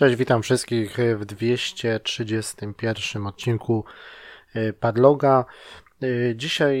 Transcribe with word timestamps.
Cześć, 0.00 0.16
witam 0.16 0.42
wszystkich 0.42 0.96
w 1.16 1.24
231 1.24 3.26
odcinku 3.26 3.84
y, 4.56 4.72
Padloga. 4.72 5.44
Y, 6.02 6.34
dzisiaj 6.36 6.78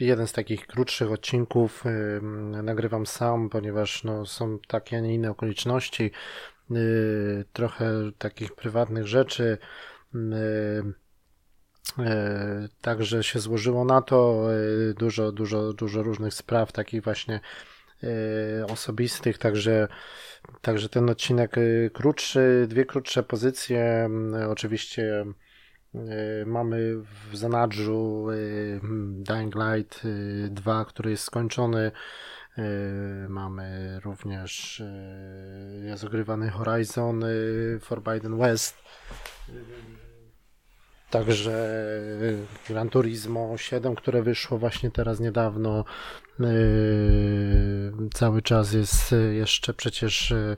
jeden 0.00 0.26
z 0.26 0.32
takich 0.32 0.66
krótszych 0.66 1.12
odcinków 1.12 1.86
y, 1.86 2.20
nagrywam 2.62 3.06
sam, 3.06 3.50
ponieważ 3.50 4.04
no, 4.04 4.26
są 4.26 4.58
takie, 4.68 4.96
a 4.96 5.00
nie 5.00 5.14
inne 5.14 5.30
okoliczności, 5.30 6.10
trochę 7.52 7.90
takich 8.18 8.54
prywatnych 8.54 9.06
rzeczy. 9.06 9.58
Także 12.80 13.24
się 13.24 13.38
złożyło 13.38 13.84
na 13.84 14.02
to 14.02 14.46
dużo, 14.98 15.32
dużo, 15.32 15.72
dużo 15.72 16.02
różnych 16.02 16.34
spraw, 16.34 16.72
takich 16.72 17.02
właśnie 17.02 17.40
osobistych, 18.68 19.38
także 19.38 19.88
Także 20.62 20.88
ten 20.88 21.10
odcinek 21.10 21.58
y, 21.58 21.90
krótszy, 21.94 22.66
dwie 22.68 22.84
krótsze 22.84 23.22
pozycje. 23.22 24.10
Oczywiście 24.50 25.24
y, 25.94 26.46
mamy 26.46 26.94
w 27.30 27.36
zanadrzu 27.36 28.26
Dying 29.12 29.54
Light 29.54 30.02
2, 30.50 30.84
który 30.84 31.10
jest 31.10 31.24
skończony. 31.24 31.90
Mamy 33.28 34.00
również 34.04 34.82
jest 35.82 36.50
Horizon 36.50 37.24
Forbidden 37.80 38.38
West. 38.38 38.76
Także 41.14 41.68
Gran 42.68 42.88
Turismo 42.88 43.56
7, 43.56 43.94
które 43.94 44.22
wyszło 44.22 44.58
właśnie 44.58 44.90
teraz 44.90 45.20
niedawno, 45.20 45.84
Yy, 46.38 47.92
cały 48.14 48.42
czas 48.42 48.72
jest 48.72 49.12
yy, 49.12 49.34
jeszcze 49.34 49.74
przecież 49.74 50.30
yy, 50.30 50.56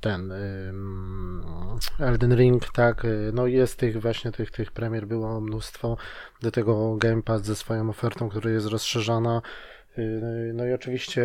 ten 0.00 0.32
Elden 2.00 2.36
Ring, 2.36 2.72
tak, 2.72 3.06
no 3.32 3.46
jest 3.46 3.78
tych 3.78 4.00
właśnie 4.00 4.32
tych, 4.32 4.50
tych 4.50 4.72
premier 4.72 5.06
było 5.06 5.40
mnóstwo, 5.40 5.96
do 6.42 6.50
tego 6.50 6.96
Game 6.96 7.22
Pass 7.22 7.42
ze 7.42 7.56
swoją 7.56 7.90
ofertą, 7.90 8.28
która 8.28 8.50
jest 8.50 8.66
rozszerzana, 8.66 9.42
no 10.54 10.66
i 10.66 10.72
oczywiście 10.72 11.24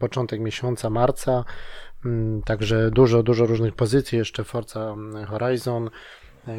początek 0.00 0.40
miesiąca 0.40 0.90
marca, 0.90 1.44
także 2.44 2.90
dużo, 2.90 3.22
dużo 3.22 3.46
różnych 3.46 3.74
pozycji, 3.74 4.18
jeszcze 4.18 4.44
Forza 4.44 4.96
Horizon, 5.28 5.90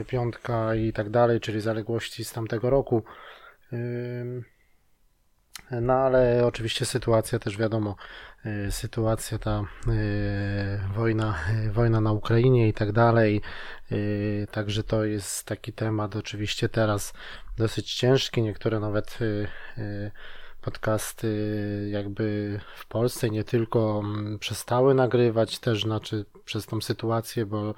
piątka 0.07 0.75
i 0.75 0.93
tak 0.93 1.09
dalej, 1.09 1.39
czyli 1.39 1.61
zaległości 1.61 2.25
z 2.25 2.31
tamtego 2.31 2.69
roku. 2.69 3.03
No 5.71 5.93
ale 5.93 6.45
oczywiście 6.45 6.85
sytuacja 6.85 7.39
też 7.39 7.57
wiadomo, 7.57 7.95
y, 8.45 8.71
sytuacja 8.71 9.39
ta 9.39 9.61
y, 9.61 10.93
wojna, 10.95 11.35
wojna 11.71 12.01
na 12.01 12.11
Ukrainie 12.11 12.67
i 12.67 12.73
tak 12.73 12.91
dalej. 12.91 13.41
Także 14.51 14.83
to 14.83 15.05
jest 15.05 15.45
taki 15.45 15.73
temat 15.73 16.15
oczywiście 16.15 16.69
teraz 16.69 17.13
dosyć 17.57 17.93
ciężki. 17.93 18.41
Niektóre 18.41 18.79
nawet 18.79 19.19
podcasty 20.65 21.29
jakby 21.91 22.59
w 22.75 22.87
Polsce 22.87 23.29
nie 23.29 23.43
tylko 23.43 24.01
mm, 24.03 24.39
przestały 24.39 24.93
nagrywać 24.93 25.59
też 25.59 25.83
znaczy 25.83 26.25
przez 26.45 26.65
tą 26.65 26.81
sytuację, 26.81 27.45
bo 27.45 27.75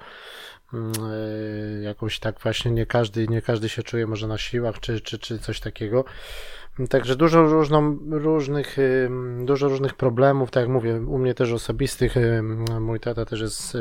jakoś 1.82 2.18
tak 2.18 2.40
właśnie 2.40 2.70
nie 2.70 2.86
każdy, 2.86 3.28
nie 3.28 3.42
każdy 3.42 3.68
się 3.68 3.82
czuje 3.82 4.06
może 4.06 4.26
na 4.26 4.38
siłach 4.38 4.80
czy, 4.80 5.00
czy, 5.00 5.18
czy 5.18 5.38
coś 5.38 5.60
takiego. 5.60 6.04
Także 6.90 7.16
dużo 7.16 7.42
różną, 7.42 7.98
różnych, 8.10 8.76
dużo 9.44 9.68
różnych 9.68 9.94
problemów, 9.94 10.50
tak 10.50 10.60
jak 10.60 10.70
mówię, 10.70 11.00
u 11.00 11.18
mnie 11.18 11.34
też 11.34 11.52
osobistych. 11.52 12.14
Mój 12.80 13.00
tata 13.00 13.24
też 13.24 13.40
jest 13.40 13.76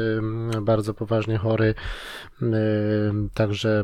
bardzo 0.61 0.93
poważnie 0.93 1.37
chory, 1.37 1.73
także 3.33 3.83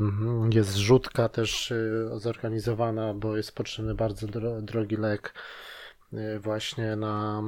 jest 0.53 0.69
zrzutka 0.69 1.29
też 1.29 1.73
zorganizowana, 2.13 3.13
bo 3.13 3.37
jest 3.37 3.55
potrzebny 3.55 3.95
bardzo 3.95 4.27
drogi 4.61 4.95
lek 4.95 5.33
właśnie 6.39 6.95
na, 6.95 7.43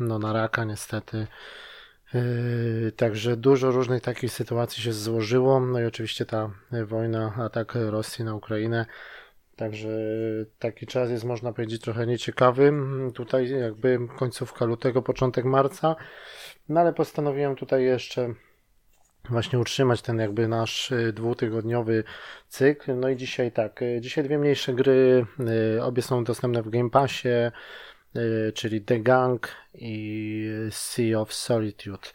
no, 0.00 0.18
na 0.18 0.32
raka 0.32 0.64
niestety. 0.64 1.26
Y, 2.14 2.92
także 2.96 3.36
dużo 3.36 3.70
różnych 3.70 4.02
takich 4.02 4.32
sytuacji 4.32 4.82
się 4.82 4.92
złożyło. 4.92 5.60
No 5.60 5.80
i 5.80 5.84
oczywiście 5.84 6.26
ta 6.26 6.50
wojna, 6.86 7.34
atak 7.38 7.74
Rosji 7.74 8.24
na 8.24 8.34
Ukrainę 8.34 8.86
Także 9.56 9.88
taki 10.58 10.86
czas 10.86 11.10
jest, 11.10 11.24
można 11.24 11.52
powiedzieć, 11.52 11.82
trochę 11.82 12.06
nieciekawy. 12.06 12.72
Tutaj 13.14 13.50
jakby 13.50 13.98
końcówka 14.16 14.64
lutego, 14.64 15.02
początek 15.02 15.44
marca. 15.44 15.96
No 16.68 16.80
ale 16.80 16.92
postanowiłem 16.92 17.56
tutaj 17.56 17.84
jeszcze 17.84 18.34
właśnie 19.30 19.58
utrzymać 19.58 20.02
ten 20.02 20.18
jakby 20.18 20.48
nasz 20.48 20.92
y, 20.92 21.12
dwutygodniowy 21.12 22.04
cykl. 22.48 22.98
No 22.98 23.08
i 23.08 23.16
dzisiaj 23.16 23.52
tak, 23.52 23.82
y, 23.82 24.00
dzisiaj 24.00 24.24
dwie 24.24 24.38
mniejsze 24.38 24.74
gry, 24.74 25.26
y, 25.76 25.82
obie 25.82 26.02
są 26.02 26.24
dostępne 26.24 26.62
w 26.62 26.70
Game 26.70 26.90
Passie, 26.90 27.28
czyli 28.54 28.80
The 28.80 29.00
Gang 29.00 29.48
i 29.74 30.48
Sea 30.70 31.20
of 31.20 31.32
Solitude 31.32 32.08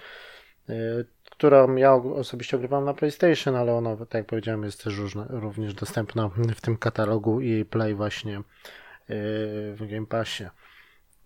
którą 1.41 1.75
ja 1.75 1.93
osobiście 1.93 2.57
ogrywam 2.57 2.85
na 2.85 2.93
PlayStation, 2.93 3.55
ale 3.55 3.73
ona, 3.73 3.97
tak 3.97 4.13
jak 4.13 4.25
powiedziałem, 4.25 4.63
jest 4.63 4.83
też 4.83 4.97
różna, 4.97 5.25
również 5.29 5.73
dostępna 5.73 6.29
w 6.55 6.61
tym 6.61 6.77
katalogu 6.77 7.41
i 7.41 7.65
Play 7.65 7.95
właśnie 7.95 8.31
yy, 8.31 8.43
w 9.75 9.87
Game 9.91 10.05
Passie. 10.05 10.43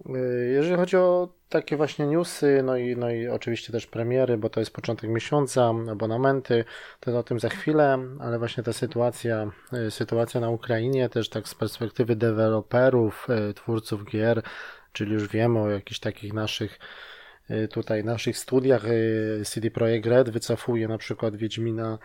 Yy, 0.06 0.51
jeżeli 0.53 0.75
chodzi 0.75 0.97
o 0.97 1.29
takie 1.50 1.78
właśnie 1.78 2.07
newsy, 2.07 2.61
no 2.63 2.78
i, 2.78 2.97
no 2.97 3.09
i 3.09 3.28
oczywiście 3.28 3.72
też 3.72 3.88
premiery, 3.88 4.38
bo 4.38 4.50
to 4.50 4.59
jest 4.59 4.72
początek 4.72 5.09
miesiąca, 5.09 5.73
abonamenty, 5.91 6.66
to 7.00 7.19
o 7.19 7.23
tym 7.23 7.39
za 7.39 7.50
chwilę, 7.50 8.00
ale 8.19 8.39
właśnie 8.39 8.63
ta 8.63 8.73
sytuacja, 8.73 9.51
yy, 9.72 9.91
sytuacja 9.91 10.41
na 10.41 10.50
Ukrainie 10.50 11.09
też 11.09 11.29
tak 11.29 11.47
z 11.47 11.55
perspektywy 11.55 12.16
deweloperów, 12.16 13.28
twórców 13.55 14.05
gier, 14.05 14.41
czyli 14.91 15.13
już 15.13 15.28
wiemy 15.28 15.59
o 15.59 15.69
jakichś 15.69 16.00
takich 16.00 16.34
naszych 16.34 16.79
Y, 17.51 17.67
tutaj 17.67 18.03
naszych 18.03 18.38
studiach 18.38 18.85
y, 18.85 19.41
CD 19.45 19.72
Projekt 19.72 20.05
Red 20.05 20.29
wycofuje 20.29 20.88
na 20.88 20.97
przykład 20.97 21.35
Wiedźmina 21.35 21.94
y, 21.94 21.97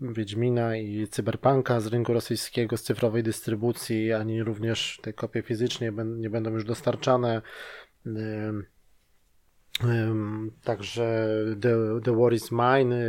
Wiedźmina 0.00 0.76
i 0.76 1.06
Cyberpunka 1.06 1.80
z 1.80 1.86
rynku 1.86 2.12
rosyjskiego, 2.12 2.76
z 2.76 2.82
cyfrowej 2.82 3.22
dystrybucji, 3.22 4.12
ani 4.12 4.42
również 4.42 5.00
te 5.02 5.12
kopie 5.12 5.42
fizycznie 5.42 5.92
nie 6.06 6.30
będą 6.30 6.50
już 6.50 6.64
dostarczane. 6.64 7.42
Także 10.64 11.28
The, 11.60 12.00
The 12.04 12.16
War 12.16 12.32
is 12.32 12.52
Mine, 12.52 13.06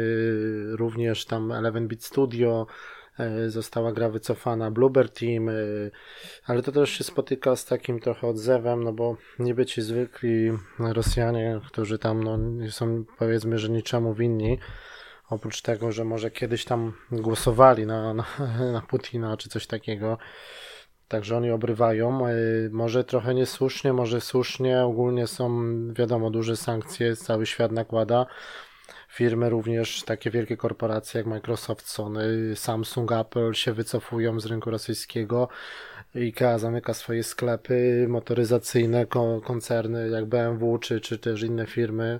również 0.75 1.25
tam 1.25 1.47
11-bit 1.47 2.03
Studio, 2.03 2.67
E, 3.19 3.49
została 3.49 3.91
gra 3.91 4.09
wycofana, 4.09 4.71
Bluebird 4.71 5.19
Team, 5.19 5.49
ale 6.45 6.63
to 6.63 6.71
też 6.71 6.89
się 6.89 7.03
spotyka 7.03 7.55
z 7.55 7.65
takim 7.65 7.99
trochę 7.99 8.27
odzewem, 8.27 8.83
no 8.83 8.93
bo 8.93 9.17
niby 9.39 9.65
ci 9.65 9.81
zwykli 9.81 10.51
Rosjanie, 10.79 11.61
którzy 11.67 11.99
tam 11.99 12.23
no, 12.23 12.39
są 12.69 13.05
powiedzmy, 13.17 13.59
że 13.59 13.69
niczemu 13.69 14.13
winni, 14.13 14.59
oprócz 15.29 15.61
tego, 15.61 15.91
że 15.91 16.05
może 16.05 16.31
kiedyś 16.31 16.65
tam 16.65 16.93
głosowali 17.11 17.85
na, 17.85 18.13
na, 18.13 18.25
na 18.73 18.81
Putina 18.81 19.37
czy 19.37 19.49
coś 19.49 19.67
takiego, 19.67 20.17
Także 21.09 21.37
oni 21.37 21.51
obrywają. 21.51 22.27
E, 22.27 22.33
może 22.71 23.03
trochę 23.03 23.33
niesłusznie, 23.35 23.93
może 23.93 24.21
słusznie. 24.21 24.83
Ogólnie 24.83 25.27
są, 25.27 25.73
wiadomo, 25.93 26.29
duże 26.29 26.57
sankcje, 26.57 27.15
cały 27.15 27.45
świat 27.45 27.71
nakłada 27.71 28.25
firmy 29.09 29.49
również, 29.49 30.03
takie 30.03 30.31
wielkie 30.31 30.57
korporacje 30.57 31.17
jak 31.17 31.27
Microsoft, 31.27 31.87
Sony, 31.87 32.55
Samsung, 32.55 33.11
Apple 33.11 33.53
się 33.53 33.73
wycofują 33.73 34.39
z 34.39 34.45
rynku 34.45 34.69
rosyjskiego. 34.71 35.47
IKEA 36.15 36.59
zamyka 36.59 36.93
swoje 36.93 37.23
sklepy 37.23 38.05
motoryzacyjne, 38.09 39.05
koncerny 39.43 40.09
jak 40.09 40.25
BMW 40.25 40.77
czy, 40.77 41.01
czy 41.01 41.19
też 41.19 41.43
inne 41.43 41.65
firmy 41.65 42.19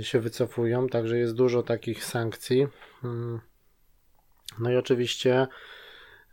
się 0.00 0.20
wycofują, 0.20 0.88
także 0.88 1.18
jest 1.18 1.34
dużo 1.34 1.62
takich 1.62 2.04
sankcji. 2.04 2.66
Mm. 3.04 3.40
No 4.58 4.70
i 4.70 4.76
oczywiście 4.76 5.46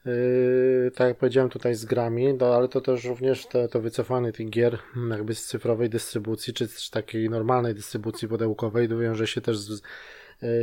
Yy, 0.06 0.92
tak 0.96 1.08
jak 1.08 1.18
powiedziałem 1.18 1.50
tutaj 1.50 1.76
z 1.76 1.86
grami, 1.86 2.34
no, 2.34 2.56
ale 2.56 2.68
to 2.68 2.82
też 2.82 3.06
również 3.06 3.48
to, 3.48 3.68
to 3.68 3.82
wycofanie 3.82 4.32
tych 4.32 4.50
gier 4.50 4.78
jakby 5.10 5.36
z 5.36 5.46
cyfrowej 5.46 5.90
dystrybucji, 5.90 6.54
czy 6.54 6.68
z 6.68 6.90
takiej 6.90 7.30
normalnej 7.30 7.74
dystrybucji 7.74 8.28
pudełkowej 8.28 8.88
wiąże 8.88 9.28
się 9.28 9.42
też 9.42 9.58
z, 9.58 9.82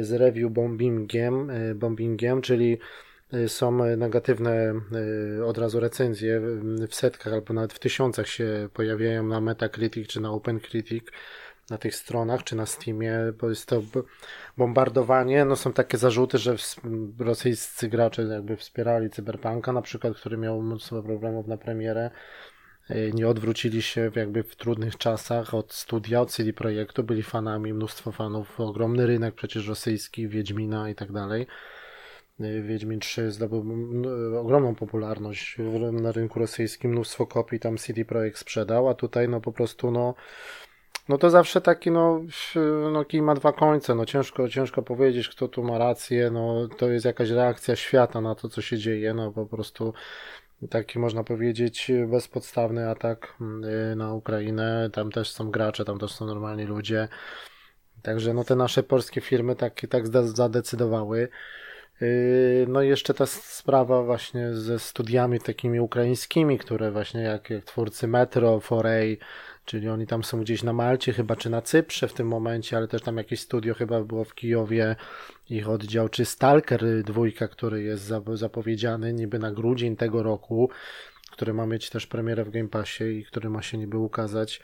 z 0.01 0.13
review 0.13 0.53
bombingiem, 0.53 1.49
yy, 1.49 1.75
bombingiem, 1.75 2.43
czyli 2.43 2.79
są 3.47 3.97
negatywne 3.97 4.81
od 5.47 5.59
razu 5.59 5.81
recenzje 5.81 6.41
w 6.89 6.95
setkach 6.95 7.33
albo 7.33 7.55
nawet 7.55 7.73
w 7.73 7.79
tysiącach 7.79 8.29
się 8.29 8.69
pojawiają 8.73 9.27
na 9.27 9.41
Metacritic 9.41 10.09
czy 10.09 10.21
na 10.21 10.31
OpenCritic 10.33 11.05
na 11.71 11.79
tych 11.79 11.95
stronach 11.95 12.45
czy 12.45 12.57
na 12.57 12.67
Steamie, 12.67 13.19
bo 13.41 13.49
jest 13.49 13.67
to 13.67 13.83
bombardowanie. 14.57 15.45
No 15.45 15.57
są 15.57 15.73
takie 15.73 15.99
zarzuty, 15.99 16.39
że 16.39 16.57
rosyjscy 17.19 17.89
gracze 17.89 18.23
jakby 18.23 18.57
wspierali 18.57 19.11
Cyberpunka, 19.11 19.73
na 19.73 19.83
przykład, 19.83 20.17
który 20.17 20.37
miał 20.37 20.63
mnóstwo 20.63 21.03
problemów 21.03 21.47
na 21.47 21.57
premierę. 21.57 22.11
nie 23.15 23.29
odwrócili 23.29 23.83
się 23.83 24.11
jakby 24.15 24.43
w 24.43 24.57
trudnych 24.57 24.97
czasach 24.97 25.55
od 25.55 25.73
studia, 25.73 26.21
od 26.21 26.31
CD 26.31 26.53
Projektu, 26.53 27.05
byli 27.05 27.23
fanami, 27.23 27.75
mnóstwo 27.75 28.13
fanów, 28.13 28.61
ogromny 28.61 29.07
rynek 29.07 29.35
przecież 29.35 29.69
rosyjski, 29.69 30.29
Wiedźmina 30.29 30.91
i 30.91 30.95
tak 30.95 31.13
dalej. 31.13 31.47
Wiedźmin 32.63 33.01
3 33.01 33.31
zdobył 33.31 33.65
ogromną 34.39 34.75
popularność 34.75 35.57
na 35.93 36.13
rynku 36.13 36.39
rosyjskim, 36.39 36.91
mnóstwo 36.91 37.27
kopii 37.27 37.61
tam 37.61 37.77
CD 37.77 38.05
Projekt 38.05 38.39
sprzedał, 38.39 38.89
a 38.89 38.95
tutaj 38.95 39.29
no 39.29 39.41
po 39.41 39.53
prostu 39.53 39.91
no 39.91 40.15
no 41.09 41.19
to 41.19 41.31
zawsze 41.31 41.61
taki, 41.61 41.91
no, 41.91 42.21
no 42.93 43.05
kij 43.05 43.23
ma 43.23 43.35
dwa 43.35 43.53
końce, 43.53 43.95
no 43.95 44.07
ciężko, 44.07 44.49
ciężko 44.49 44.83
powiedzieć, 44.83 45.29
kto 45.29 45.49
tu 45.49 45.63
ma 45.63 45.79
rację, 45.79 46.31
no 46.31 46.69
to 46.69 46.89
jest 46.89 47.05
jakaś 47.05 47.31
reakcja 47.31 47.77
świata 47.77 48.21
na 48.21 48.35
to, 48.35 48.49
co 48.49 48.63
się 48.63 48.79
dzieje, 48.79 49.15
no 49.15 49.33
po 49.33 49.47
prostu 49.47 49.95
taki 50.71 50.99
można 50.99 51.25
powiedzieć 51.25 51.93
bezpodstawny 52.07 52.91
atak 52.91 53.37
y, 53.93 53.97
na 53.97 54.15
Ukrainę, 54.15 54.91
tam 54.93 55.13
też 55.13 55.31
są 55.31 55.51
gracze, 55.51 55.85
tam 55.85 55.99
też 55.99 56.13
są 56.13 56.27
normalni 56.27 56.65
ludzie, 56.65 57.09
także 58.03 58.35
no 58.35 58.45
te 58.45 58.57
nasze 58.57 58.83
polskie 58.83 59.21
firmy 59.21 59.57
tak, 59.57 59.81
tak 59.91 60.07
zadecydowały. 60.27 61.29
Y, 62.03 62.67
no 62.69 62.83
i 62.83 62.89
jeszcze 62.89 63.15
ta 63.15 63.27
sprawa 63.27 64.03
właśnie 64.03 64.55
ze 64.55 64.79
studiami 64.79 65.41
takimi 65.41 65.81
ukraińskimi, 65.81 66.59
które 66.59 66.91
właśnie 66.91 67.21
jak, 67.21 67.51
jak 67.51 67.65
twórcy 67.65 68.09
Metro, 68.09 68.61
Foray, 68.61 69.19
Czyli 69.69 69.89
oni 69.89 70.07
tam 70.07 70.25
są 70.25 70.41
gdzieś 70.41 70.63
na 70.63 70.73
Malcie, 70.73 71.13
chyba 71.13 71.37
czy 71.37 71.51
na 71.51 71.63
Cyprze 71.63 72.09
w 72.09 72.13
tym 72.13 72.29
momencie, 72.29 72.77
ale 72.77 72.89
też 72.89 73.03
tam 73.03 73.17
jakieś 73.17 73.41
studio 73.41 73.75
chyba 73.75 74.05
było 74.05 74.25
w 74.25 74.35
Kijowie, 74.35 74.97
ich 75.51 75.69
oddział, 75.69 76.09
czy 76.09 76.25
Stalker 76.25 77.03
dwójka, 77.05 77.49
który 77.49 77.83
jest 77.83 78.13
zapowiedziany 78.35 79.13
niby 79.13 79.39
na 79.39 79.53
grudzień 79.53 79.97
tego 79.97 80.23
roku, 80.23 80.71
który 81.31 81.55
ma 81.55 81.67
mieć 81.67 81.91
też 81.91 82.07
premierę 82.07 82.45
w 82.45 82.51
Game 82.51 82.69
Passie 82.69 83.05
i 83.05 83.25
który 83.25 83.51
ma 83.51 83.63
się 83.63 83.79
niby 83.79 83.99
ukazać. 83.99 84.61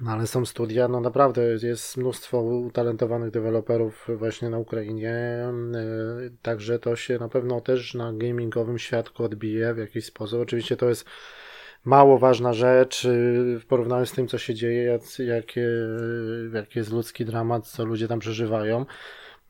No 0.00 0.10
ale 0.10 0.26
są 0.26 0.46
studia, 0.46 0.88
no 0.88 1.00
naprawdę 1.00 1.42
jest 1.62 1.96
mnóstwo 1.96 2.42
utalentowanych 2.42 3.30
deweloperów 3.30 4.08
właśnie 4.16 4.50
na 4.50 4.58
Ukrainie, 4.58 5.10
e, 5.10 5.50
także 6.42 6.78
to 6.78 6.96
się 6.96 7.18
na 7.18 7.28
pewno 7.28 7.60
też 7.60 7.94
na 7.94 8.12
gamingowym 8.12 8.78
świadku 8.78 9.24
odbije 9.24 9.74
w 9.74 9.78
jakiś 9.78 10.04
sposób. 10.04 10.40
Oczywiście 10.40 10.76
to 10.76 10.88
jest 10.88 11.04
mało 11.84 12.18
ważna 12.18 12.52
rzecz 12.52 13.04
y, 13.04 13.58
w 13.60 13.66
porównaniu 13.66 14.06
z 14.06 14.12
tym, 14.12 14.28
co 14.28 14.38
się 14.38 14.54
dzieje, 14.54 14.82
jak, 14.82 15.18
jakie, 15.18 15.68
jaki 16.52 16.78
jest 16.78 16.92
ludzki 16.92 17.24
dramat, 17.24 17.66
co 17.66 17.84
ludzie 17.84 18.08
tam 18.08 18.18
przeżywają. 18.18 18.86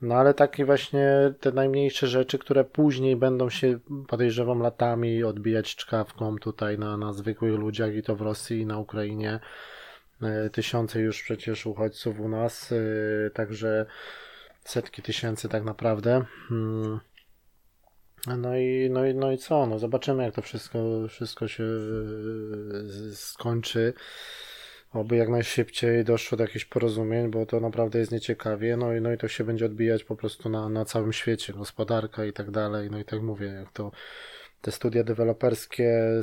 No 0.02 0.14
ale 0.14 0.34
takie 0.34 0.64
właśnie 0.64 1.34
te 1.40 1.52
najmniejsze 1.52 2.06
rzeczy, 2.06 2.38
które 2.38 2.64
później 2.64 3.16
będą 3.16 3.50
się, 3.50 3.78
podejrzewam, 4.08 4.60
latami 4.60 5.25
odbijać 5.25 5.76
czkawką 5.76 6.36
tutaj 6.38 6.78
na, 6.78 6.96
na 6.96 7.12
zwykłych 7.12 7.58
ludziach 7.58 7.94
i 7.94 8.02
to 8.02 8.16
w 8.16 8.20
Rosji 8.20 8.60
i 8.60 8.66
na 8.66 8.78
Ukrainie. 8.78 9.40
E, 10.22 10.50
tysiące 10.50 11.00
już 11.00 11.22
przecież 11.22 11.66
uchodźców 11.66 12.20
u 12.20 12.28
nas, 12.28 12.75
także 13.34 13.86
setki 14.64 15.02
tysięcy 15.02 15.48
tak 15.48 15.64
naprawdę. 15.64 16.25
Hmm. 16.48 17.00
No 18.26 18.56
i, 18.56 18.90
no, 18.90 19.06
i, 19.06 19.14
no 19.14 19.32
i 19.32 19.38
co? 19.38 19.66
No 19.66 19.78
zobaczymy, 19.78 20.24
jak 20.24 20.34
to 20.34 20.42
wszystko, 20.42 20.78
wszystko 21.08 21.48
się 21.48 21.64
e, 21.64 23.14
skończy. 23.14 23.94
Oby 24.92 25.16
jak 25.16 25.28
najszybciej 25.28 26.04
doszło 26.04 26.38
do 26.38 26.44
jakichś 26.44 26.64
porozumień, 26.64 27.30
bo 27.30 27.46
to 27.46 27.60
naprawdę 27.60 27.98
jest 27.98 28.12
nieciekawie. 28.12 28.76
No 28.76 28.94
i, 28.94 29.00
no 29.00 29.12
i 29.12 29.18
to 29.18 29.28
się 29.28 29.44
będzie 29.44 29.66
odbijać 29.66 30.04
po 30.04 30.16
prostu 30.16 30.48
na, 30.48 30.68
na 30.68 30.84
całym 30.84 31.12
świecie, 31.12 31.52
gospodarka 31.52 32.24
i 32.24 32.32
tak 32.32 32.50
dalej. 32.50 32.90
No 32.90 32.98
i 32.98 33.04
tak 33.04 33.22
mówię, 33.22 33.46
jak 33.46 33.72
to 33.72 33.90
te 34.60 34.72
studia 34.72 35.04
deweloperskie, 35.04 36.20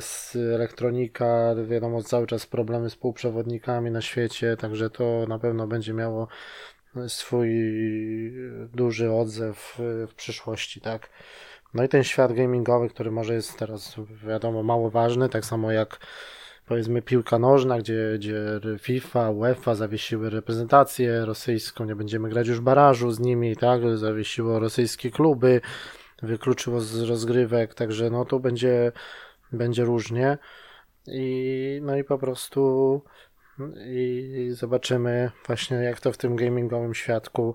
elektronika, 0.54 1.54
wiadomo, 1.68 2.02
cały 2.02 2.26
czas 2.26 2.46
problemy 2.46 2.90
z 2.90 2.96
półprzewodnikami 2.96 3.90
na 3.90 4.00
świecie, 4.00 4.56
także 4.56 4.90
to 4.90 5.26
na 5.28 5.38
pewno 5.38 5.66
będzie 5.66 5.92
miało 5.92 6.28
swój 7.08 7.50
duży 8.74 9.12
odzew 9.12 9.78
w 10.08 10.14
przyszłości, 10.14 10.80
tak? 10.80 11.10
No 11.76 11.84
i 11.84 11.88
ten 11.88 12.04
świat 12.04 12.32
gamingowy, 12.32 12.88
który 12.88 13.10
może 13.10 13.34
jest 13.34 13.58
teraz, 13.58 13.96
wiadomo, 14.26 14.62
mało 14.62 14.90
ważny, 14.90 15.28
tak 15.28 15.44
samo 15.44 15.72
jak 15.72 15.98
powiedzmy 16.66 17.02
piłka 17.02 17.38
nożna, 17.38 17.78
gdzie, 17.78 18.12
gdzie 18.18 18.60
FIFA, 18.78 19.30
UEFA 19.30 19.74
zawiesiły 19.74 20.30
reprezentację 20.30 21.24
rosyjską, 21.24 21.84
nie 21.84 21.96
będziemy 21.96 22.28
grać 22.28 22.48
już 22.48 22.60
barażu 22.60 23.10
z 23.10 23.20
nimi, 23.20 23.56
tak, 23.56 23.98
zawiesiło 23.98 24.58
rosyjskie 24.58 25.10
kluby, 25.10 25.60
wykluczyło 26.22 26.80
z 26.80 27.02
rozgrywek, 27.02 27.74
także 27.74 28.10
no 28.10 28.24
to 28.24 28.40
będzie, 28.40 28.92
będzie 29.52 29.84
różnie. 29.84 30.38
I 31.06 31.80
no 31.82 31.96
i 31.96 32.04
po 32.04 32.18
prostu 32.18 33.02
i 33.86 34.48
zobaczymy 34.52 35.30
właśnie 35.46 35.76
jak 35.76 36.00
to 36.00 36.12
w 36.12 36.16
tym 36.16 36.36
gamingowym 36.36 36.94
świadku 36.94 37.54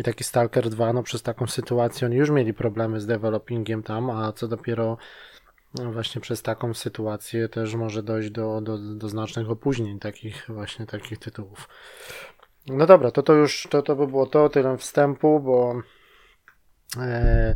i 0.00 0.02
taki 0.02 0.24
Stalker 0.24 0.70
2, 0.70 0.92
no 0.92 1.02
przez 1.02 1.22
taką 1.22 1.46
sytuację 1.46 2.06
oni 2.06 2.16
już 2.16 2.30
mieli 2.30 2.54
problemy 2.54 3.00
z 3.00 3.06
developingiem 3.06 3.82
tam, 3.82 4.10
a 4.10 4.32
co 4.32 4.48
dopiero 4.48 4.96
no 5.74 5.92
właśnie 5.92 6.20
przez 6.20 6.42
taką 6.42 6.74
sytuację 6.74 7.48
też 7.48 7.74
może 7.74 8.02
dojść 8.02 8.30
do, 8.30 8.60
do, 8.60 8.78
do 8.78 9.08
znacznych 9.08 9.50
opóźnień 9.50 9.98
takich 9.98 10.46
właśnie 10.48 10.86
takich 10.86 11.18
tytułów. 11.18 11.68
No 12.66 12.86
dobra, 12.86 13.10
to 13.10 13.22
to 13.22 13.32
już 13.32 13.68
to, 13.70 13.82
to 13.82 13.96
by 13.96 14.06
było 14.06 14.26
to, 14.26 14.48
tyle 14.48 14.78
wstępu, 14.78 15.40
bo 15.40 15.82
e, 16.96 17.54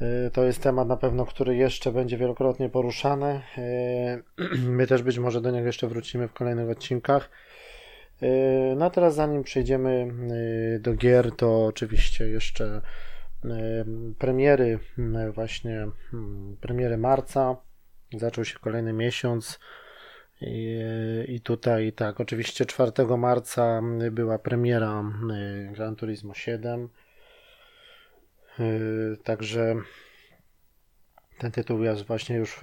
e, 0.00 0.30
to 0.30 0.44
jest 0.44 0.62
temat 0.62 0.88
na 0.88 0.96
pewno, 0.96 1.26
który 1.26 1.56
jeszcze 1.56 1.92
będzie 1.92 2.18
wielokrotnie 2.18 2.68
poruszany. 2.68 3.42
E, 3.58 4.22
my 4.78 4.86
też 4.86 5.02
być 5.02 5.18
może 5.18 5.40
do 5.40 5.50
niego 5.50 5.66
jeszcze 5.66 5.88
wrócimy 5.88 6.28
w 6.28 6.32
kolejnych 6.32 6.70
odcinkach. 6.70 7.30
Yy, 8.20 8.76
no 8.76 8.84
a 8.84 8.90
teraz 8.90 9.14
zanim 9.14 9.42
przejdziemy 9.42 10.06
yy, 10.72 10.80
do 10.80 10.94
gier, 10.94 11.32
to 11.36 11.66
oczywiście 11.66 12.28
jeszcze 12.28 12.80
yy, 13.44 13.50
premiery, 14.18 14.78
właśnie 15.34 15.88
premiery 16.60 16.96
marca. 16.96 17.56
Zaczął 18.12 18.44
się 18.44 18.58
kolejny 18.58 18.92
miesiąc. 18.92 19.58
I, 20.40 20.80
I 21.28 21.40
tutaj 21.40 21.92
tak, 21.92 22.20
oczywiście 22.20 22.66
4 22.66 22.92
marca 23.18 23.82
była 24.10 24.38
premiera 24.38 25.04
Gran 25.72 25.96
Turismo 25.96 26.34
7. 26.34 26.88
Także 29.24 29.74
ten 31.38 31.52
tytuł 31.52 31.82
ja 31.82 31.94
właśnie 31.94 32.36
już 32.36 32.60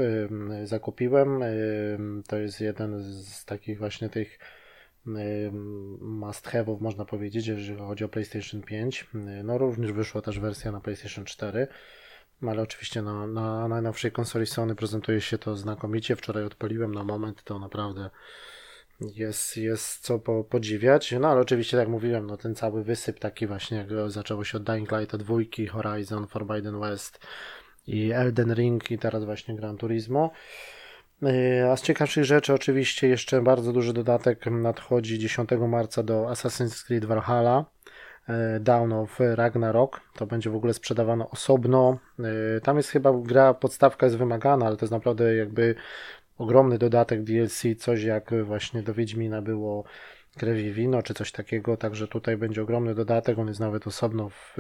zakupiłem. 0.64 1.44
To 2.28 2.38
jest 2.38 2.62
jeden 2.62 3.04
z 3.04 3.46
takich 3.46 3.80
właśnie 3.80 4.10
tych 4.10 4.40
must 6.02 6.48
have'ów 6.48 6.82
można 6.82 7.06
powiedzieć, 7.06 7.48
jeżeli 7.48 7.78
chodzi 7.78 8.04
o 8.04 8.10
PlayStation 8.10 8.62
5. 8.62 9.08
No 9.44 9.58
również 9.58 9.92
wyszła 9.92 10.22
też 10.22 10.40
wersja 10.40 10.72
na 10.72 10.82
PlayStation 10.82 11.26
4, 11.26 11.68
ale 12.42 12.62
oczywiście 12.62 13.02
na, 13.02 13.28
na 13.28 13.68
najnowszej 13.68 14.12
konsoli 14.12 14.46
Sony 14.46 14.76
prezentuje 14.76 15.22
się 15.22 15.38
to 15.38 15.56
znakomicie. 15.56 16.16
Wczoraj 16.16 16.44
odpaliłem 16.44 16.94
na 16.94 17.04
moment, 17.04 17.44
to 17.44 17.60
naprawdę 17.60 18.10
jest, 19.02 19.58
jest 19.58 20.00
co 20.00 20.20
po, 20.20 20.44
podziwiać. 20.44 21.16
No 21.20 21.28
ale 21.28 21.42
oczywiście, 21.42 21.78
jak 21.78 21.88
mówiłem, 21.88 22.28
no 22.28 22.38
ten 22.38 22.56
cały 22.56 22.84
wysyp 22.84 23.20
taki 23.20 23.48
właśnie, 23.48 23.78
jak 23.78 24.12
zaczęło 24.12 24.44
się 24.44 24.58
od 24.58 24.64
Dying 24.64 24.92
Light 24.92 25.16
dwójki, 25.16 25.68
Horizon, 25.68 26.28
Forbidden 26.28 26.80
West 26.80 27.20
i 27.88 28.12
Elden 28.12 28.54
Ring 28.54 28.92
i 28.92 28.98
teraz 28.98 29.26
właśnie 29.26 29.56
Gran 29.56 29.78
Turismo. 29.78 30.32
E, 31.24 31.72
a 31.72 31.78
z 31.78 31.82
ciekawszych 31.82 32.24
rzeczy 32.24 32.54
oczywiście 32.54 33.08
jeszcze 33.08 33.42
bardzo 33.42 33.74
duży 33.74 33.94
dodatek 33.94 34.46
nadchodzi 34.46 35.20
10 35.20 35.50
marca 35.68 36.04
do 36.04 36.24
Assassin's 36.24 36.86
Creed 36.86 37.06
Valhalla. 37.06 37.66
E, 38.30 38.60
Down 38.60 38.94
of 38.94 39.20
Ragnarok. 39.20 40.02
To 40.16 40.26
będzie 40.26 40.50
w 40.50 40.56
ogóle 40.56 40.74
sprzedawane 40.74 41.30
osobno. 41.30 41.98
E, 42.58 42.62
tam 42.62 42.78
jest 42.78 42.90
chyba 42.90 43.14
gra, 43.14 43.54
podstawka 43.54 44.06
jest 44.06 44.18
wymagana, 44.18 44.66
ale 44.66 44.78
to 44.78 44.86
jest 44.86 44.94
naprawdę 44.94 45.36
jakby 45.36 45.76
ogromny 46.38 46.78
dodatek 46.78 47.24
DLC, 47.24 47.64
coś 47.80 48.04
jak 48.04 48.44
właśnie 48.44 48.84
do 48.84 48.94
Wiedźmina 48.94 49.42
było 49.42 49.84
Krew 50.38 50.58
Wino, 50.58 51.04
czy 51.04 51.14
coś 51.14 51.32
takiego, 51.32 51.78
także 51.78 52.08
tutaj 52.08 52.38
będzie 52.38 52.62
ogromny 52.62 52.96
dodatek, 52.96 53.40
on 53.40 53.48
jest 53.48 53.60
nawet 53.60 53.88
osobno 53.88 54.30
w, 54.30 54.58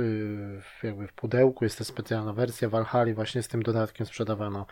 jakby 0.84 1.08
w 1.08 1.14
pudełku, 1.14 1.64
jest 1.64 1.78
to 1.78 1.86
specjalna 1.86 2.34
wersja 2.34 2.70
Valhalla 2.70 3.14
właśnie 3.14 3.44
z 3.44 3.48
tym 3.48 3.64
dodatkiem 3.64 4.06
sprzedawano 4.06 4.66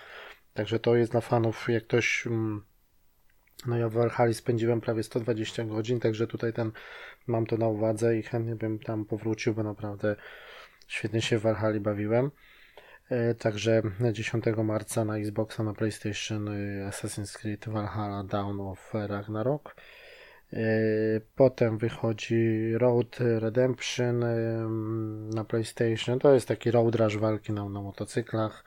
Także 0.54 0.80
to 0.80 0.96
jest 0.96 1.12
dla 1.12 1.22
fanów, 1.22 1.70
jak 1.70 1.84
ktoś. 1.84 2.28
Mm, 2.28 2.64
no 3.66 3.78
ja 3.78 3.90
w 3.90 3.94
Valhalla 3.94 4.34
spędziłem 4.34 4.82
prawie 4.82 5.04
120 5.04 5.64
godzin, 5.64 6.00
także 6.00 6.28
tutaj 6.28 6.54
ten 6.54 6.72
mam 7.28 7.46
to 7.46 7.58
na 7.58 7.68
uwadze 7.68 8.18
i 8.18 8.24
chętnie 8.24 8.56
bym 8.56 8.80
tam 8.80 9.06
powrócił, 9.06 9.54
bo 9.54 9.64
naprawdę 9.64 10.16
świetnie 10.88 11.22
się 11.22 11.40
w 11.40 11.42
Valhalla 11.42 11.80
bawiłem. 11.80 12.32
E, 13.10 13.36
także 13.36 13.82
10 14.14 14.46
marca 14.64 15.06
na 15.06 15.18
Xboxa, 15.18 15.64
na 15.64 15.74
PlayStation 15.74 16.48
y, 16.48 16.90
Assassin's 16.90 17.38
Creed 17.38 17.66
Valhalla 17.68 18.24
Dawn 18.24 18.60
of 18.60 18.94
Ragnarok. 18.94 19.76
E, 20.54 20.58
potem 21.36 21.78
wychodzi 21.78 22.74
Road 22.78 23.18
Redemption 23.20 24.24
na 25.36 25.44
PlayStation. 25.44 26.20
To 26.20 26.34
jest 26.34 26.48
taki 26.48 26.72
road 26.72 26.96
rush 26.96 27.18
walki 27.18 27.54
na, 27.54 27.70
na 27.70 27.82
motocyklach. 27.82 28.64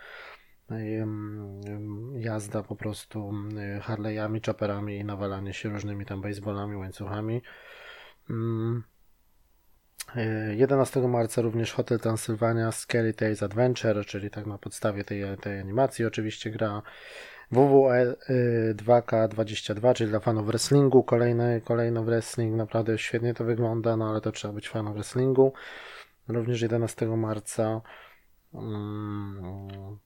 Jazda 2.14 2.62
po 2.62 2.76
prostu 2.76 3.32
Harley'ami, 3.80 4.46
chopperami 4.46 4.96
i 4.96 5.04
nawalanie 5.04 5.54
się 5.54 5.68
różnymi 5.68 6.06
tam 6.06 6.20
baseballami, 6.20 6.76
łańcuchami. 6.76 7.42
11 10.56 11.00
marca 11.08 11.42
również 11.42 11.72
Hotel 11.72 11.98
Transylwania 11.98 12.72
Scary 12.72 13.14
Tales 13.14 13.42
Adventure, 13.42 14.06
czyli 14.06 14.30
tak 14.30 14.46
na 14.46 14.58
podstawie 14.58 15.04
tej, 15.04 15.38
tej 15.40 15.60
animacji 15.60 16.04
oczywiście 16.04 16.50
gra 16.50 16.82
WWE 17.50 18.14
2K22, 18.74 19.94
czyli 19.94 20.10
dla 20.10 20.20
fanów 20.20 20.46
wrestlingu, 20.46 21.02
kolejny, 21.02 21.60
kolejny 21.64 22.04
wrestling, 22.04 22.56
naprawdę 22.56 22.98
świetnie 22.98 23.34
to 23.34 23.44
wygląda, 23.44 23.96
no 23.96 24.10
ale 24.10 24.20
to 24.20 24.32
trzeba 24.32 24.54
być 24.54 24.68
fanem 24.68 24.94
wrestlingu. 24.94 25.52
Również 26.28 26.62
11 26.62 27.06
marca 27.06 27.80
um, 28.52 29.98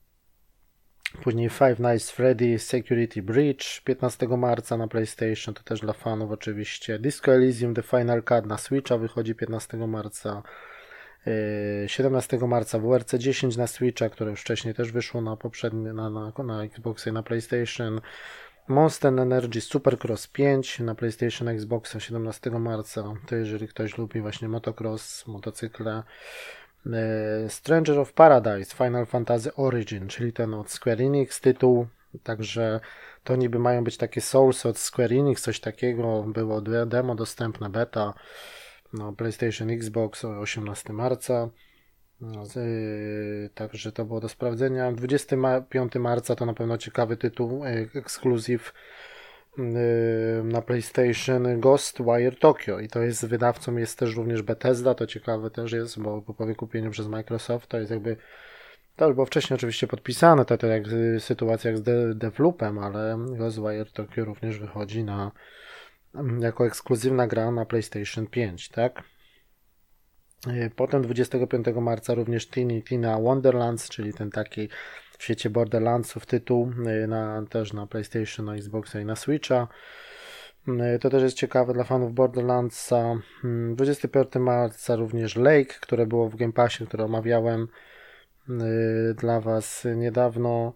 Później 1.23 1.49
Five 1.49 1.79
Nights 1.79 2.11
Freddy 2.11 2.59
Security 2.59 3.21
Breach 3.21 3.81
15 3.83 4.27
marca 4.27 4.77
na 4.77 4.87
PlayStation, 4.87 5.53
to 5.53 5.63
też 5.63 5.79
dla 5.79 5.93
fanów 5.93 6.31
oczywiście. 6.31 6.99
Disco 6.99 7.33
Elysium 7.33 7.73
The 7.73 7.81
Final 7.81 8.23
Cut 8.23 8.45
na 8.45 8.57
Switcha 8.57 8.97
wychodzi 8.97 9.35
15 9.35 9.77
marca. 9.77 10.43
17 11.87 12.37
yy, 12.37 12.47
marca 12.47 12.79
WRC 12.79 13.13
10 13.17 13.57
na 13.57 13.67
Switcha, 13.67 14.09
które 14.09 14.31
już 14.31 14.41
wcześniej 14.41 14.73
też 14.73 14.91
wyszło 14.91 15.21
na 15.21 15.37
poprzednie, 15.37 15.93
na, 15.93 16.09
na, 16.09 16.31
na 16.43 16.65
i 16.65 17.11
na 17.11 17.23
PlayStation. 17.23 18.01
Monster 18.67 19.19
Energy 19.19 19.61
Supercross 19.61 20.27
5 20.27 20.79
na 20.79 20.95
PlayStation 20.95 21.47
Xboxa 21.47 21.99
17 21.99 22.51
marca. 22.51 23.03
To 23.27 23.35
jeżeli 23.35 23.67
ktoś 23.67 23.97
lubi 23.97 24.21
właśnie 24.21 24.49
motocross, 24.49 25.27
motocykle. 25.27 26.03
E, 26.85 27.49
Stranger 27.49 27.99
of 27.99 28.13
Paradise 28.13 28.75
Final 28.75 29.05
Fantasy 29.05 29.55
Origin, 29.55 30.07
czyli 30.07 30.33
ten 30.33 30.53
od 30.53 30.71
Square 30.71 31.01
Enix 31.01 31.41
tytuł, 31.41 31.87
także 32.23 32.79
to 33.23 33.35
niby 33.35 33.59
mają 33.59 33.83
być 33.83 33.97
takie 33.97 34.21
Souls 34.21 34.65
od 34.65 34.77
Square 34.77 35.13
Enix, 35.13 35.41
coś 35.41 35.59
takiego, 35.59 36.23
było 36.23 36.61
demo 36.85 37.15
dostępne, 37.15 37.69
beta, 37.69 38.13
no, 38.93 39.13
PlayStation, 39.13 39.69
Xbox 39.69 40.25
18 40.25 40.93
marca, 40.93 41.49
no, 42.21 42.43
yy, 42.55 43.49
także 43.55 43.91
to 43.91 44.05
było 44.05 44.19
do 44.19 44.29
sprawdzenia. 44.29 44.91
25 44.91 45.95
marca 45.95 46.35
to 46.35 46.45
na 46.45 46.53
pewno 46.53 46.77
ciekawy 46.77 47.17
tytuł, 47.17 47.65
yy, 47.65 47.89
ekskluzyw 47.95 48.73
na 50.43 50.61
PlayStation 50.61 51.59
Ghostwire 51.59 52.35
Tokyo 52.39 52.79
i 52.79 52.87
to 52.87 53.01
jest 53.01 53.25
wydawcą 53.25 53.77
jest 53.77 53.99
też 53.99 54.15
również 54.15 54.41
Bethesda, 54.41 54.95
to 54.95 55.07
ciekawe 55.07 55.49
też 55.49 55.71
jest, 55.71 55.99
bo 55.99 56.21
po 56.21 56.45
wykupieniu 56.45 56.91
przez 56.91 57.07
Microsoft 57.07 57.67
to 57.67 57.79
jest 57.79 57.91
jakby 57.91 58.17
to 58.95 59.05
już 59.05 59.15
było 59.15 59.25
wcześniej 59.25 59.55
oczywiście 59.55 59.87
podpisane, 59.87 60.45
to, 60.45 60.57
to 60.57 60.67
jak 60.67 60.83
sytuacja 61.19 61.71
jak 61.71 61.77
z 61.77 61.81
de 61.81 62.15
Deathloopem, 62.15 62.79
ale 62.79 63.17
Ghostwire 63.37 63.91
Tokyo 63.93 64.25
również 64.25 64.59
wychodzi 64.59 65.03
na 65.03 65.31
jako 66.39 66.65
ekskluzywna 66.65 67.27
gra 67.27 67.51
na 67.51 67.65
PlayStation 67.65 68.27
5, 68.27 68.69
tak? 68.69 69.03
Potem 70.75 71.01
25 71.01 71.65
marca 71.81 72.13
również 72.13 72.47
Tiny 72.47 72.81
Tina 72.81 73.19
Wonderlands, 73.19 73.89
czyli 73.89 74.13
ten 74.13 74.31
taki 74.31 74.69
w 75.21 75.23
świecie 75.23 75.49
Borderlandsów 75.49 76.25
tytuł, 76.25 76.71
y, 77.03 77.07
na, 77.07 77.45
też 77.49 77.73
na 77.73 77.87
PlayStation, 77.87 78.45
na 78.45 78.55
Xboxa 78.55 78.99
i 78.99 79.05
na 79.05 79.15
Switcha. 79.15 79.67
Y, 80.67 80.99
to 80.99 81.09
też 81.09 81.23
jest 81.23 81.37
ciekawe 81.37 81.73
dla 81.73 81.83
fanów 81.83 82.13
Borderlandsa. 82.13 83.15
25 83.75 84.35
mm, 84.35 84.45
marca 84.45 84.95
również 84.95 85.35
Lake, 85.35 85.73
które 85.81 86.05
było 86.05 86.29
w 86.29 86.35
Game 86.35 86.53
Passie, 86.53 86.87
które 86.87 87.05
omawiałem 87.05 87.67
y, 88.49 89.13
dla 89.13 89.41
Was 89.41 89.87
niedawno. 89.95 90.73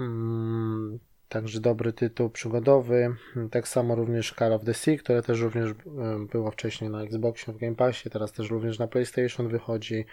Mm, 0.00 0.98
także 1.28 1.60
dobry 1.60 1.92
tytuł 1.92 2.30
przygodowy. 2.30 3.14
Tak 3.50 3.68
samo 3.68 3.94
również 3.94 4.34
Call 4.38 4.52
of 4.52 4.64
the 4.64 4.74
Sea, 4.74 4.96
które 4.96 5.22
też 5.22 5.40
również 5.40 5.72
było 6.32 6.50
wcześniej 6.50 6.90
na 6.90 7.02
Xboxie 7.02 7.52
w 7.52 7.58
Game 7.58 7.76
Passie, 7.76 8.10
teraz 8.10 8.32
też 8.32 8.50
również 8.50 8.78
na 8.78 8.86
PlayStation 8.86 9.48
wychodzi. 9.48 10.04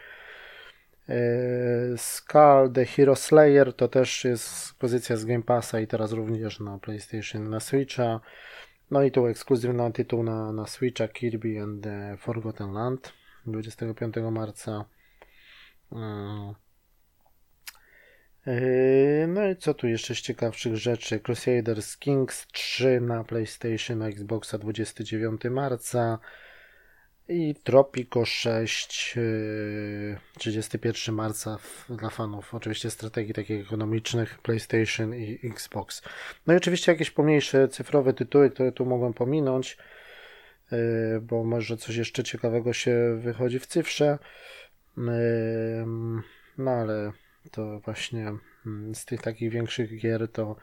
Yy, 1.07 1.97
Skull 1.97 2.71
The 2.73 2.85
Hero 2.85 3.15
Slayer 3.15 3.73
to 3.73 3.87
też 3.87 4.25
jest 4.25 4.73
pozycja 4.79 5.17
z 5.17 5.25
Game 5.25 5.43
Passa 5.43 5.79
i 5.79 5.87
teraz 5.87 6.11
również 6.11 6.59
na 6.59 6.79
PlayStation, 6.79 7.49
na 7.49 7.59
Switcha. 7.59 8.19
No 8.91 9.03
i 9.03 9.11
tu 9.11 9.27
ekskluzywny 9.27 9.91
tytuł 9.91 10.23
na, 10.23 10.53
na 10.53 10.67
Switcha 10.67 11.07
Kirby 11.07 11.61
and 11.61 11.83
the 11.83 12.17
Forgotten 12.17 12.71
Land 12.71 13.13
25 13.45 14.15
marca. 14.31 14.85
Yy, 15.91 15.99
yy, 18.53 19.27
no 19.27 19.47
i 19.47 19.55
co 19.55 19.73
tu 19.73 19.87
jeszcze 19.87 20.15
z 20.15 20.21
ciekawszych 20.21 20.75
rzeczy? 20.75 21.19
Crusaders 21.19 21.97
Kings 21.97 22.47
3 22.47 23.01
na 23.01 23.23
PlayStation, 23.23 23.97
na 23.97 24.07
Xboxa 24.07 24.57
29 24.57 25.41
marca. 25.51 26.19
I 27.29 27.55
Tropico 27.63 28.25
6, 28.25 29.15
31 30.37 31.15
marca 31.15 31.57
dla 31.89 32.09
fanów 32.09 32.53
oczywiście 32.53 32.89
strategii 32.89 33.33
takich 33.33 33.61
ekonomicznych 33.61 34.39
PlayStation 34.39 35.15
i 35.15 35.39
Xbox. 35.43 36.01
No 36.47 36.53
i 36.53 36.57
oczywiście 36.57 36.91
jakieś 36.91 37.11
pomniejsze 37.11 37.67
cyfrowe 37.67 38.13
tytuły, 38.13 38.49
które 38.49 38.71
tu 38.71 38.85
mogłem 38.85 39.13
pominąć, 39.13 39.77
yy, 40.71 40.77
bo 41.21 41.43
może 41.43 41.77
coś 41.77 41.95
jeszcze 41.95 42.23
ciekawego 42.23 42.73
się 42.73 43.17
wychodzi 43.19 43.59
w 43.59 43.65
cyfrze. 43.65 44.19
Yy, 44.97 45.03
no 46.57 46.71
ale 46.71 47.11
to 47.51 47.79
właśnie 47.79 48.33
mm, 48.65 48.95
z 48.95 49.05
tych 49.05 49.21
takich 49.21 49.51
większych 49.51 49.97
gier 49.97 50.31
to 50.31 50.55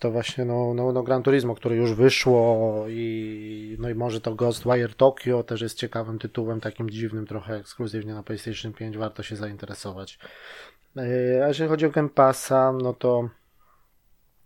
to 0.00 0.10
właśnie 0.10 0.44
no, 0.44 0.74
no, 0.74 0.92
no 0.92 1.02
Gran 1.02 1.22
Turismo, 1.22 1.54
które 1.54 1.76
już 1.76 1.94
wyszło 1.94 2.84
i 2.88 3.76
no 3.78 3.90
i 3.90 3.94
może 3.94 4.20
to 4.20 4.34
Ghostwire 4.34 4.94
Tokyo 4.94 5.42
też 5.42 5.60
jest 5.60 5.78
ciekawym 5.78 6.18
tytułem, 6.18 6.60
takim 6.60 6.90
dziwnym 6.90 7.26
trochę 7.26 7.56
ekskluzywnie 7.56 8.14
na 8.14 8.22
PlayStation 8.22 8.72
5, 8.72 8.98
warto 8.98 9.22
się 9.22 9.36
zainteresować. 9.36 10.18
E, 10.96 11.44
a 11.44 11.48
jeżeli 11.48 11.70
chodzi 11.70 11.86
o 11.86 11.90
Game 11.90 12.08
Passa, 12.08 12.72
no 12.72 12.94
to 12.94 13.28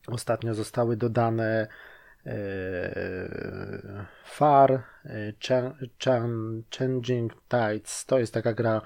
ostatnio 0.06 0.54
zostały 0.54 0.96
dodane 0.96 1.68
e, 2.26 4.06
Far, 4.24 4.72
e, 4.72 5.32
Changing 6.78 7.32
Tides, 7.48 8.06
to 8.06 8.18
jest 8.18 8.34
taka 8.34 8.52
gra 8.52 8.80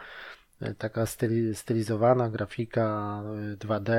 taka 0.79 1.07
stylizowana 1.53 2.31
grafika 2.31 3.23
2D, 3.59 3.93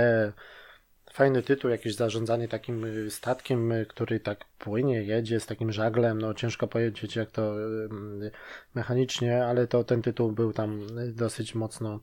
Fajny 1.13 1.43
tytuł, 1.43 1.71
jakieś 1.71 1.95
zarządzanie 1.95 2.47
takim 2.47 2.85
y, 2.85 3.11
statkiem, 3.11 3.71
y, 3.71 3.85
który 3.85 4.19
tak 4.19 4.45
płynie, 4.59 5.03
jedzie 5.03 5.39
z 5.39 5.45
takim 5.45 5.71
żaglem. 5.71 6.21
No 6.21 6.33
ciężko 6.33 6.67
powiedzieć, 6.67 7.15
jak 7.15 7.31
to 7.31 7.59
y, 7.59 8.31
mechanicznie, 8.75 9.45
ale 9.45 9.67
to 9.67 9.83
ten 9.83 10.01
tytuł 10.01 10.31
był 10.31 10.53
tam 10.53 10.79
dosyć 11.13 11.55
mocno, 11.55 11.99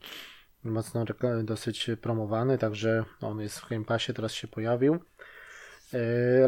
mocno 0.64 1.04
dosyć 1.44 1.90
promowany, 2.00 2.58
także 2.58 3.04
on 3.20 3.40
jest 3.40 3.58
w 3.58 3.68
Game 3.68 3.84
Passie, 3.84 4.14
teraz 4.14 4.32
się 4.32 4.48
pojawił. 4.48 4.98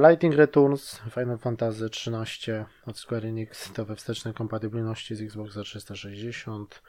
Lighting 0.08 0.34
Returns 0.34 1.00
Final 1.10 1.38
Fantasy 1.38 1.84
XIII 1.84 2.64
od 2.86 2.98
Square 2.98 3.26
Enix 3.26 3.72
to 3.72 3.84
we 3.84 3.96
wstecznej 3.96 4.34
kompatybilności 4.34 5.16
z 5.16 5.22
Xbox 5.22 5.54
360. 5.64 6.82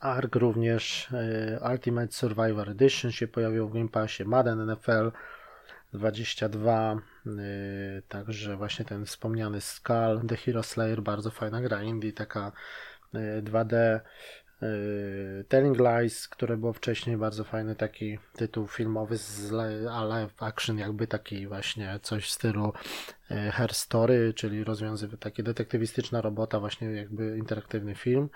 ARK 0.00 0.36
również, 0.36 1.08
e, 1.12 1.70
Ultimate 1.72 2.12
Survivor 2.12 2.70
Edition 2.70 3.12
się 3.12 3.28
pojawił 3.28 3.68
w 3.68 3.72
Game 3.72 3.88
Passie, 3.88 4.24
Madden 4.24 4.70
NFL 4.70 5.12
22, 5.92 6.92
e, 6.92 6.98
także 8.08 8.56
właśnie 8.56 8.84
ten 8.84 9.06
wspomniany 9.06 9.60
Skull, 9.60 10.20
The 10.28 10.36
Hero 10.36 10.62
Slayer, 10.62 11.02
bardzo 11.02 11.30
fajna 11.30 11.60
gra 11.60 11.82
indie, 11.82 12.12
taka 12.12 12.52
2D, 13.42 13.76
e, 13.76 14.00
Telling 15.48 15.78
Lies, 15.78 16.28
które 16.28 16.56
było 16.56 16.72
wcześniej 16.72 17.16
bardzo 17.16 17.44
fajny 17.44 17.74
taki 17.74 18.18
tytuł 18.32 18.66
filmowy 18.66 19.16
z 19.16 19.50
live 20.08 20.42
action, 20.42 20.78
jakby 20.78 21.06
taki 21.06 21.46
właśnie 21.46 21.98
coś 22.02 22.26
w 22.26 22.30
stylu 22.30 22.72
Her 23.28 23.74
Story, 23.74 24.34
czyli 24.34 24.64
rozwiązywy 24.64 25.18
takie 25.18 25.42
detektywistyczna 25.42 26.20
robota, 26.20 26.60
właśnie 26.60 26.88
jakby 26.88 27.38
interaktywny 27.38 27.94
film. 27.94 28.28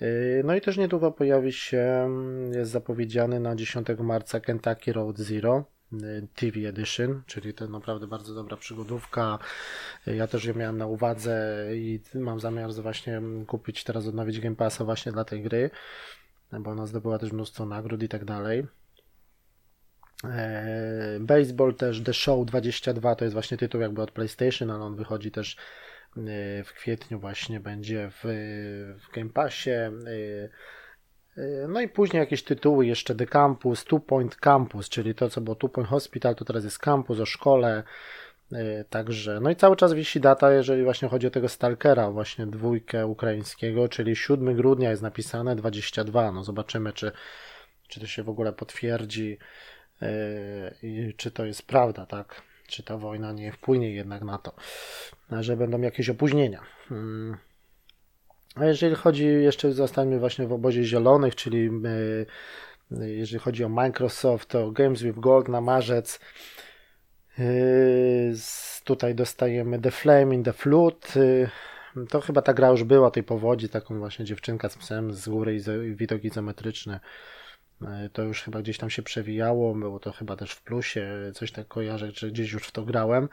Yy, 0.00 0.42
no 0.44 0.54
i 0.54 0.60
też 0.60 0.76
niedługo 0.76 1.12
pojawi 1.12 1.52
się, 1.52 1.78
mm, 1.78 2.52
jest 2.52 2.70
zapowiedziany 2.70 3.40
na 3.40 3.56
10 3.56 3.88
marca 3.98 4.40
Kentucky 4.40 4.92
Road 4.92 5.18
Zero 5.18 5.64
yy, 5.92 6.28
TV 6.34 6.68
Edition, 6.68 7.22
czyli 7.26 7.54
to 7.54 7.68
naprawdę 7.68 8.06
bardzo 8.06 8.34
dobra 8.34 8.56
przygodówka. 8.56 9.38
Yy, 10.06 10.16
ja 10.16 10.26
też 10.26 10.44
ją 10.44 10.54
miałem 10.54 10.78
na 10.78 10.86
uwadze 10.86 11.66
i 11.74 12.00
mam 12.14 12.40
zamiar 12.40 12.72
właśnie 12.72 13.22
kupić 13.46 13.84
teraz, 13.84 14.06
odnowić 14.06 14.40
Game 14.40 14.56
Passa 14.56 14.84
właśnie 14.84 15.12
dla 15.12 15.24
tej 15.24 15.42
gry, 15.42 15.70
bo 16.52 16.70
ona 16.70 16.86
zdobyła 16.86 17.18
też 17.18 17.32
mnóstwo 17.32 17.66
nagród 17.66 18.02
i 18.02 18.08
tak 18.08 18.24
dalej. 18.24 18.66
Baseball 21.20 21.74
też 21.74 22.02
The 22.02 22.14
Show 22.14 22.46
22 22.46 23.14
to 23.14 23.24
jest 23.24 23.32
właśnie 23.32 23.56
tytuł 23.56 23.80
jakby 23.80 24.02
od 24.02 24.10
PlayStation, 24.10 24.70
ale 24.70 24.84
on 24.84 24.96
wychodzi 24.96 25.30
też 25.30 25.56
w 26.64 26.72
kwietniu 26.74 27.20
właśnie 27.20 27.60
będzie 27.60 28.10
w, 28.10 28.20
w 29.04 29.14
Game 29.14 29.30
Passie. 29.30 29.70
No 31.68 31.80
i 31.80 31.88
później 31.88 32.20
jakieś 32.20 32.42
tytuły, 32.42 32.86
jeszcze 32.86 33.14
The 33.14 33.26
Campus, 33.26 33.84
Two 33.84 34.00
Point 34.00 34.36
Campus, 34.36 34.88
czyli 34.88 35.14
to, 35.14 35.30
co 35.30 35.40
było 35.40 35.56
Two 35.56 35.68
Point 35.68 35.88
Hospital, 35.88 36.34
to 36.34 36.44
teraz 36.44 36.64
jest 36.64 36.78
Campus 36.78 37.20
o 37.20 37.26
szkole. 37.26 37.82
Także, 38.90 39.40
no 39.40 39.50
i 39.50 39.56
cały 39.56 39.76
czas 39.76 39.92
wisi 39.92 40.20
data, 40.20 40.52
jeżeli 40.52 40.84
właśnie 40.84 41.08
chodzi 41.08 41.26
o 41.26 41.30
tego 41.30 41.48
Stalkera, 41.48 42.10
właśnie 42.10 42.46
dwójkę 42.46 43.06
ukraińskiego, 43.06 43.88
czyli 43.88 44.16
7 44.16 44.56
grudnia 44.56 44.90
jest 44.90 45.02
napisane 45.02 45.56
22. 45.56 46.32
No 46.32 46.44
zobaczymy, 46.44 46.92
czy, 46.92 47.12
czy 47.88 48.00
to 48.00 48.06
się 48.06 48.22
w 48.22 48.28
ogóle 48.28 48.52
potwierdzi 48.52 49.38
i 50.82 51.14
czy 51.16 51.30
to 51.30 51.44
jest 51.44 51.66
prawda, 51.66 52.06
tak? 52.06 52.42
Czy 52.66 52.82
ta 52.82 52.96
wojna 52.96 53.32
nie 53.32 53.52
wpłynie 53.52 53.94
jednak 53.94 54.22
na 54.22 54.38
to, 54.38 54.54
że 55.42 55.56
będą 55.56 55.80
jakieś 55.80 56.10
opóźnienia. 56.10 56.60
Hmm. 56.88 57.36
A 58.54 58.64
jeżeli 58.64 58.94
chodzi, 58.94 59.26
jeszcze 59.26 59.72
zostańmy 59.72 60.18
właśnie 60.18 60.46
w 60.46 60.52
obozie 60.52 60.84
zielonych, 60.84 61.34
czyli 61.34 61.70
e, 62.90 63.10
jeżeli 63.10 63.38
chodzi 63.38 63.64
o 63.64 63.68
Microsoft, 63.68 64.48
to 64.48 64.70
Games 64.70 65.02
with 65.02 65.20
Gold 65.20 65.48
na 65.48 65.60
marzec. 65.60 66.20
E, 67.38 67.44
tutaj 68.84 69.14
dostajemy 69.14 69.80
The 69.80 69.90
Flame 69.90 70.34
in 70.34 70.42
the 70.42 70.52
Flood. 70.52 71.14
E, 71.16 72.06
to 72.08 72.20
chyba 72.20 72.42
ta 72.42 72.54
gra 72.54 72.68
już 72.68 72.84
była, 72.84 73.10
tej 73.10 73.22
powodzi, 73.22 73.68
taką 73.68 73.98
właśnie 73.98 74.24
dziewczynka 74.24 74.68
z 74.68 74.76
psem 74.76 75.12
z 75.12 75.28
góry 75.28 75.56
i 75.90 75.94
widok 75.94 76.24
izometryczny. 76.24 77.00
To 78.12 78.22
już 78.22 78.42
chyba 78.42 78.62
gdzieś 78.62 78.78
tam 78.78 78.90
się 78.90 79.02
przewijało, 79.02 79.74
było 79.74 80.00
to 80.00 80.12
chyba 80.12 80.36
też 80.36 80.52
w 80.52 80.62
plusie, 80.62 81.30
coś 81.34 81.52
tak 81.52 81.68
kojarzę, 81.68 82.10
że 82.14 82.30
gdzieś 82.30 82.52
już 82.52 82.62
w 82.62 82.72
to 82.72 82.82
grałem. 82.82 83.28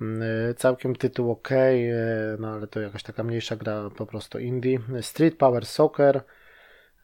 Mm, 0.00 0.54
całkiem 0.54 0.96
tytuł 0.96 1.30
ok, 1.30 1.52
e, 1.52 2.36
no 2.38 2.48
ale 2.48 2.66
to 2.66 2.80
jakaś 2.80 3.02
taka 3.02 3.24
mniejsza 3.24 3.56
gra, 3.56 3.90
po 3.96 4.06
prostu 4.06 4.38
indie. 4.38 4.78
Street 5.00 5.36
Power 5.36 5.66
Soccer, 5.66 6.16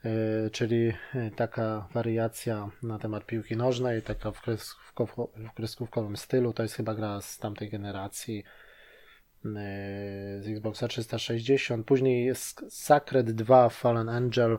e, 0.04 0.50
czyli 0.50 0.92
taka 1.36 1.88
wariacja 1.92 2.70
na 2.82 2.98
temat 2.98 3.26
piłki 3.26 3.56
nożnej, 3.56 4.02
taka 4.02 4.30
w, 4.30 4.40
w 5.36 5.54
kreskówkowym 5.54 6.16
stylu. 6.16 6.52
To 6.52 6.62
jest 6.62 6.74
chyba 6.74 6.94
gra 6.94 7.20
z 7.20 7.38
tamtej 7.38 7.70
generacji 7.70 8.44
z 10.40 10.48
Xboxa 10.48 10.88
360. 10.88 11.86
Później 11.86 12.26
jest 12.26 12.64
Sacred 12.68 13.30
2 13.30 13.68
Fallen 13.68 14.08
Angel. 14.08 14.58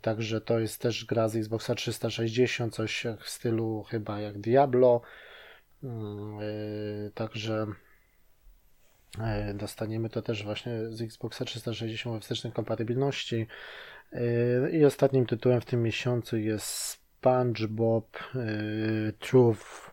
Także 0.00 0.40
to 0.40 0.58
jest 0.58 0.82
też 0.82 1.04
gra 1.04 1.28
z 1.28 1.36
Xboxa 1.36 1.74
360, 1.74 2.74
coś 2.74 3.06
w 3.20 3.28
stylu 3.28 3.82
chyba 3.82 4.20
jak 4.20 4.38
Diablo. 4.38 5.02
Mm, 5.84 6.38
e, 6.38 7.10
także 7.14 7.66
e, 9.18 9.54
dostaniemy 9.54 10.10
to 10.10 10.22
też 10.22 10.44
właśnie 10.44 10.72
z 10.90 11.02
Xboxa 11.02 11.44
360 11.44 12.16
we 12.16 12.20
wstecznej 12.20 12.52
kompatybilności. 12.52 13.46
E, 14.12 14.70
I 14.70 14.84
ostatnim 14.84 15.26
tytułem 15.26 15.60
w 15.60 15.64
tym 15.64 15.82
miesiącu 15.82 16.36
jest 16.36 16.66
SpongeBob 16.66 18.18
Truth, 19.18 19.90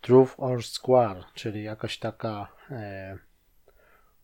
Truth 0.00 0.34
or 0.36 0.62
Square, 0.62 1.24
czyli 1.34 1.62
jakaś 1.62 1.98
taka 1.98 2.48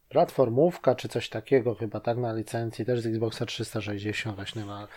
platformówka 0.08 0.94
czy 0.94 1.08
coś 1.08 1.28
takiego, 1.28 1.74
chyba 1.74 2.00
tak 2.00 2.18
na 2.18 2.32
licencji, 2.32 2.84
też 2.84 3.00
z 3.00 3.06
Xboxa 3.06 3.46
360 3.46 4.36
właśnie 4.36 4.64
na 4.64 4.88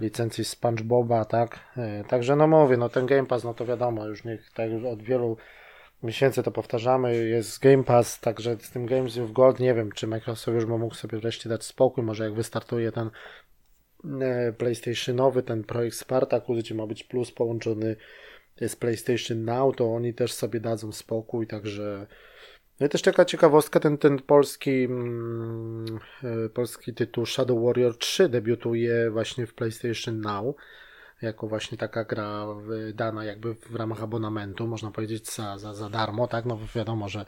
licencji 0.00 0.44
SpongeBoba, 0.44 1.24
tak? 1.24 1.60
E, 1.76 2.04
także 2.04 2.36
no 2.36 2.46
mówię, 2.46 2.76
no 2.76 2.88
ten 2.88 3.06
Game 3.06 3.26
Pass, 3.26 3.44
no 3.44 3.54
to 3.54 3.66
wiadomo, 3.66 4.06
już 4.06 4.24
niech 4.24 4.50
tak 4.52 4.70
już 4.70 4.84
od 4.84 5.02
wielu 5.02 5.36
miesięcy 6.02 6.42
to 6.42 6.50
powtarzamy, 6.50 7.16
jest 7.16 7.58
Game 7.58 7.84
Pass, 7.84 8.20
także 8.20 8.56
z 8.60 8.70
tym 8.70 8.86
Games 8.86 9.18
with 9.18 9.32
Gold 9.32 9.60
nie 9.60 9.74
wiem, 9.74 9.92
czy 9.92 10.06
Microsoft 10.06 10.54
już 10.54 10.66
mógł 10.66 10.94
sobie 10.94 11.18
wreszcie 11.18 11.48
dać 11.48 11.64
spokój, 11.64 12.04
może 12.04 12.24
jak 12.24 12.34
wystartuje 12.34 12.92
ten 12.92 13.10
e, 14.20 14.52
PlayStationowy, 14.52 15.42
ten 15.42 15.64
projekt 15.64 15.96
Spartacus, 15.96 16.58
gdzie 16.58 16.74
ma 16.74 16.86
być 16.86 17.04
plus 17.04 17.32
połączony 17.32 17.96
z 18.60 18.76
PlayStation 18.76 19.44
Now, 19.44 19.76
to 19.76 19.94
oni 19.94 20.14
też 20.14 20.32
sobie 20.32 20.60
dadzą 20.60 20.92
spokój, 20.92 21.46
także 21.46 22.06
no 22.80 22.86
i 22.86 22.88
też 22.88 23.02
taka 23.02 23.24
ciekawostka, 23.24 23.80
ten, 23.80 23.98
ten 23.98 24.18
polski, 24.18 24.84
mm, 24.84 25.98
e, 26.24 26.48
polski 26.48 26.94
tytuł 26.94 27.26
Shadow 27.26 27.64
Warrior 27.64 27.98
3 27.98 28.28
debiutuje 28.28 29.10
właśnie 29.10 29.46
w 29.46 29.54
PlayStation 29.54 30.20
Now, 30.20 30.56
jako 31.22 31.48
właśnie 31.48 31.78
taka 31.78 32.04
gra 32.04 32.46
dana 32.94 33.24
jakby 33.24 33.54
w 33.54 33.74
ramach 33.74 34.02
abonamentu, 34.02 34.66
można 34.66 34.90
powiedzieć 34.90 35.34
za, 35.34 35.58
za, 35.58 35.74
za 35.74 35.90
darmo, 35.90 36.28
tak? 36.28 36.44
No 36.44 36.58
wiadomo, 36.74 37.08
że 37.08 37.24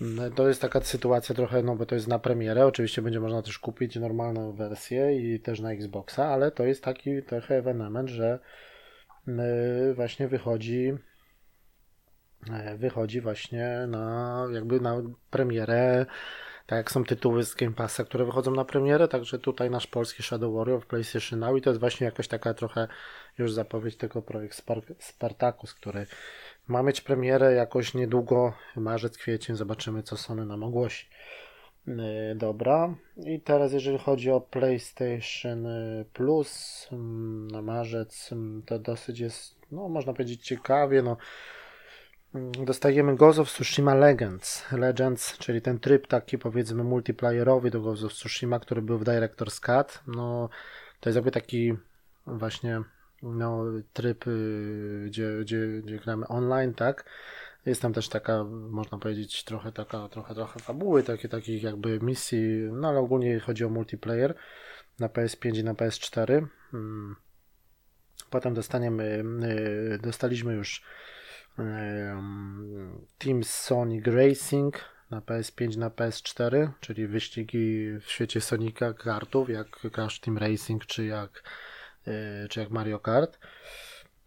mm, 0.00 0.32
to 0.32 0.48
jest 0.48 0.60
taka 0.60 0.80
sytuacja 0.80 1.34
trochę, 1.34 1.62
no 1.62 1.76
bo 1.76 1.86
to 1.86 1.94
jest 1.94 2.08
na 2.08 2.18
premierę, 2.18 2.66
oczywiście 2.66 3.02
będzie 3.02 3.20
można 3.20 3.42
też 3.42 3.58
kupić 3.58 3.96
normalną 3.96 4.52
wersję 4.52 5.16
i 5.16 5.40
też 5.40 5.60
na 5.60 5.72
Xboxa, 5.72 6.26
ale 6.26 6.50
to 6.50 6.64
jest 6.64 6.82
taki 6.82 7.22
trochę 7.22 7.58
ewenement, 7.58 8.08
że 8.08 8.38
mm, 9.28 9.94
właśnie 9.94 10.28
wychodzi 10.28 10.92
E, 10.92 11.13
wychodzi 12.76 13.20
właśnie 13.20 13.86
na 13.88 14.46
jakby 14.52 14.80
na 14.80 15.02
premierę, 15.30 16.06
tak 16.66 16.76
jak 16.76 16.90
są 16.90 17.04
tytuły 17.04 17.44
z 17.44 17.54
Game 17.54 17.72
Passa, 17.72 18.04
które 18.04 18.24
wychodzą 18.24 18.50
na 18.50 18.64
premierę, 18.64 19.08
także 19.08 19.38
tutaj 19.38 19.70
nasz 19.70 19.86
polski 19.86 20.22
Shadow 20.22 20.54
Warrior 20.54 20.80
w 20.80 20.86
PlayStation 20.86 21.38
Now 21.38 21.58
i 21.58 21.60
to 21.60 21.70
jest 21.70 21.80
właśnie 21.80 22.04
jakaś 22.04 22.28
taka 22.28 22.54
trochę 22.54 22.88
już 23.38 23.52
zapowiedź 23.52 23.96
tego 23.96 24.22
projekt 24.22 24.62
Spartacus, 24.98 25.74
który 25.74 26.06
ma 26.68 26.82
mieć 26.82 27.00
premierę 27.00 27.54
jakoś 27.54 27.94
niedługo, 27.94 28.52
marzec, 28.76 29.18
kwiecień, 29.18 29.56
zobaczymy 29.56 30.02
co 30.02 30.16
Sony 30.16 30.46
nam 30.46 30.62
ogłosi. 30.62 31.06
E, 31.88 32.34
dobra, 32.34 32.94
i 33.16 33.40
teraz 33.40 33.72
jeżeli 33.72 33.98
chodzi 33.98 34.30
o 34.30 34.40
PlayStation 34.40 35.66
Plus 36.12 36.86
mm, 36.92 37.48
na 37.48 37.62
marzec, 37.62 38.32
mm, 38.32 38.62
to 38.62 38.78
dosyć 38.78 39.20
jest, 39.20 39.54
no 39.72 39.88
można 39.88 40.12
powiedzieć 40.12 40.46
ciekawie, 40.46 41.02
no 41.02 41.16
dostajemy 42.64 43.16
Ghost 43.16 43.38
of 43.38 43.48
Tsushima 43.48 43.94
Legends. 43.94 44.72
Legends, 44.72 45.38
czyli 45.38 45.62
ten 45.62 45.78
tryb 45.78 46.06
taki 46.06 46.38
powiedzmy 46.38 46.84
multiplayerowy 46.84 47.70
do 47.70 47.80
Ghost 47.80 48.04
of 48.04 48.12
Tsushima, 48.12 48.58
który 48.60 48.82
był 48.82 48.98
w 48.98 49.04
Director's 49.04 49.60
Cut. 49.60 50.02
No, 50.06 50.48
to 51.00 51.08
jest 51.08 51.14
jakby 51.14 51.30
taki 51.30 51.74
właśnie 52.26 52.82
no, 53.22 53.64
tryb, 53.92 54.26
y, 54.26 55.04
gdzie, 55.06 55.38
gdzie, 55.40 55.66
gdzie 55.84 55.98
gramy 55.98 56.28
online, 56.28 56.74
tak? 56.74 57.04
Jest 57.66 57.82
tam 57.82 57.92
też 57.92 58.08
taka, 58.08 58.44
można 58.70 58.98
powiedzieć, 58.98 59.44
trochę 59.44 59.72
taka, 59.72 60.08
trochę, 60.08 60.34
trochę 60.34 60.60
fabuły, 60.60 61.02
takie, 61.02 61.28
takich 61.28 61.62
jakby 61.62 62.00
misji, 62.00 62.68
no 62.72 62.88
ale 62.88 62.98
ogólnie 62.98 63.40
chodzi 63.40 63.64
o 63.64 63.68
multiplayer 63.68 64.34
na 64.98 65.08
PS5 65.08 65.58
i 65.58 65.64
na 65.64 65.74
PS4. 65.74 66.46
Hmm. 66.70 67.16
Potem 68.30 68.54
dostaniemy, 68.54 69.24
y, 69.94 69.98
dostaliśmy 70.02 70.54
już 70.54 70.82
Team 73.18 73.44
Sonic 73.44 74.06
Racing 74.06 74.84
na 75.10 75.20
PS5, 75.20 75.76
na 75.76 75.90
PS4, 75.90 76.68
czyli 76.80 77.06
wyścigi 77.06 77.98
w 78.00 78.10
świecie 78.10 78.40
Sonika 78.40 78.92
kartów, 78.92 79.48
jak 79.48 79.80
Crash 79.92 80.20
Team 80.20 80.38
Racing, 80.38 80.86
czy 80.86 81.04
jak, 81.04 81.42
e, 82.06 82.48
czy 82.48 82.60
jak 82.60 82.70
Mario 82.70 82.98
Kart. 82.98 83.38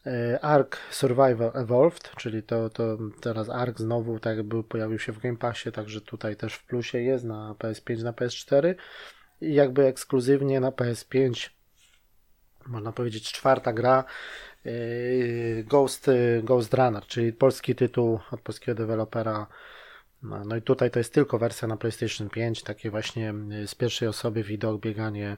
E, 0.05 0.39
Ark 0.39 0.77
Survival 0.91 1.51
Evolved, 1.55 2.11
czyli 2.17 2.43
to, 2.43 2.69
to 2.69 2.97
teraz 3.21 3.49
Ark 3.49 3.79
znowu 3.79 4.19
tak 4.19 4.37
jakby 4.37 4.63
pojawił 4.63 4.99
się 4.99 5.11
w 5.11 5.19
Game 5.19 5.37
Passie, 5.37 5.71
także 5.71 6.01
tutaj 6.01 6.35
też 6.35 6.53
w 6.53 6.65
plusie 6.65 7.01
jest 7.01 7.25
na 7.25 7.55
PS5, 7.59 8.03
na 8.03 8.11
PS4 8.11 8.75
i 9.41 9.53
jakby 9.53 9.85
ekskluzywnie 9.85 10.59
na 10.59 10.71
PS5 10.71 11.49
można 12.67 12.91
powiedzieć 12.91 13.31
czwarta 13.31 13.73
gra 13.73 14.03
Ghost, 15.63 16.07
yy, 16.07 16.41
Ghost 16.43 16.73
Runner, 16.73 17.05
czyli 17.05 17.33
polski 17.33 17.75
tytuł 17.75 18.19
od 18.31 18.41
polskiego 18.41 18.77
dewelopera. 18.77 19.47
No, 20.23 20.45
no 20.45 20.55
i 20.55 20.61
tutaj 20.61 20.91
to 20.91 20.99
jest 20.99 21.13
tylko 21.13 21.37
wersja 21.37 21.67
na 21.67 21.77
PlayStation 21.77 22.29
5, 22.29 22.63
takie 22.63 22.91
właśnie 22.91 23.33
yy, 23.49 23.67
z 23.67 23.75
pierwszej 23.75 24.07
osoby 24.07 24.43
widok, 24.43 24.81
bieganie 24.81 25.37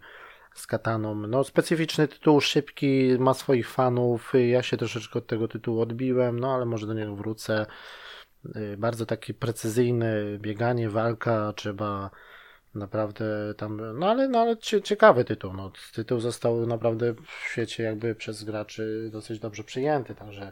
z 0.54 0.68
kataną. 0.68 1.16
No 1.16 1.44
specyficzny 1.44 2.08
tytuł, 2.08 2.42
szybki, 2.42 3.16
ma 3.20 3.34
swoich 3.34 3.70
fanów. 3.70 4.34
Ja 4.50 4.64
się 4.64 4.78
troszeczkę 4.78 5.20
od 5.20 5.28
tego 5.28 5.48
tytułu 5.48 5.82
odbiłem, 5.82 6.40
no 6.40 6.56
ale 6.56 6.66
może 6.66 6.88
do 6.88 6.94
niego 6.94 7.16
wrócę. 7.16 7.66
Bardzo 8.78 9.06
taki 9.06 9.34
precyzyjny 9.34 10.38
bieganie, 10.42 10.90
walka, 10.90 11.54
trzeba 11.56 12.10
naprawdę 12.76 13.54
tam, 13.58 14.00
no 14.00 14.10
ale, 14.10 14.28
no 14.28 14.40
ale 14.40 14.58
ciekawy 14.58 15.26
tytuł, 15.26 15.54
no, 15.54 15.72
tytuł 15.94 16.20
został 16.20 16.68
naprawdę 16.68 17.14
w 17.14 17.50
świecie 17.52 17.84
jakby 17.84 18.16
przez 18.16 18.44
graczy 18.44 19.10
dosyć 19.12 19.40
dobrze 19.40 19.64
przyjęty, 19.64 20.16
także 20.16 20.52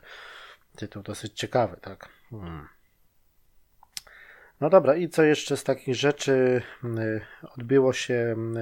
tytuł 0.75 1.03
dosyć 1.03 1.33
ciekawy, 1.33 1.77
tak. 1.81 2.09
Hmm. 2.29 2.67
No 4.61 4.69
dobra, 4.69 4.95
i 4.95 5.09
co 5.09 5.23
jeszcze 5.23 5.57
z 5.57 5.63
takich 5.63 5.95
rzeczy 5.95 6.61
hmm, 6.81 7.19
odbyło 7.57 7.93
się 7.93 8.13
hmm, 8.13 8.55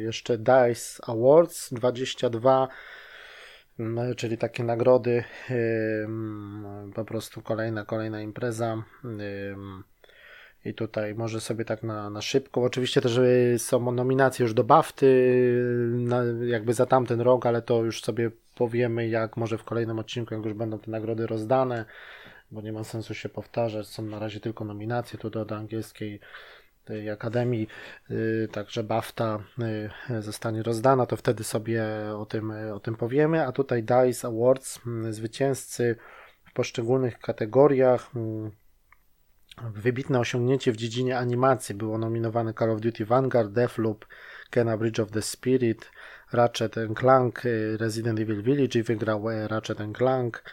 jeszcze 0.00 0.38
DICE 0.38 1.04
Awards 1.06 1.72
22, 1.72 2.68
czyli 4.16 4.38
takie 4.38 4.64
nagrody, 4.64 5.24
po 6.94 7.04
prostu 7.04 7.42
kolejna, 7.42 7.84
kolejna 7.84 8.20
impreza 8.20 8.82
I 10.64 10.74
tutaj 10.74 11.14
może 11.14 11.40
sobie 11.40 11.64
tak 11.64 11.82
na, 11.82 12.10
na 12.10 12.22
szybko. 12.22 12.62
Oczywiście 12.62 13.00
też 13.00 13.20
są 13.58 13.92
nominacje 13.92 14.42
już 14.42 14.54
do 14.54 14.64
BAFTY, 14.64 15.06
na, 15.90 16.22
jakby 16.46 16.74
za 16.74 16.86
tamten 16.86 17.20
rok, 17.20 17.46
ale 17.46 17.62
to 17.62 17.84
już 17.84 18.02
sobie 18.02 18.30
powiemy, 18.54 19.08
jak 19.08 19.36
może 19.36 19.58
w 19.58 19.64
kolejnym 19.64 19.98
odcinku, 19.98 20.34
jak 20.34 20.44
już 20.44 20.54
będą 20.54 20.78
te 20.78 20.90
nagrody 20.90 21.26
rozdane, 21.26 21.84
bo 22.50 22.60
nie 22.60 22.72
ma 22.72 22.84
sensu 22.84 23.14
się 23.14 23.28
powtarzać. 23.28 23.86
Są 23.86 24.02
na 24.02 24.18
razie 24.18 24.40
tylko 24.40 24.64
nominacje 24.64 25.18
tu 25.18 25.30
do, 25.30 25.44
do 25.44 25.56
angielskiej 25.56 26.20
tej 26.84 27.10
Akademii, 27.10 27.68
y, 28.10 28.48
także 28.52 28.84
BAFTA 28.84 29.38
y, 30.10 30.22
zostanie 30.22 30.62
rozdana, 30.62 31.06
to 31.06 31.16
wtedy 31.16 31.44
sobie 31.44 31.84
o 32.18 32.26
tym, 32.26 32.52
o 32.74 32.80
tym 32.80 32.94
powiemy. 32.94 33.46
A 33.46 33.52
tutaj 33.52 33.82
DICE 33.82 34.28
Awards, 34.28 34.80
y, 35.08 35.12
zwycięzcy 35.12 35.96
w 36.44 36.52
poszczególnych 36.52 37.18
kategoriach. 37.18 38.10
Wybitne 39.70 40.20
osiągnięcie 40.20 40.72
w 40.72 40.76
dziedzinie 40.76 41.18
animacji 41.18 41.74
było 41.74 41.98
nominowane 41.98 42.54
Call 42.54 42.70
of 42.70 42.80
Duty 42.80 43.04
Vanguard, 43.04 43.52
Deathloop, 43.52 44.06
Kena 44.50 44.76
Bridge 44.76 45.00
of 45.00 45.10
the 45.10 45.22
Spirit, 45.22 45.90
Ratchet 46.32 46.74
Clank, 46.98 47.42
Resident 47.76 48.20
Evil 48.20 48.42
Village 48.42 48.78
i 48.78 48.82
wygrał 48.82 49.24
Ratchet 49.48 49.78
Clank. 49.96 50.44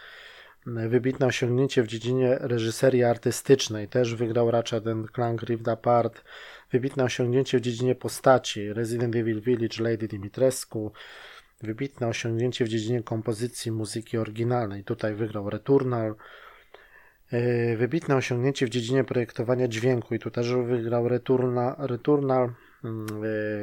Wybitne 0.66 1.26
osiągnięcie 1.26 1.82
w 1.82 1.86
dziedzinie 1.86 2.36
reżyserii 2.40 3.04
artystycznej. 3.04 3.88
Też 3.88 4.14
wygrał 4.14 4.50
Ratchet 4.50 4.84
Clank 5.14 5.42
Rift 5.42 5.68
Apart. 5.68 6.24
Wybitne 6.72 7.04
osiągnięcie 7.04 7.58
w 7.58 7.60
dziedzinie 7.60 7.94
postaci. 7.94 8.72
Resident 8.72 9.16
Evil 9.16 9.40
Village 9.40 9.82
Lady 9.82 10.08
Dimitrescu. 10.08 10.92
Wybitne 11.62 12.06
osiągnięcie 12.08 12.64
w 12.64 12.68
dziedzinie 12.68 13.02
kompozycji 13.02 13.72
muzyki 13.72 14.18
oryginalnej. 14.18 14.84
Tutaj 14.84 15.14
wygrał 15.14 15.50
Returnal. 15.50 16.14
E, 17.32 17.76
wybitne 17.76 18.16
osiągnięcie 18.16 18.66
w 18.66 18.68
dziedzinie 18.68 19.04
projektowania 19.04 19.68
dźwięku 19.68 20.14
i 20.14 20.18
tu 20.18 20.30
też 20.30 20.54
wygrał 20.54 21.08
Returnal. 21.08 21.74
Returnal. 21.78 22.52
Mm, 22.84 23.06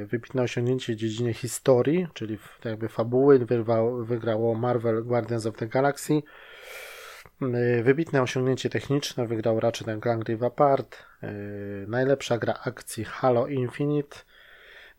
e, 0.02 0.06
wybitne 0.06 0.44
osiągnięcie 0.44 0.94
w 0.94 0.96
dziedzinie 0.96 1.34
historii, 1.34 2.08
czyli 2.14 2.38
jakby 2.66 2.90
fabuły. 2.90 3.46
Wygrał, 3.46 4.06
wygrało 4.06 4.56
Marvel 4.56 5.04
Guardians 5.04 5.46
of 5.46 5.58
the 5.58 5.68
Galaxy. 5.68 6.22
Y, 7.42 7.84
wybitne 7.84 8.22
osiągnięcie 8.22 8.70
techniczne 8.70 9.28
wygrał 9.28 9.60
Ratchet 9.60 10.02
Clank 10.02 10.30
Rift 10.30 10.44
Apart. 10.44 10.98
Najlepsza 11.88 12.38
gra 12.38 12.54
akcji 12.66 13.04
Halo 13.04 13.48
Infinite. 13.48 14.18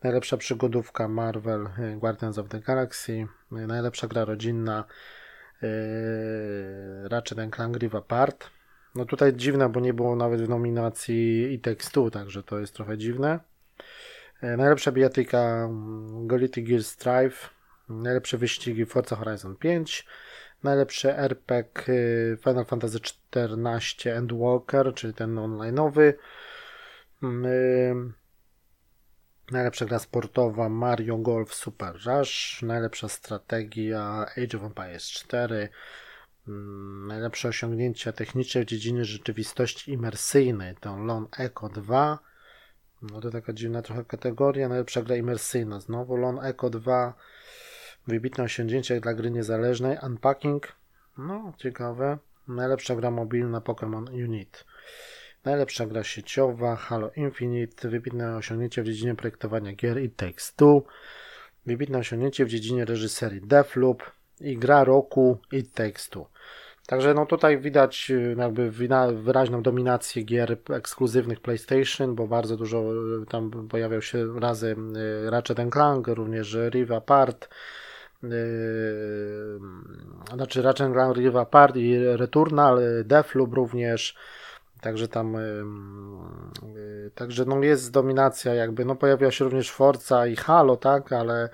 Najlepsza 0.03 0.37
przygodówka 0.37 1.07
Marvel 1.07 1.67
Guardians 1.97 2.37
of 2.37 2.49
the 2.49 2.59
Galaxy. 2.59 3.27
Najlepsza 3.51 4.07
gra 4.07 4.25
rodzinna 4.25 4.83
Ratchet 7.09 7.55
Clank 7.55 7.77
Rift 7.77 7.95
Apart. 7.95 8.58
No 8.95 9.05
tutaj 9.05 9.33
dziwne, 9.33 9.69
bo 9.69 9.79
nie 9.79 9.93
było 9.93 10.15
nawet 10.15 10.41
w 10.41 10.49
nominacji 10.49 11.53
i 11.53 11.59
tekstu, 11.59 12.11
także 12.11 12.43
to 12.43 12.59
jest 12.59 12.73
trochę 12.73 12.97
dziwne. 12.97 13.39
Najlepsza 14.41 14.91
bijatyka 14.91 15.39
mm, 15.39 16.27
Golity 16.27 16.61
Gear 16.61 16.83
Strive. 16.83 17.49
Najlepsze 17.89 18.37
wyścigi 18.37 18.85
Forza 18.85 19.15
Horizon 19.15 19.55
5 19.55 20.05
najlepszy 20.63 21.17
RPG 21.17 21.93
Final 22.43 22.65
Fantasy 22.65 22.99
XIV 23.33 24.13
Endwalker, 24.15 24.93
czyli 24.93 25.13
ten 25.13 25.35
online'owy. 25.35 26.13
Mm, 27.23 27.45
y, 27.45 28.13
najlepsza 29.51 29.85
gra 29.85 29.99
sportowa 29.99 30.69
Mario 30.69 31.17
Golf 31.17 31.53
Super 31.53 31.93
Rush. 32.05 32.61
Najlepsza 32.61 33.09
strategia 33.09 34.25
Age 34.37 34.57
of 34.57 34.63
Empires 34.63 35.03
4. 35.03 35.69
Mm, 36.49 37.07
najlepsze 37.07 37.47
osiągnięcia 37.47 38.11
techniczne 38.11 38.61
w 38.61 38.65
dziedzinie 38.65 39.05
rzeczywistości 39.05 39.91
imersyjnej 39.91 40.75
to 40.75 40.97
Lone 40.97 41.27
Echo 41.37 41.69
2. 41.69 42.19
No 43.01 43.21
to 43.21 43.29
taka 43.29 43.53
dziwna 43.53 43.81
trochę 43.81 44.05
kategoria. 44.05 44.69
Najlepsza 44.69 45.01
gra 45.01 45.15
imersyjna. 45.15 45.79
Znowu 45.79 46.17
Lone 46.17 46.41
Echo 46.41 46.69
2. 46.69 47.13
Wybitne 48.07 48.43
osiągnięcie 48.43 48.99
dla 49.01 49.13
gry 49.13 49.31
niezależnej. 49.31 49.97
Unpacking. 50.03 50.67
No, 51.17 51.53
ciekawe. 51.57 52.17
Najlepsza 52.47 52.95
gra 52.95 53.11
mobilna 53.11 53.61
Pokémon 53.61 54.23
Unit. 54.25 54.65
Najlepsza 55.45 55.85
gra 55.85 56.03
sieciowa 56.03 56.75
Halo 56.75 57.11
Infinite. 57.15 57.89
Wybitne 57.89 58.37
osiągnięcie 58.37 58.83
w 58.83 58.85
dziedzinie 58.85 59.15
projektowania 59.15 59.73
gier 59.73 60.01
It 60.03 60.15
Takes 60.15 60.55
Two. 60.55 60.83
Wybitne 61.65 61.97
osiągnięcie 61.97 62.45
w 62.45 62.49
dziedzinie 62.49 62.85
reżyserii 62.85 63.41
Deathloop 63.41 64.18
i 64.41 64.57
gra 64.57 64.83
roku 64.83 65.37
It 65.51 65.73
Takes 65.73 66.09
Two. 66.09 66.25
Także 66.87 67.13
no 67.13 67.25
tutaj 67.25 67.57
widać 67.57 68.11
y, 68.11 68.35
jakby 68.37 68.71
wyraźną 69.13 69.61
dominację 69.61 70.23
gier 70.23 70.57
ekskluzywnych 70.69 71.39
PlayStation, 71.39 72.15
bo 72.15 72.27
bardzo 72.27 72.57
dużo 72.57 72.83
y, 73.23 73.25
tam 73.25 73.67
pojawiał 73.69 74.01
się 74.01 74.39
razy 74.39 74.75
y, 75.25 75.29
Ratchet 75.29 75.57
Clank, 75.71 76.07
również 76.07 76.57
Riva 76.71 76.97
Apart, 76.97 77.49
Yy, 78.23 79.59
znaczy 80.35 80.61
Ratchet 80.61 80.93
Clank 80.93 81.17
Rift 81.17 81.35
Apart 81.35 81.75
i 81.75 81.97
Returnal, 82.05 82.79
Deathloop 83.05 83.53
również, 83.53 84.15
także 84.81 85.07
tam 85.07 85.33
yy, 85.33 87.11
także 87.15 87.45
no 87.45 87.63
jest 87.63 87.91
dominacja 87.91 88.53
jakby, 88.53 88.85
no 88.85 88.95
pojawia 88.95 89.31
się 89.31 89.43
również 89.43 89.71
Forza 89.71 90.27
i 90.27 90.35
Halo, 90.35 90.77
tak, 90.77 91.13
ale 91.13 91.49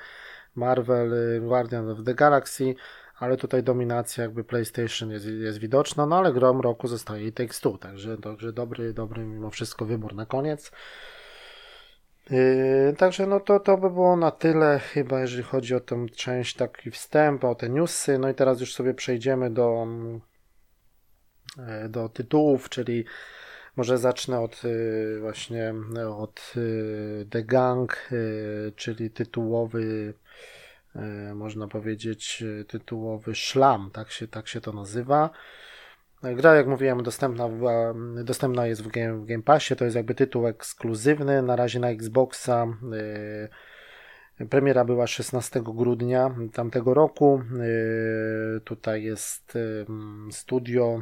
Marvel, 0.55 1.13
y, 1.13 1.41
Guardian 1.41 1.89
of 1.89 2.03
the 2.03 2.13
Galaxy, 2.13 2.75
ale 3.19 3.37
tutaj 3.37 3.63
dominacja 3.63 4.23
jakby 4.23 4.43
PlayStation 4.43 5.11
jest, 5.11 5.25
jest 5.25 5.57
widoczna, 5.57 6.05
no 6.05 6.17
ale 6.17 6.33
grom 6.33 6.61
roku 6.61 6.87
zostaje 6.87 7.27
i 7.27 7.31
Takes 7.31 7.59
Two, 7.59 7.77
także, 7.77 8.17
także 8.17 8.53
dobry, 8.53 8.93
dobry 8.93 9.25
mimo 9.25 9.49
wszystko 9.49 9.85
wybór 9.85 10.15
na 10.15 10.25
koniec. 10.25 10.71
Yy, 12.29 12.95
także 12.97 13.27
no 13.27 13.39
to, 13.39 13.59
to 13.59 13.77
by 13.77 13.89
było 13.89 14.17
na 14.17 14.31
tyle 14.31 14.79
chyba, 14.79 15.19
jeżeli 15.19 15.43
chodzi 15.43 15.75
o 15.75 15.79
tę 15.79 16.05
część, 16.15 16.55
taki 16.55 16.91
wstęp, 16.91 17.43
o 17.43 17.55
te 17.55 17.69
newsy. 17.69 18.17
No 18.17 18.29
i 18.29 18.33
teraz 18.33 18.59
już 18.59 18.73
sobie 18.73 18.93
przejdziemy 18.93 19.49
do, 19.49 19.87
yy, 21.57 21.89
do 21.89 22.09
tytułów, 22.09 22.69
czyli 22.69 23.05
może 23.75 23.97
zacznę 23.97 24.39
od 24.39 24.63
yy, 24.63 25.19
właśnie 25.21 25.73
od 26.17 26.53
The 27.29 27.43
Gang, 27.43 28.11
czyli 28.75 29.11
tytułowy 29.11 30.13
można 31.35 31.67
powiedzieć 31.67 32.43
tytułowy 32.67 33.35
szlam, 33.35 33.89
tak 33.93 34.11
się, 34.11 34.27
tak 34.27 34.47
się 34.47 34.61
to 34.61 34.73
nazywa. 34.73 35.29
Gra, 36.23 36.55
jak 36.55 36.67
mówiłem, 36.67 37.03
dostępna, 37.03 37.49
była, 37.49 37.93
dostępna 38.23 38.67
jest 38.67 38.83
w 38.83 38.87
Game, 38.87 39.13
w 39.13 39.25
Game 39.25 39.43
Passie. 39.43 39.75
To 39.75 39.85
jest 39.85 39.95
jakby 39.95 40.15
tytuł 40.15 40.47
ekskluzywny. 40.47 41.41
Na 41.41 41.55
razie 41.55 41.79
na 41.79 41.89
Xboxa. 41.89 42.67
Premiera 44.49 44.85
była 44.85 45.07
16 45.07 45.61
grudnia 45.63 46.35
tamtego 46.53 46.93
roku. 46.93 47.41
Tutaj 48.63 49.03
jest 49.03 49.53
studio. 50.31 51.01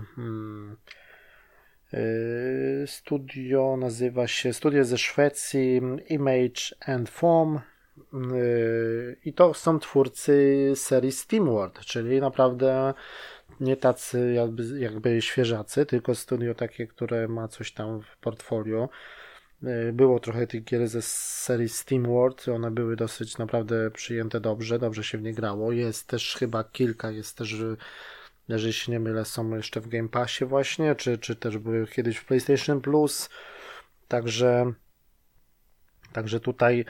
Studio 2.86 3.78
nazywa 3.78 4.28
się 4.28 4.54
Studio 4.54 4.84
ze 4.84 4.98
Szwecji 4.98 5.82
Image 6.10 6.76
and 6.86 7.10
Form. 7.10 7.60
Yy, 7.98 9.18
I 9.26 9.34
to 9.34 9.54
są 9.54 9.80
twórcy 9.80 10.72
serii 10.76 11.12
SteamWorld, 11.12 11.80
czyli 11.80 12.22
naprawdę 12.22 12.94
nie 13.60 13.78
tacy 13.78 14.34
jakby, 14.34 14.80
jakby 14.80 15.22
świeżacy, 15.22 15.86
tylko 15.86 16.16
studio 16.16 16.56
takie, 16.56 16.88
które 16.88 17.28
ma 17.28 17.48
coś 17.48 17.72
tam 17.72 18.02
w 18.02 18.18
portfolio. 18.18 18.90
E, 19.64 19.92
było 19.94 20.20
trochę 20.20 20.48
tych 20.48 20.64
gier 20.64 20.88
ze 20.88 21.02
serii 21.02 21.70
SteamWorld, 21.70 22.48
one 22.48 22.72
były 22.72 22.96
dosyć 22.96 23.38
naprawdę 23.38 23.92
przyjęte 23.92 24.40
dobrze, 24.40 24.80
dobrze 24.80 25.04
się 25.04 25.18
w 25.18 25.22
nie 25.22 25.34
grało. 25.34 25.72
Jest 25.72 26.08
też 26.08 26.36
chyba 26.36 26.64
kilka, 26.64 27.12
jest 27.12 27.38
też, 27.38 27.56
jeżeli 28.48 28.74
się 28.74 28.92
nie 28.92 29.00
mylę, 29.00 29.26
są 29.26 29.56
jeszcze 29.56 29.82
w 29.82 29.88
Game 29.88 30.10
Passie 30.10 30.46
właśnie, 30.46 30.96
czy, 30.96 31.18
czy 31.18 31.36
też 31.36 31.58
były 31.58 31.88
kiedyś 31.88 32.18
w 32.18 32.26
PlayStation 32.26 32.82
Plus. 32.82 33.30
Także, 34.08 34.74
także 36.14 36.40
tutaj 36.40 36.86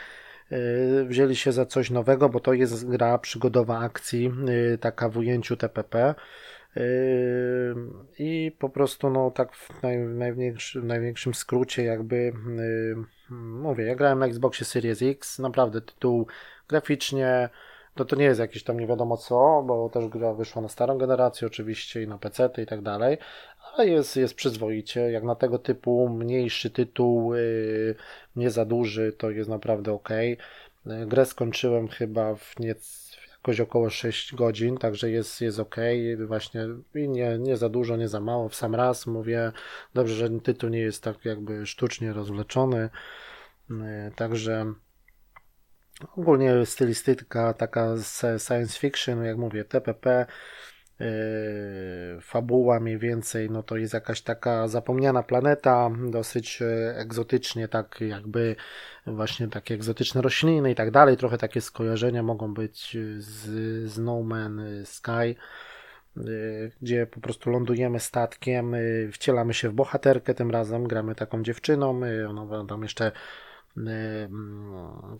wzięli 1.05 1.35
się 1.35 1.51
za 1.51 1.65
coś 1.65 1.89
nowego, 1.89 2.29
bo 2.29 2.39
to 2.39 2.53
jest 2.53 2.89
gra 2.89 3.17
przygodowa 3.17 3.79
akcji, 3.79 4.31
e, 4.73 4.77
taka 4.77 5.09
w 5.09 5.17
ujęciu 5.17 5.57
TPP. 5.57 6.15
Yy, 6.75 7.75
I 8.19 8.51
po 8.59 8.69
prostu, 8.69 9.09
no 9.09 9.31
tak 9.31 9.55
w 9.55 9.81
naj, 9.83 9.97
największym, 9.97 10.87
największym 10.87 11.33
skrócie, 11.33 11.83
jakby 11.83 12.33
mówię, 13.29 13.85
ja 13.85 13.95
grałem 13.95 14.19
na 14.19 14.25
Xboxie 14.25 14.65
Series 14.65 15.01
X, 15.01 15.39
naprawdę 15.39 15.81
tytuł 15.81 16.27
graficznie, 16.67 17.49
to 17.95 18.05
to 18.05 18.15
nie 18.15 18.25
jest 18.25 18.39
jakieś 18.39 18.63
tam 18.63 18.79
nie 18.79 18.87
wiadomo 18.87 19.17
co, 19.17 19.63
bo 19.67 19.89
też 19.89 20.07
gra 20.07 20.33
wyszła 20.33 20.61
na 20.61 20.69
starą 20.69 20.97
generację 20.97 21.47
oczywiście 21.47 22.03
i 22.03 22.07
na 22.07 22.17
PC 22.17 22.49
i 22.57 22.65
tak 22.65 22.81
dalej, 22.81 23.17
ale 23.73 23.87
jest, 23.87 24.15
jest 24.15 24.35
przyzwoicie, 24.35 25.01
jak 25.01 25.23
na 25.23 25.35
tego 25.35 25.59
typu 25.59 26.09
mniejszy 26.09 26.69
tytuł, 26.69 27.35
yy, 27.35 27.95
nie 28.35 28.51
za 28.51 28.65
duży, 28.65 29.13
to 29.17 29.31
jest 29.31 29.49
naprawdę 29.49 29.91
ok. 29.91 30.09
Grę 30.85 31.25
skończyłem 31.25 31.87
chyba 31.87 32.35
w 32.35 32.59
nieco 32.59 33.03
jakoś 33.43 33.59
około 33.59 33.89
6 33.89 34.35
godzin, 34.35 34.77
także 34.77 35.09
jest, 35.09 35.41
jest 35.41 35.59
ok. 35.59 35.75
Właśnie 36.27 36.67
nie, 36.95 37.37
nie 37.39 37.57
za 37.57 37.69
dużo, 37.69 37.97
nie 37.97 38.07
za 38.07 38.19
mało. 38.19 38.49
W 38.49 38.55
sam 38.55 38.75
raz 38.75 39.07
mówię, 39.07 39.51
dobrze, 39.93 40.15
że 40.15 40.39
tytuł 40.39 40.69
nie 40.69 40.79
jest 40.79 41.03
tak 41.03 41.25
jakby 41.25 41.65
sztucznie 41.65 42.13
rozwleczony. 42.13 42.89
E, 43.71 44.11
także 44.15 44.73
ogólnie 46.17 46.65
stylistyka 46.65 47.53
taka 47.53 47.95
science 48.37 48.79
fiction, 48.79 49.23
jak 49.23 49.37
mówię, 49.37 49.65
TPP, 49.65 50.25
yy, 50.29 50.72
fabuła 52.21 52.79
mniej 52.79 52.97
więcej, 52.97 53.49
no 53.49 53.63
to 53.63 53.77
jest 53.77 53.93
jakaś 53.93 54.21
taka 54.21 54.67
zapomniana 54.67 55.23
planeta, 55.23 55.89
dosyć 56.09 56.61
e, 56.61 56.97
egzotycznie, 56.97 57.67
tak 57.67 58.01
jakby 58.01 58.55
właśnie 59.07 59.47
takie 59.47 59.75
egzotyczne 59.75 60.21
rośliny 60.21 60.71
i 60.71 60.75
tak 60.75 60.91
dalej, 60.91 61.17
trochę 61.17 61.37
takie 61.37 61.61
skojarzenia 61.61 62.23
mogą 62.23 62.53
być 62.53 62.97
z, 63.17 63.31
z 63.91 63.97
No 63.97 64.13
Man's 64.13 64.85
Sky, 64.85 65.35
gdzie 66.81 67.07
po 67.07 67.19
prostu 67.19 67.49
lądujemy 67.49 67.99
statkiem, 67.99 68.75
wcielamy 69.11 69.53
się 69.53 69.69
w 69.69 69.73
bohaterkę 69.73 70.33
tym 70.33 70.51
razem, 70.51 70.87
gramy 70.87 71.15
taką 71.15 71.43
dziewczyną, 71.43 72.01
ona 72.29 72.65
tam 72.65 72.83
jeszcze 72.83 73.11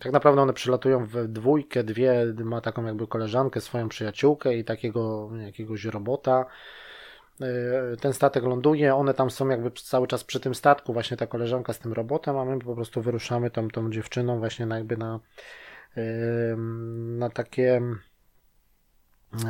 tak 0.00 0.12
naprawdę 0.12 0.42
one 0.42 0.52
przylatują 0.52 1.06
w 1.06 1.28
dwójkę, 1.28 1.84
dwie, 1.84 2.34
ma 2.44 2.60
taką 2.60 2.84
jakby 2.84 3.06
koleżankę, 3.06 3.60
swoją 3.60 3.88
przyjaciółkę 3.88 4.54
i 4.54 4.64
takiego 4.64 5.30
jakiegoś 5.36 5.84
robota. 5.84 6.46
Y, 7.42 7.96
ten 8.00 8.12
statek 8.12 8.44
ląduje, 8.44 8.94
one 8.94 9.14
tam 9.14 9.30
są 9.30 9.48
jakby 9.48 9.70
cały 9.70 10.06
czas 10.06 10.24
przy 10.24 10.40
tym 10.40 10.54
statku, 10.54 10.92
właśnie 10.92 11.16
ta 11.16 11.26
koleżanka 11.26 11.72
z 11.72 11.78
tym 11.78 11.92
robotem, 11.92 12.36
a 12.36 12.44
my 12.44 12.58
po 12.58 12.74
prostu 12.74 13.02
wyruszamy 13.02 13.50
tą, 13.50 13.68
tą 13.68 13.90
dziewczyną 13.90 14.38
właśnie 14.38 14.66
na 14.66 14.76
jakby 14.76 14.96
na, 14.96 15.20
na 17.18 17.30
takie 17.30 17.82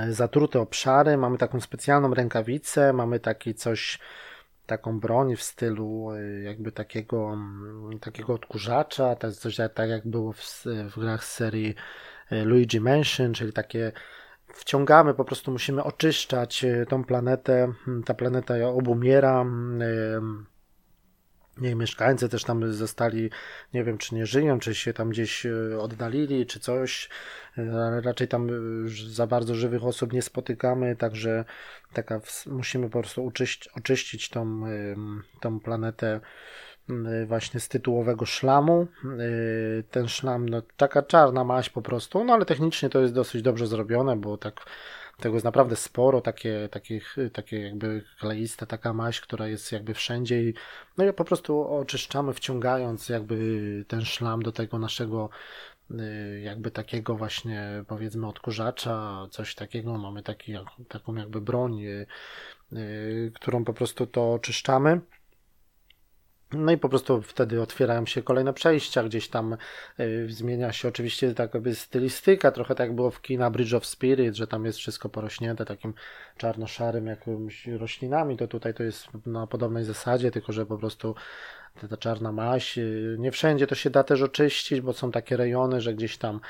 zatrute 0.08 0.60
obszary, 0.60 1.16
mamy 1.16 1.38
taką 1.38 1.60
specjalną 1.60 2.14
rękawicę, 2.14 2.92
mamy 2.92 3.20
taki 3.20 3.54
coś 3.54 3.98
taką 4.66 5.00
broń 5.00 5.36
w 5.36 5.42
stylu 5.42 6.12
y, 6.12 6.42
jakby 6.42 6.72
takiego, 6.72 7.32
mm, 7.32 7.98
takiego 7.98 8.34
odkurzacza, 8.34 9.16
jest 9.26 9.40
coś 9.40 9.56
tak 9.74 9.90
jak 9.90 10.06
było 10.06 10.32
w, 10.32 10.64
w 10.64 11.00
grach 11.00 11.24
z 11.24 11.32
serii 11.32 11.74
y, 12.32 12.44
Luigi 12.44 12.80
Mansion, 12.80 13.34
czyli 13.34 13.52
takie 13.52 13.92
wciągamy, 14.54 15.14
po 15.14 15.24
prostu 15.24 15.52
musimy 15.52 15.84
oczyszczać 15.84 16.64
y, 16.64 16.86
tą 16.88 17.04
planetę, 17.04 17.72
mm, 17.88 18.02
ta 18.02 18.14
planeta 18.14 18.54
obumiera, 18.68 19.40
mm, 19.40 20.46
nie, 21.58 21.74
mieszkańcy 21.74 22.28
też 22.28 22.44
tam 22.44 22.72
zostali, 22.72 23.30
nie 23.74 23.84
wiem, 23.84 23.98
czy 23.98 24.14
nie 24.14 24.26
żyją, 24.26 24.58
czy 24.58 24.74
się 24.74 24.92
tam 24.92 25.10
gdzieś 25.10 25.46
e, 25.46 25.78
oddalili, 25.80 26.46
czy 26.46 26.60
coś, 26.60 27.08
ale 27.56 28.00
raczej 28.00 28.28
tam 28.28 28.48
e, 28.48 28.52
za 29.08 29.26
bardzo 29.26 29.54
żywych 29.54 29.84
osób 29.84 30.12
nie 30.12 30.22
spotykamy, 30.22 30.96
także 30.96 31.44
taka 31.92 32.20
musimy 32.46 32.90
po 32.90 33.00
prostu 33.00 33.32
oczyścić 33.74 34.28
tą, 34.28 34.62
tą 35.40 35.60
planetę 35.60 36.20
właśnie 37.26 37.60
z 37.60 37.68
tytułowego 37.68 38.26
szlamu. 38.26 38.86
E, 39.04 39.82
ten 39.82 40.08
szlam, 40.08 40.48
no 40.48 40.62
taka 40.76 41.02
czarna 41.02 41.44
maść 41.44 41.70
po 41.70 41.82
prostu, 41.82 42.24
no 42.24 42.32
ale 42.32 42.44
technicznie 42.44 42.88
to 42.88 43.00
jest 43.00 43.14
dosyć 43.14 43.42
dobrze 43.42 43.66
zrobione, 43.66 44.16
bo 44.16 44.36
tak 44.36 44.60
tego 45.18 45.34
jest 45.34 45.44
naprawdę 45.44 45.76
sporo, 45.76 46.20
takie, 46.20 46.68
takich, 46.70 47.16
takie 47.32 47.60
jakby 47.60 48.04
kleiste, 48.20 48.66
taka 48.66 48.92
maść, 48.92 49.20
która 49.20 49.48
jest 49.48 49.72
jakby 49.72 49.94
wszędzie 49.94 50.42
i 50.42 50.54
no 50.96 51.04
i 51.04 51.12
po 51.12 51.24
prostu 51.24 51.74
oczyszczamy, 51.74 52.32
wciągając 52.32 53.08
jakby 53.08 53.84
ten 53.88 54.04
szlam 54.04 54.42
do 54.42 54.52
tego 54.52 54.78
naszego 54.78 55.30
y, 55.90 56.40
jakby 56.40 56.70
takiego 56.70 57.14
właśnie 57.14 57.84
powiedzmy 57.88 58.26
odkurzacza, 58.28 59.26
coś 59.30 59.54
takiego, 59.54 59.98
mamy 59.98 60.22
taki, 60.22 60.54
taką 60.88 61.14
jakby 61.14 61.40
broń, 61.40 61.82
y, 61.82 62.06
y, 62.72 63.32
którą 63.34 63.64
po 63.64 63.74
prostu 63.74 64.06
to 64.06 64.32
oczyszczamy. 64.32 65.00
No 66.56 66.72
i 66.72 66.78
po 66.78 66.88
prostu 66.88 67.22
wtedy 67.22 67.62
otwierają 67.62 68.06
się 68.06 68.22
kolejne 68.22 68.52
przejścia, 68.52 69.02
gdzieś 69.02 69.28
tam 69.28 69.56
y, 70.00 70.26
zmienia 70.30 70.72
się 70.72 70.88
oczywiście 70.88 71.34
tak 71.34 71.54
jakby 71.54 71.74
stylistyka, 71.74 72.50
trochę 72.50 72.74
tak 72.74 72.94
było 72.94 73.10
w 73.10 73.22
kina 73.22 73.50
Bridge 73.50 73.74
of 73.74 73.86
Spirit, 73.86 74.34
że 74.34 74.46
tam 74.46 74.64
jest 74.64 74.78
wszystko 74.78 75.08
porośnięte 75.08 75.64
takim 75.64 75.94
czarno-szarym 76.36 77.06
jakimiś 77.06 77.66
roślinami, 77.66 78.36
to 78.36 78.48
tutaj 78.48 78.74
to 78.74 78.82
jest 78.82 79.08
na 79.26 79.46
podobnej 79.46 79.84
zasadzie, 79.84 80.30
tylko 80.30 80.52
że 80.52 80.66
po 80.66 80.78
prostu 80.78 81.14
ta 81.90 81.96
czarna 81.96 82.32
maś, 82.32 82.78
y, 82.78 83.16
nie 83.18 83.30
wszędzie 83.30 83.66
to 83.66 83.74
się 83.74 83.90
da 83.90 84.04
też 84.04 84.22
oczyścić, 84.22 84.80
bo 84.80 84.92
są 84.92 85.10
takie 85.10 85.36
rejony, 85.36 85.80
że 85.80 85.94
gdzieś 85.94 86.16
tam 86.18 86.40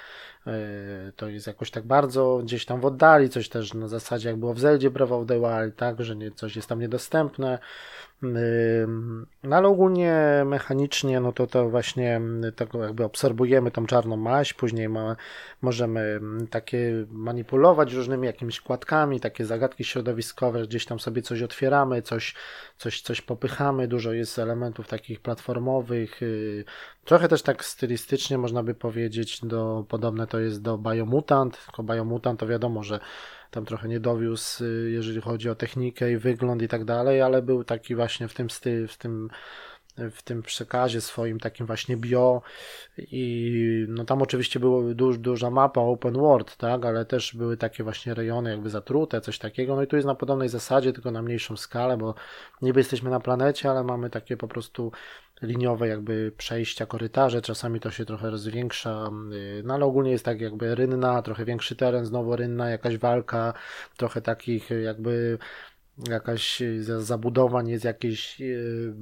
to 1.16 1.28
jest 1.28 1.46
jakoś 1.46 1.70
tak 1.70 1.86
bardzo 1.86 2.40
gdzieś 2.42 2.64
tam 2.64 2.80
w 2.80 2.84
oddali, 2.84 3.28
coś 3.28 3.48
też 3.48 3.74
na 3.74 3.88
zasadzie 3.88 4.28
jak 4.28 4.38
było 4.38 4.54
w 4.54 4.60
Zeldzie 4.60 4.90
Breath 4.90 5.12
of 5.12 5.26
the 5.26 5.40
Wild, 5.40 5.76
tak, 5.76 6.02
że 6.02 6.16
nie, 6.16 6.30
coś 6.30 6.56
jest 6.56 6.68
tam 6.68 6.80
niedostępne, 6.80 7.58
no 9.42 9.56
ale 9.56 9.68
ogólnie 9.68 10.42
mechanicznie, 10.46 11.20
no 11.20 11.32
to 11.32 11.46
to 11.46 11.70
właśnie 11.70 12.20
tego 12.56 12.84
jakby 12.84 13.04
obserwujemy 13.04 13.70
tą 13.70 13.86
czarną 13.86 14.16
maść, 14.16 14.52
później 14.54 14.88
ma, 14.88 15.16
możemy 15.62 16.20
takie 16.50 17.06
manipulować 17.10 17.92
różnymi 17.92 18.26
jakimiś 18.26 18.60
kładkami, 18.60 19.20
takie 19.20 19.44
zagadki 19.44 19.84
środowiskowe, 19.84 20.62
gdzieś 20.62 20.86
tam 20.86 21.00
sobie 21.00 21.22
coś 21.22 21.42
otwieramy, 21.42 22.02
coś, 22.02 22.34
coś, 22.78 23.00
coś 23.00 23.20
popychamy, 23.20 23.88
dużo 23.88 24.12
jest 24.12 24.38
elementów 24.38 24.88
takich 24.88 25.20
platformowych, 25.20 26.22
y, 26.22 26.64
trochę 27.04 27.28
też 27.28 27.42
tak 27.42 27.64
stylistycznie 27.64 28.38
można 28.38 28.62
by 28.62 28.74
powiedzieć, 28.74 29.40
do, 29.42 29.84
podobne 29.88 30.26
to 30.26 30.40
jest 30.40 30.62
do 30.62 30.78
Biomutant, 30.78 31.64
tylko 31.64 31.82
Biomutant 31.82 32.40
to 32.40 32.46
wiadomo, 32.46 32.82
że 32.82 33.00
tam 33.50 33.64
trochę 33.64 33.88
nie 33.88 34.00
dowiózł, 34.00 34.64
y, 34.64 34.90
jeżeli 34.90 35.20
chodzi 35.20 35.50
o 35.50 35.54
technikę 35.54 36.12
i 36.12 36.16
wygląd 36.16 36.62
i 36.62 36.68
tak 36.68 36.84
dalej, 36.84 37.22
ale 37.22 37.42
był 37.42 37.64
taki 37.64 37.94
właśnie 37.94 38.28
w 38.28 38.34
tym 38.34 38.48
w 38.88 38.96
tym 38.96 39.30
w 39.96 40.22
tym 40.22 40.42
przekazie 40.42 41.00
swoim 41.00 41.40
takim 41.40 41.66
właśnie 41.66 41.96
bio 41.96 42.42
i 42.98 43.86
no 43.88 44.04
tam 44.04 44.22
oczywiście 44.22 44.60
była 44.60 44.94
duż, 44.94 45.18
duża 45.18 45.50
mapa 45.50 45.80
open 45.80 46.14
world, 46.14 46.56
tak, 46.56 46.84
ale 46.84 47.04
też 47.04 47.34
były 47.34 47.56
takie 47.56 47.84
właśnie 47.84 48.14
rejony 48.14 48.50
jakby 48.50 48.70
zatrute, 48.70 49.20
coś 49.20 49.38
takiego, 49.38 49.76
no 49.76 49.82
i 49.82 49.86
tu 49.86 49.96
jest 49.96 50.06
na 50.06 50.14
podobnej 50.14 50.48
zasadzie, 50.48 50.92
tylko 50.92 51.10
na 51.10 51.22
mniejszą 51.22 51.56
skalę, 51.56 51.96
bo 51.96 52.14
niby 52.62 52.80
jesteśmy 52.80 53.10
na 53.10 53.20
planecie, 53.20 53.70
ale 53.70 53.84
mamy 53.84 54.10
takie 54.10 54.36
po 54.36 54.48
prostu 54.48 54.92
liniowe 55.42 55.88
jakby 55.88 56.32
przejścia, 56.36 56.86
korytarze, 56.86 57.42
czasami 57.42 57.80
to 57.80 57.90
się 57.90 58.04
trochę 58.04 58.30
rozwiększa, 58.30 59.10
y, 59.32 59.62
no 59.64 59.74
ale 59.74 59.84
ogólnie 59.84 60.10
jest 60.10 60.24
tak 60.24 60.40
jakby 60.40 60.74
rynna, 60.74 61.22
trochę 61.22 61.44
większy 61.44 61.76
teren, 61.76 62.06
znowu 62.06 62.36
rynna, 62.36 62.70
jakaś 62.70 62.98
walka, 62.98 63.52
trochę 63.96 64.22
takich 64.22 64.70
jakby 64.84 65.38
jakaś 66.08 66.62
zabudowań, 66.98 67.68
jest 67.68 67.84
jakieś, 67.84 68.40
y, 68.40 68.92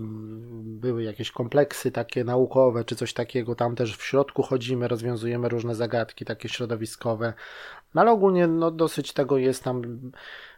były 0.62 1.02
jakieś 1.02 1.30
kompleksy 1.30 1.90
takie 1.90 2.24
naukowe, 2.24 2.84
czy 2.84 2.96
coś 2.96 3.12
takiego, 3.12 3.54
tam 3.54 3.76
też 3.76 3.96
w 3.96 4.02
środku 4.02 4.42
chodzimy, 4.42 4.88
rozwiązujemy 4.88 5.48
różne 5.48 5.74
zagadki 5.74 6.24
takie 6.24 6.48
środowiskowe, 6.48 7.32
no 7.94 8.00
ale 8.00 8.10
ogólnie 8.10 8.46
no, 8.46 8.70
dosyć 8.70 9.12
tego 9.12 9.38
jest 9.38 9.64
tam 9.64 9.82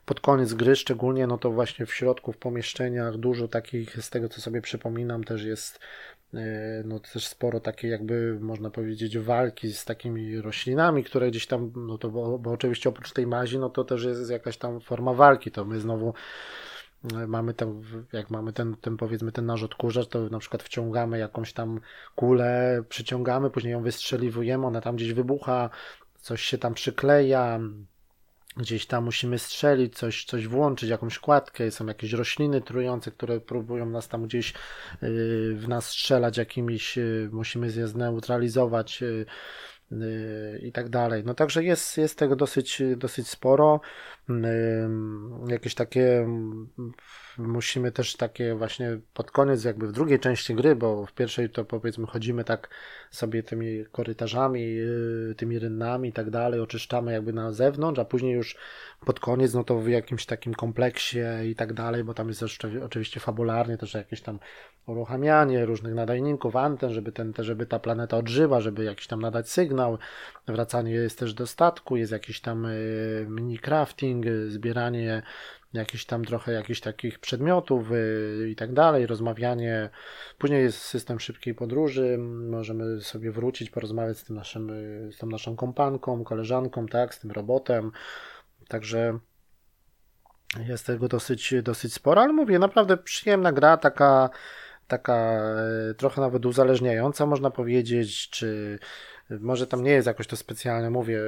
pod 0.04 0.20
koniec 0.20 0.54
gry 0.54 0.76
szczególnie, 0.76 1.26
no 1.26 1.38
to 1.38 1.50
właśnie 1.50 1.86
w 1.86 1.94
środku, 1.94 2.32
w 2.32 2.36
pomieszczeniach 2.38 3.16
dużo 3.16 3.48
takich, 3.48 4.04
z 4.04 4.10
tego 4.10 4.28
co 4.28 4.40
sobie 4.40 4.62
przypominam, 4.62 5.24
też 5.24 5.44
jest 5.44 5.80
e, 6.34 6.82
no 6.84 7.00
też 7.00 7.26
sporo 7.26 7.60
takiej 7.60 7.90
jakby 7.90 8.38
można 8.40 8.70
powiedzieć 8.70 9.18
walki 9.18 9.72
z 9.72 9.84
takimi 9.84 10.40
roślinami, 10.40 11.04
które 11.04 11.30
gdzieś 11.30 11.46
tam, 11.46 11.72
no 11.76 11.98
to 11.98 12.10
bo, 12.10 12.38
bo 12.38 12.50
oczywiście 12.50 12.88
oprócz 12.88 13.12
tej 13.12 13.26
mazi, 13.26 13.58
no 13.58 13.70
to 13.70 13.84
też 13.84 14.04
jest 14.04 14.30
jakaś 14.30 14.56
tam 14.56 14.80
forma 14.80 15.12
walki, 15.14 15.50
to 15.50 15.64
my 15.64 15.80
znowu 15.80 16.14
e, 17.14 17.26
mamy 17.26 17.54
ten, 17.54 17.82
jak 18.12 18.30
mamy 18.30 18.52
ten, 18.52 18.76
ten 18.76 18.96
powiedzmy 18.96 19.32
ten 19.32 19.46
nasz 19.46 19.62
odkurzacz, 19.62 20.08
to 20.08 20.28
na 20.28 20.38
przykład 20.38 20.62
wciągamy 20.62 21.18
jakąś 21.18 21.52
tam 21.52 21.80
kulę, 22.14 22.82
przyciągamy, 22.88 23.50
później 23.50 23.72
ją 23.72 23.82
wystrzeliwujemy, 23.82 24.66
ona 24.66 24.80
tam 24.80 24.96
gdzieś 24.96 25.12
wybucha, 25.12 25.70
coś 26.16 26.42
się 26.42 26.58
tam 26.58 26.74
przykleja, 26.74 27.60
gdzieś 28.56 28.86
tam 28.86 29.04
musimy 29.04 29.38
strzelić, 29.38 29.96
coś, 29.96 30.24
coś 30.24 30.46
włączyć, 30.46 30.90
jakąś 30.90 31.18
kładkę, 31.18 31.70
są 31.70 31.86
jakieś 31.86 32.12
rośliny 32.12 32.60
trujące, 32.60 33.10
które 33.10 33.40
próbują 33.40 33.86
nas 33.86 34.08
tam 34.08 34.26
gdzieś 34.26 34.50
y, 34.50 34.54
w 35.56 35.68
nas 35.68 35.86
strzelać 35.86 36.38
jakimiś, 36.38 36.98
y, 36.98 37.28
musimy 37.32 37.66
je 37.66 37.88
zneutralizować 37.88 39.02
y, 39.02 39.26
i 40.62 40.72
tak 40.72 40.88
dalej. 40.88 41.22
No 41.24 41.34
także 41.34 41.64
jest, 41.64 41.98
jest 41.98 42.18
tego 42.18 42.36
dosyć, 42.36 42.82
dosyć 42.96 43.28
sporo. 43.28 43.80
Jakieś 45.48 45.74
takie 45.74 46.26
musimy 47.38 47.92
też 47.92 48.16
takie 48.16 48.54
właśnie 48.54 48.98
pod 49.14 49.30
koniec, 49.30 49.64
jakby 49.64 49.86
w 49.86 49.92
drugiej 49.92 50.20
części 50.20 50.54
gry, 50.54 50.76
bo 50.76 51.06
w 51.06 51.12
pierwszej 51.12 51.50
to 51.50 51.64
powiedzmy 51.64 52.06
chodzimy 52.06 52.44
tak 52.44 52.68
sobie 53.10 53.42
tymi 53.42 53.84
korytarzami, 53.92 54.78
y, 55.30 55.34
tymi 55.36 55.58
rynnami 55.58 56.08
i 56.08 56.12
tak 56.12 56.30
dalej, 56.30 56.60
oczyszczamy 56.60 57.12
jakby 57.12 57.32
na 57.32 57.52
zewnątrz, 57.52 58.00
a 58.00 58.04
później 58.04 58.32
już 58.32 58.56
pod 59.06 59.20
koniec, 59.20 59.54
no 59.54 59.64
to 59.64 59.78
w 59.78 59.88
jakimś 59.88 60.26
takim 60.26 60.54
kompleksie 60.54 61.18
i 61.50 61.54
tak 61.54 61.72
dalej, 61.72 62.04
bo 62.04 62.14
tam 62.14 62.28
jest 62.28 62.44
oczywiście 62.84 63.20
fabularnie 63.20 63.76
też 63.78 63.94
jakieś 63.94 64.20
tam 64.20 64.38
uruchamianie 64.86 65.66
różnych 65.66 65.94
nadajników, 65.94 66.56
anten, 66.56 66.92
żeby, 66.92 67.12
ten, 67.12 67.32
żeby 67.38 67.66
ta 67.66 67.78
planeta 67.78 68.16
odżyła, 68.16 68.60
żeby 68.60 68.84
jakiś 68.84 69.06
tam 69.06 69.20
nadać 69.20 69.50
sygnał, 69.50 69.98
wracanie 70.46 70.92
jest 70.92 71.18
też 71.18 71.34
do 71.34 71.46
statku, 71.46 71.96
jest 71.96 72.12
jakiś 72.12 72.40
tam 72.40 72.66
y, 72.66 73.26
mini 73.28 73.58
crafting, 73.58 74.26
zbieranie 74.48 75.22
jakichś 75.74 76.04
tam 76.04 76.24
trochę 76.24 76.52
jakichś 76.52 76.80
takich 76.80 77.18
przedmiotów 77.18 77.92
y, 77.92 78.48
i 78.50 78.56
tak 78.56 78.72
dalej, 78.72 79.06
rozmawianie. 79.06 79.90
Później 80.38 80.62
jest 80.62 80.78
system 80.78 81.20
szybkiej 81.20 81.54
podróży, 81.54 82.18
możemy 82.50 83.00
sobie 83.00 83.32
wrócić, 83.32 83.70
porozmawiać 83.70 84.18
z 84.18 84.24
tym 84.24 84.36
naszym, 84.36 84.70
y, 84.70 85.12
z 85.12 85.18
tą 85.18 85.26
naszą 85.26 85.56
kompanką, 85.56 86.24
koleżanką, 86.24 86.86
tak, 86.86 87.14
z 87.14 87.18
tym 87.18 87.30
robotem. 87.30 87.92
Także 88.68 89.18
jest 90.68 90.86
tego 90.86 91.08
dosyć, 91.08 91.54
dosyć 91.62 91.94
sporo, 91.94 92.22
ale 92.22 92.32
mówię, 92.32 92.58
naprawdę 92.58 92.96
przyjemna 92.96 93.52
gra, 93.52 93.76
taka, 93.76 94.30
taka 94.86 95.40
y, 95.90 95.94
trochę 95.94 96.20
nawet 96.20 96.46
uzależniająca, 96.46 97.26
można 97.26 97.50
powiedzieć, 97.50 98.30
czy 98.30 98.78
może 99.30 99.66
tam 99.66 99.82
nie 99.82 99.90
jest 99.90 100.06
jakoś 100.06 100.26
to 100.26 100.36
specjalne, 100.36 100.90
mówię, 100.90 101.20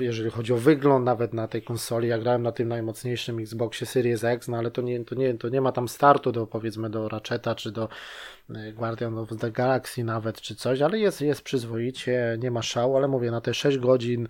jeżeli 0.00 0.30
chodzi 0.30 0.52
o 0.52 0.56
wygląd 0.56 1.04
nawet 1.04 1.32
na 1.34 1.48
tej 1.48 1.62
konsoli, 1.62 2.08
ja 2.08 2.18
grałem 2.18 2.42
na 2.42 2.52
tym 2.52 2.68
najmocniejszym 2.68 3.38
Xboxie 3.38 3.86
Series 3.86 4.24
X, 4.24 4.48
no 4.48 4.56
ale 4.56 4.70
to 4.70 4.82
nie, 4.82 5.04
to 5.04 5.14
nie, 5.14 5.34
to 5.34 5.48
nie 5.48 5.60
ma 5.60 5.72
tam 5.72 5.88
startu 5.88 6.32
do 6.32 6.46
powiedzmy 6.46 6.90
do 6.90 7.08
Ratcheta 7.08 7.54
czy 7.54 7.72
do 7.72 7.88
e, 8.50 8.72
Guardian 8.72 9.18
of 9.18 9.28
the 9.40 9.50
Galaxy 9.50 10.04
nawet 10.04 10.40
czy 10.40 10.54
coś, 10.54 10.80
ale 10.80 10.98
jest, 10.98 11.20
jest 11.20 11.42
przyzwoicie, 11.42 12.36
nie 12.40 12.50
ma 12.50 12.62
szału, 12.62 12.96
ale 12.96 13.08
mówię, 13.08 13.30
na 13.30 13.40
te 13.40 13.54
6 13.54 13.78
godzin 13.78 14.28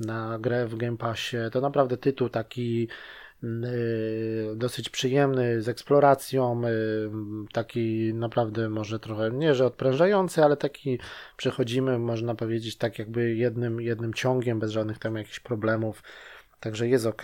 na 0.00 0.38
grę 0.38 0.66
w 0.66 0.76
Game 0.76 0.96
Passie, 0.96 1.36
to 1.52 1.60
naprawdę 1.60 1.96
tytuł 1.96 2.28
taki 2.28 2.88
dosyć 4.56 4.88
przyjemny, 4.88 5.62
z 5.62 5.68
eksploracją, 5.68 6.62
y, 6.64 6.70
taki 7.52 8.14
naprawdę 8.14 8.68
może 8.68 8.98
trochę, 8.98 9.30
nie 9.30 9.54
że 9.54 9.66
odprężający, 9.66 10.44
ale 10.44 10.56
taki 10.56 10.98
przechodzimy, 11.36 11.98
można 11.98 12.34
powiedzieć, 12.34 12.76
tak 12.76 12.98
jakby 12.98 13.34
jednym, 13.34 13.80
jednym 13.80 14.14
ciągiem, 14.14 14.58
bez 14.58 14.70
żadnych 14.70 14.98
tam 14.98 15.16
jakichś 15.16 15.40
problemów, 15.40 16.02
także 16.60 16.88
jest 16.88 17.06
ok. 17.06 17.22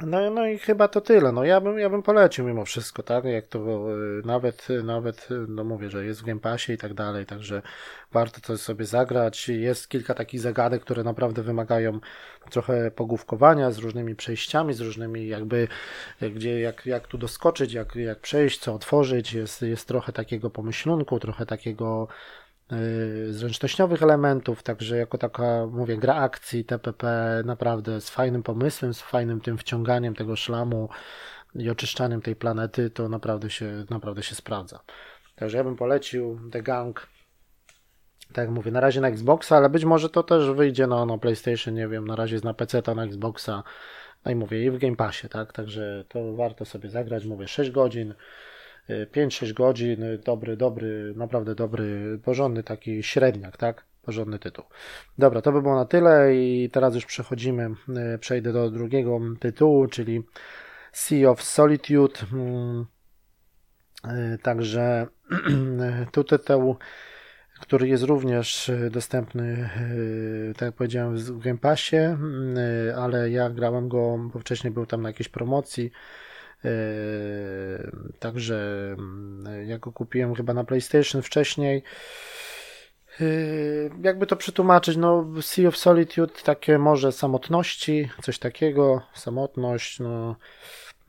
No, 0.00 0.30
no 0.30 0.46
i 0.46 0.58
chyba 0.58 0.88
to 0.88 1.00
tyle. 1.00 1.32
No 1.32 1.44
ja 1.44 1.60
bym, 1.60 1.78
ja 1.78 1.90
bym 1.90 2.02
polecił 2.02 2.46
mimo 2.46 2.64
wszystko, 2.64 3.02
tak? 3.02 3.24
Jak 3.24 3.46
to 3.46 3.58
y, 3.58 4.22
nawet, 4.24 4.68
nawet, 4.84 5.28
no 5.48 5.64
mówię, 5.64 5.90
że 5.90 6.04
jest 6.04 6.20
w 6.20 6.24
Game 6.24 6.40
Passie 6.40 6.72
i 6.72 6.78
tak 6.78 6.94
dalej, 6.94 7.26
także 7.26 7.62
warto 8.12 8.40
to 8.40 8.58
sobie 8.58 8.84
zagrać. 8.84 9.48
Jest 9.48 9.88
kilka 9.88 10.14
takich 10.14 10.40
zagadek, 10.40 10.82
które 10.82 11.04
naprawdę 11.04 11.42
wymagają 11.42 12.00
trochę 12.50 12.90
pogłówkowania 12.90 13.70
z 13.70 13.78
różnymi 13.78 14.14
przejściami, 14.14 14.74
z 14.74 14.80
różnymi 14.80 15.28
jakby, 15.28 15.68
gdzie, 16.34 16.60
jak, 16.60 16.86
jak 16.86 17.06
tu 17.06 17.18
doskoczyć, 17.18 17.72
jak, 17.72 17.96
jak 17.96 18.20
przejść, 18.20 18.60
co 18.60 18.74
otworzyć. 18.74 19.32
Jest, 19.32 19.62
jest 19.62 19.88
trochę 19.88 20.12
takiego 20.12 20.50
pomyślunku, 20.50 21.20
trochę 21.20 21.46
takiego 21.46 22.08
zręcznościowych 23.30 24.02
elementów, 24.02 24.62
także 24.62 24.96
jako 24.96 25.18
taka, 25.18 25.66
mówię, 25.66 25.96
gra 25.96 26.14
akcji 26.14 26.64
TPP 26.64 27.06
naprawdę 27.44 28.00
z 28.00 28.10
fajnym 28.10 28.42
pomysłem, 28.42 28.94
z 28.94 29.00
fajnym 29.00 29.40
tym 29.40 29.58
wciąganiem 29.58 30.14
tego 30.14 30.36
szlamu 30.36 30.88
i 31.54 31.70
oczyszczaniem 31.70 32.20
tej 32.20 32.36
planety, 32.36 32.90
to 32.90 33.08
naprawdę 33.08 33.50
się, 33.50 33.84
naprawdę 33.90 34.22
się 34.22 34.34
sprawdza. 34.34 34.80
Także 35.36 35.56
ja 35.56 35.64
bym 35.64 35.76
polecił 35.76 36.40
The 36.52 36.62
Gang, 36.62 37.06
tak 38.28 38.44
jak 38.44 38.50
mówię, 38.50 38.70
na 38.70 38.80
razie 38.80 39.00
na 39.00 39.08
Xboxa, 39.08 39.56
ale 39.56 39.70
być 39.70 39.84
może 39.84 40.10
to 40.10 40.22
też 40.22 40.50
wyjdzie 40.50 40.86
na, 40.86 41.06
na 41.06 41.18
PlayStation, 41.18 41.74
nie 41.74 41.88
wiem, 41.88 42.06
na 42.06 42.16
razie 42.16 42.34
jest 42.34 42.44
na 42.44 42.54
PC, 42.54 42.82
to 42.82 42.94
na 42.94 43.04
Xboxa, 43.04 43.62
no 44.24 44.30
i 44.30 44.34
mówię, 44.34 44.64
i 44.64 44.70
w 44.70 44.78
Game 44.78 44.96
Passie, 44.96 45.28
tak, 45.28 45.52
także 45.52 46.04
to 46.08 46.32
warto 46.32 46.64
sobie 46.64 46.90
zagrać, 46.90 47.24
mówię, 47.24 47.48
6 47.48 47.70
godzin, 47.70 48.14
5-6 48.88 49.52
godzin, 49.52 50.04
dobry, 50.24 50.56
dobry, 50.56 51.12
naprawdę 51.16 51.54
dobry, 51.54 52.18
porządny 52.24 52.62
taki 52.62 53.02
średniak, 53.02 53.56
tak? 53.56 53.84
Porządny 54.02 54.38
tytuł. 54.38 54.64
Dobra, 55.18 55.42
to 55.42 55.52
by 55.52 55.62
było 55.62 55.74
na 55.74 55.84
tyle 55.84 56.34
i 56.34 56.70
teraz 56.72 56.94
już 56.94 57.06
przechodzimy, 57.06 57.70
e, 57.96 58.18
przejdę 58.18 58.52
do 58.52 58.70
drugiego 58.70 59.20
tytułu, 59.40 59.86
czyli 59.86 60.22
Sea 60.92 61.30
of 61.30 61.42
Solitude. 61.42 62.20
Mm, 62.32 62.86
e, 64.04 64.38
także 64.38 65.06
tu 66.12 66.24
tytuł, 66.24 66.76
który 67.60 67.88
jest 67.88 68.04
również 68.04 68.70
dostępny, 68.90 69.70
e, 70.50 70.54
tak 70.54 70.62
jak 70.62 70.74
powiedziałem, 70.74 71.16
w 71.16 71.38
Game 71.38 71.58
Passie, 71.58 71.96
mm, 71.96 72.56
ale 72.98 73.30
ja 73.30 73.50
grałem 73.50 73.88
go, 73.88 74.18
bo 74.32 74.38
wcześniej 74.38 74.72
był 74.72 74.86
tam 74.86 75.02
na 75.02 75.08
jakiejś 75.08 75.28
promocji 75.28 75.90
także 78.18 78.88
mm, 78.98 79.68
ja 79.68 79.78
go 79.78 79.92
kupiłem 79.92 80.34
chyba 80.34 80.54
na 80.54 80.64
PlayStation 80.64 81.22
wcześniej. 81.22 81.82
Yy, 83.20 83.90
jakby 84.02 84.26
to 84.26 84.36
przetłumaczyć, 84.36 84.96
no 84.96 85.26
Sea 85.40 85.68
of 85.68 85.76
Solitude, 85.76 86.32
takie 86.44 86.78
może 86.78 87.12
samotności, 87.12 88.10
coś 88.22 88.38
takiego, 88.38 89.02
samotność, 89.14 90.00
no 90.00 90.36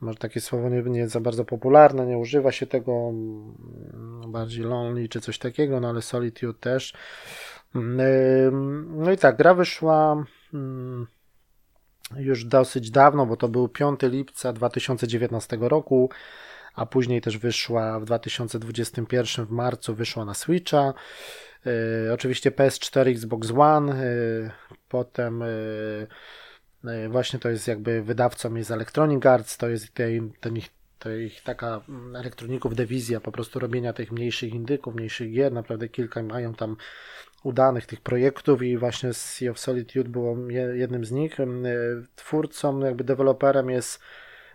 może 0.00 0.18
takie 0.18 0.40
słowo 0.40 0.68
nie, 0.68 0.82
nie 0.82 1.08
za 1.08 1.20
bardzo 1.20 1.44
popularne, 1.44 2.06
nie 2.06 2.18
używa 2.18 2.52
się 2.52 2.66
tego, 2.66 2.92
mm, 2.92 4.32
bardziej 4.32 4.64
lonely 4.64 5.08
czy 5.08 5.20
coś 5.20 5.38
takiego, 5.38 5.80
no 5.80 5.88
ale 5.88 6.02
Solitude 6.02 6.58
też. 6.58 6.94
Yy, 7.74 7.80
no 8.88 9.12
i 9.12 9.16
tak, 9.16 9.36
gra 9.36 9.54
wyszła 9.54 10.24
mm, 10.54 11.06
już 12.16 12.44
dosyć 12.44 12.90
dawno, 12.90 13.26
bo 13.26 13.36
to 13.36 13.48
był 13.48 13.68
5 13.68 14.00
lipca 14.02 14.52
2019 14.52 15.58
roku, 15.60 16.10
a 16.74 16.86
później 16.86 17.20
też 17.20 17.38
wyszła 17.38 18.00
w 18.00 18.04
2021 18.04 19.46
w 19.46 19.50
marcu 19.50 19.94
wyszła 19.94 20.24
na 20.24 20.34
Switcha. 20.34 20.94
Yy, 21.64 22.12
oczywiście 22.12 22.50
PS4, 22.50 23.10
Xbox 23.10 23.50
One, 23.56 24.04
yy, 24.04 24.50
potem 24.88 25.40
yy, 26.84 27.08
właśnie 27.08 27.38
to 27.38 27.48
jest 27.48 27.68
jakby 27.68 28.02
wydawcą 28.02 28.54
jest 28.54 28.70
Electronic 28.70 29.26
Arts, 29.26 29.56
to 29.56 29.68
jest 29.68 29.88
ten 30.40 30.56
ich, 30.56 30.68
to 30.98 31.10
ich 31.10 31.42
taka 31.42 31.80
mm, 31.88 32.16
elektroników 32.16 32.74
dewizja 32.74 33.20
po 33.20 33.32
prostu 33.32 33.58
robienia 33.58 33.92
tych 33.92 34.12
mniejszych 34.12 34.54
indyków, 34.54 34.94
mniejszych 34.94 35.32
gier, 35.32 35.52
naprawdę 35.52 35.88
kilka 35.88 36.22
mają 36.22 36.54
tam 36.54 36.76
udanych 37.46 37.86
tych 37.86 38.00
projektów 38.00 38.62
i 38.62 38.78
właśnie 38.78 39.12
Sea 39.12 39.50
of 39.50 39.58
Solitude 39.58 40.08
było 40.08 40.36
jednym 40.74 41.04
z 41.04 41.10
nich. 41.10 41.40
E, 41.40 41.46
twórcą, 42.16 42.80
jakby 42.80 43.04
deweloperem 43.04 43.70
jest 43.70 44.00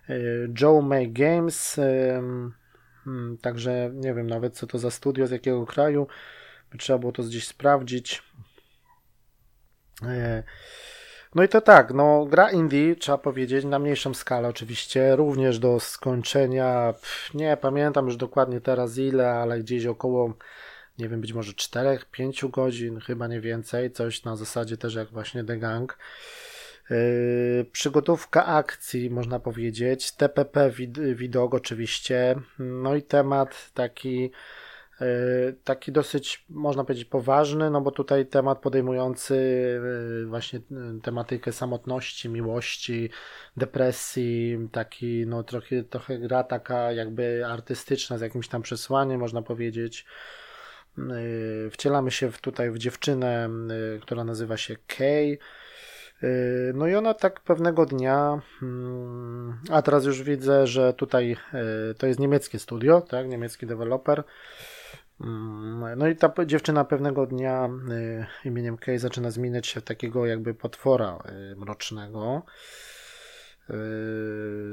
e, 0.09 0.15
Joe 0.61 0.81
May 0.81 1.11
Games, 1.11 1.79
e, 1.79 2.21
hmm, 3.03 3.37
także 3.41 3.91
nie 3.93 4.13
wiem 4.13 4.27
nawet 4.27 4.55
co 4.57 4.67
to 4.67 4.77
za 4.77 4.91
studio, 4.91 5.27
z 5.27 5.31
jakiego 5.31 5.65
kraju, 5.65 6.07
trzeba 6.77 6.99
było 6.99 7.11
to 7.11 7.23
gdzieś 7.23 7.47
sprawdzić. 7.47 8.23
No 11.35 11.43
i 11.43 11.47
to 11.47 11.61
tak, 11.61 11.93
no 11.93 12.25
gra 12.25 12.51
indie, 12.51 12.95
trzeba 12.95 13.17
powiedzieć, 13.17 13.65
na 13.65 13.79
mniejszą 13.79 14.13
skalę 14.13 14.47
oczywiście, 14.47 15.15
również 15.15 15.59
do 15.59 15.79
skończenia, 15.79 16.93
nie 17.33 17.57
pamiętam 17.57 18.05
już 18.05 18.17
dokładnie 18.17 18.61
teraz 18.61 18.97
ile, 18.97 19.29
ale 19.29 19.59
gdzieś 19.59 19.85
około 19.85 20.33
nie 21.01 21.09
wiem, 21.09 21.21
być 21.21 21.33
może 21.33 21.51
4-5 21.51 22.49
godzin, 22.49 22.99
chyba 22.99 23.27
nie 23.27 23.41
więcej, 23.41 23.91
coś 23.91 24.23
na 24.23 24.35
zasadzie 24.35 24.77
też 24.77 24.95
jak 24.95 25.09
właśnie 25.11 25.43
The 25.43 25.57
Gang. 25.57 25.97
Yy, 26.89 27.65
przygotówka 27.71 28.45
akcji, 28.45 29.09
można 29.09 29.39
powiedzieć, 29.39 30.11
TPP 30.11 30.71
widok 31.15 31.53
oczywiście, 31.53 32.35
no 32.59 32.95
i 32.95 33.03
temat 33.03 33.71
taki 33.73 34.31
yy, 35.01 35.55
taki 35.63 35.91
dosyć, 35.91 36.45
można 36.49 36.83
powiedzieć, 36.83 37.05
poważny, 37.05 37.69
no 37.69 37.81
bo 37.81 37.91
tutaj 37.91 38.25
temat 38.25 38.59
podejmujący 38.59 39.35
yy, 40.19 40.25
właśnie 40.25 40.59
tematykę 41.03 41.51
samotności, 41.51 42.29
miłości, 42.29 43.09
depresji, 43.57 44.57
taki, 44.71 45.27
no 45.27 45.43
trochę, 45.43 45.83
trochę 45.83 46.19
gra 46.19 46.43
taka 46.43 46.91
jakby 46.91 47.45
artystyczna 47.45 48.17
z 48.17 48.21
jakimś 48.21 48.47
tam 48.47 48.61
przesłaniem, 48.61 49.19
można 49.19 49.41
powiedzieć. 49.41 50.05
Y, 50.97 51.69
wcielamy 51.71 52.11
się 52.11 52.31
tutaj 52.31 52.71
w 52.71 52.77
dziewczynę, 52.77 53.49
y, 53.95 53.99
która 53.99 54.23
nazywa 54.23 54.57
się 54.57 54.75
Kay. 54.87 55.37
Y, 56.23 56.71
no 56.75 56.87
i 56.87 56.95
ona 56.95 57.13
tak 57.13 57.39
pewnego 57.39 57.85
dnia, 57.85 58.41
mm, 58.61 59.59
a 59.69 59.81
teraz 59.81 60.05
już 60.05 60.23
widzę, 60.23 60.67
że 60.67 60.93
tutaj 60.93 61.37
to 61.97 62.07
jest 62.07 62.19
niemieckie 62.19 62.59
studio, 62.59 63.01
tak, 63.01 63.27
niemiecki 63.27 63.65
deweloper. 63.67 64.23
Mm, 65.21 65.99
no 65.99 66.07
i 66.07 66.15
ta 66.15 66.33
dziewczyna 66.45 66.85
pewnego 66.85 67.25
dnia 67.25 67.69
imieniem 68.45 68.77
Kay 68.77 68.99
zaczyna 68.99 69.31
zmieniać 69.31 69.67
się 69.67 69.81
w 69.81 69.83
takiego 69.83 70.25
jakby 70.25 70.53
potwora 70.53 71.23
mrocznego. 71.57 72.41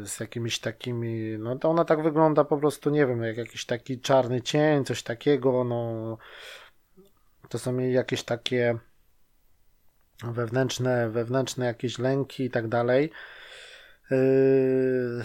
Z 0.04 0.20
jakimiś 0.20 0.58
takimi, 0.58 1.38
no 1.38 1.56
to 1.56 1.70
ona 1.70 1.84
tak 1.84 2.02
wygląda 2.02 2.44
po 2.44 2.58
prostu, 2.58 2.90
nie 2.90 3.06
wiem, 3.06 3.22
jak 3.22 3.36
jakiś 3.36 3.66
taki 3.66 4.00
czarny 4.00 4.42
cień, 4.42 4.84
coś 4.84 5.02
takiego, 5.02 5.64
no 5.64 6.18
to 7.48 7.58
są 7.58 7.78
jej 7.78 7.92
jakieś 7.92 8.22
takie 8.22 8.78
wewnętrzne, 10.24 11.10
wewnętrzne 11.10 11.66
jakieś 11.66 11.98
lęki 11.98 12.44
i 12.44 12.50
tak 12.50 12.68
dalej. 12.68 13.10
Yy, 14.10 15.22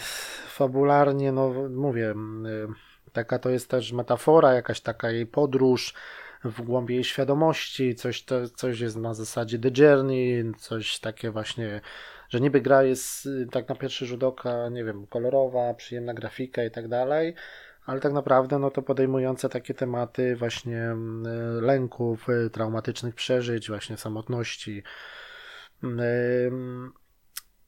fabularnie, 0.47 1.32
no 1.32 1.53
mówię, 1.69 2.13
yy, 2.43 2.67
taka 3.13 3.39
to 3.39 3.49
jest 3.49 3.69
też 3.69 3.91
metafora, 3.91 4.53
jakaś 4.53 4.82
taka 4.82 5.11
jej 5.11 5.26
podróż 5.26 5.93
w 6.43 6.61
głębi 6.61 6.93
jej 6.93 7.03
świadomości, 7.03 7.95
coś, 7.95 8.24
to, 8.24 8.49
coś 8.49 8.80
jest 8.80 8.97
na 8.97 9.13
zasadzie 9.13 9.59
The 9.59 9.69
Journey, 9.78 10.51
coś 10.57 10.99
takie 10.99 11.32
właśnie, 11.32 11.82
że 12.34 12.41
niby 12.41 12.61
gra 12.61 12.84
jest 12.84 13.25
yy, 13.25 13.47
tak 13.51 13.69
na 13.69 13.75
pierwszy 13.75 14.05
rzut 14.05 14.23
oka, 14.23 14.69
nie 14.69 14.84
wiem, 14.84 15.07
kolorowa, 15.07 15.73
przyjemna 15.73 16.13
grafika 16.13 16.63
i 16.63 16.71
tak 16.71 16.88
dalej, 16.88 17.36
ale 17.86 17.99
tak 17.99 18.13
naprawdę 18.13 18.59
no 18.59 18.71
to 18.71 18.81
podejmujące 18.81 19.49
takie 19.49 19.73
tematy 19.73 20.36
właśnie 20.36 20.81
mm, 20.81 21.23
lęków, 21.61 22.29
y, 22.29 22.49
traumatycznych 22.49 23.15
przeżyć, 23.15 23.67
właśnie 23.67 23.97
samotności. 23.97 24.84
Mm, 25.84 26.93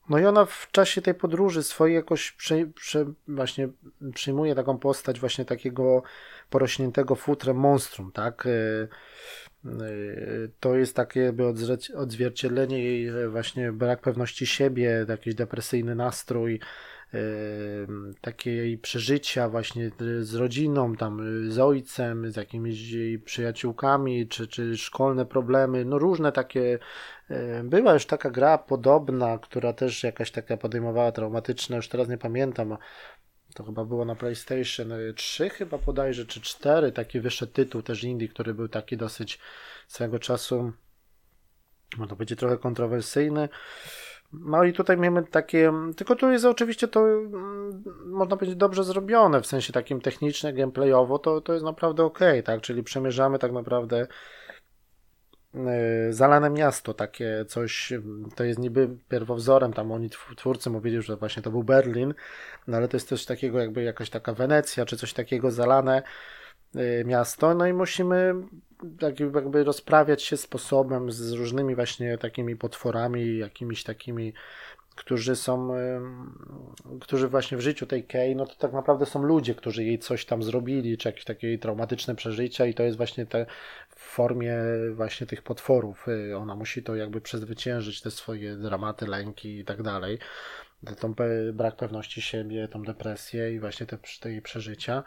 no 0.09 0.19
i 0.19 0.25
ona 0.25 0.45
w 0.45 0.67
czasie 0.71 1.01
tej 1.01 1.13
podróży 1.13 1.63
swojej 1.63 1.95
jakoś 1.95 2.31
prze, 2.31 2.65
prze, 2.65 3.05
właśnie 3.27 3.69
przyjmuje 4.13 4.55
taką 4.55 4.77
postać 4.77 5.19
właśnie 5.19 5.45
takiego 5.45 6.03
porośniętego 6.49 7.15
futrem 7.15 7.57
monstrum, 7.57 8.11
tak? 8.11 8.47
Y, 9.65 9.83
y, 9.83 10.51
to 10.59 10.75
jest 10.75 10.95
takie 10.95 11.19
jakby 11.19 11.43
odzwierciedlenie 11.95 12.83
jej 12.83 13.29
właśnie 13.29 13.71
brak 13.71 14.01
pewności 14.01 14.45
siebie, 14.45 15.05
jakiś 15.09 15.35
depresyjny 15.35 15.95
nastrój, 15.95 16.59
takie 18.21 18.51
jej 18.51 18.77
przeżycia 18.77 19.49
właśnie 19.49 19.91
z 20.19 20.33
rodziną, 20.33 20.95
tam 20.95 21.21
z 21.51 21.59
ojcem, 21.59 22.31
z 22.31 22.35
jakimiś 22.35 22.91
jej 22.91 23.19
przyjaciółkami, 23.19 24.27
czy, 24.27 24.47
czy 24.47 24.77
szkolne 24.77 25.25
problemy, 25.25 25.85
no 25.85 25.99
różne 25.99 26.31
takie. 26.31 26.79
Była 27.63 27.93
już 27.93 28.05
taka 28.05 28.29
gra 28.29 28.57
podobna, 28.57 29.37
która 29.37 29.73
też 29.73 30.03
jakaś 30.03 30.31
taka 30.31 30.57
podejmowała 30.57 31.11
traumatyczna, 31.11 31.75
już 31.75 31.87
teraz 31.87 32.07
nie 32.07 32.17
pamiętam, 32.17 32.77
to 33.55 33.63
chyba 33.63 33.85
było 33.85 34.05
na 34.05 34.15
PlayStation 34.15 34.93
3 35.15 35.49
chyba 35.49 35.77
podajże, 35.77 36.25
czy 36.25 36.41
4, 36.41 36.91
taki 36.91 37.19
wyższy 37.19 37.47
tytuł 37.47 37.81
też 37.81 38.03
indie, 38.03 38.27
który 38.27 38.53
był 38.53 38.67
taki 38.67 38.97
dosyć 38.97 39.39
swego 39.87 40.19
czasu, 40.19 40.71
no 41.97 42.07
to 42.07 42.15
będzie 42.15 42.35
trochę 42.35 42.57
kontrowersyjny. 42.57 43.49
No 44.33 44.63
i 44.63 44.73
tutaj 44.73 44.97
mamy 44.97 45.23
takie, 45.23 45.73
tylko 45.97 46.15
tu 46.15 46.31
jest 46.31 46.45
oczywiście 46.45 46.87
to, 46.87 47.07
mm, 47.07 47.83
można 48.05 48.37
powiedzieć, 48.37 48.55
dobrze 48.55 48.83
zrobione, 48.83 49.41
w 49.41 49.47
sensie 49.47 49.73
takim 49.73 50.01
technicznym, 50.01 50.55
gameplayowo, 50.55 51.19
to, 51.19 51.41
to 51.41 51.53
jest 51.53 51.65
naprawdę 51.65 52.03
ok, 52.03 52.19
tak, 52.45 52.61
czyli 52.61 52.83
przemierzamy 52.83 53.39
tak 53.39 53.51
naprawdę 53.51 54.07
zalane 56.09 56.49
miasto, 56.49 56.93
takie 56.93 57.45
coś, 57.47 57.93
to 58.35 58.43
jest 58.43 58.59
niby 58.59 58.89
pierwowzorem, 59.09 59.73
tam 59.73 59.91
oni 59.91 60.09
twórcy 60.37 60.69
mówili, 60.69 61.01
że 61.01 61.17
właśnie 61.17 61.43
to 61.43 61.51
był 61.51 61.63
Berlin, 61.63 62.13
no 62.67 62.77
ale 62.77 62.87
to 62.87 62.97
jest 62.97 63.09
też 63.09 63.25
takiego 63.25 63.59
jakby 63.59 63.83
jakaś 63.83 64.09
taka 64.09 64.33
Wenecja, 64.33 64.85
czy 64.85 64.97
coś 64.97 65.13
takiego 65.13 65.51
zalane 65.51 66.03
e, 66.75 67.03
miasto, 67.03 67.53
no 67.53 67.67
i 67.67 67.73
musimy 67.73 68.33
tak 68.99 69.19
jakby 69.19 69.63
rozprawiać 69.63 70.23
się 70.23 70.37
sposobem 70.37 71.11
z 71.11 71.31
różnymi 71.31 71.75
właśnie 71.75 72.17
takimi 72.17 72.55
potworami, 72.55 73.37
jakimiś 73.37 73.83
takimi, 73.83 74.33
którzy 74.95 75.35
są, 75.35 75.71
którzy 77.01 77.27
właśnie 77.27 77.57
w 77.57 77.61
życiu 77.61 77.85
tej 77.85 78.03
Kay, 78.03 78.35
no 78.35 78.45
to 78.45 78.55
tak 78.55 78.73
naprawdę 78.73 79.05
są 79.05 79.23
ludzie, 79.23 79.55
którzy 79.55 79.83
jej 79.83 79.99
coś 79.99 80.25
tam 80.25 80.43
zrobili, 80.43 80.97
czy 80.97 81.09
jakieś 81.09 81.25
takie 81.25 81.57
traumatyczne 81.57 82.15
przeżycia 82.15 82.65
i 82.65 82.73
to 82.73 82.83
jest 82.83 82.97
właśnie 82.97 83.25
te 83.25 83.45
w 83.89 83.99
formie 83.99 84.57
właśnie 84.93 85.27
tych 85.27 85.41
potworów. 85.41 86.07
Y, 86.07 86.37
ona 86.37 86.55
musi 86.55 86.83
to 86.83 86.95
jakby 86.95 87.21
przezwyciężyć, 87.21 88.01
te 88.01 88.11
swoje 88.11 88.55
dramaty, 88.55 89.07
lęki 89.07 89.59
i 89.59 89.65
tak 89.65 89.83
dalej. 89.83 90.19
Tą 90.99 91.13
brak 91.53 91.75
pewności 91.75 92.21
siebie, 92.21 92.67
tą 92.67 92.83
depresję 92.83 93.53
i 93.53 93.59
właśnie 93.59 93.85
te, 93.85 93.97
te 94.21 94.31
jej 94.31 94.41
przeżycia. 94.41 95.03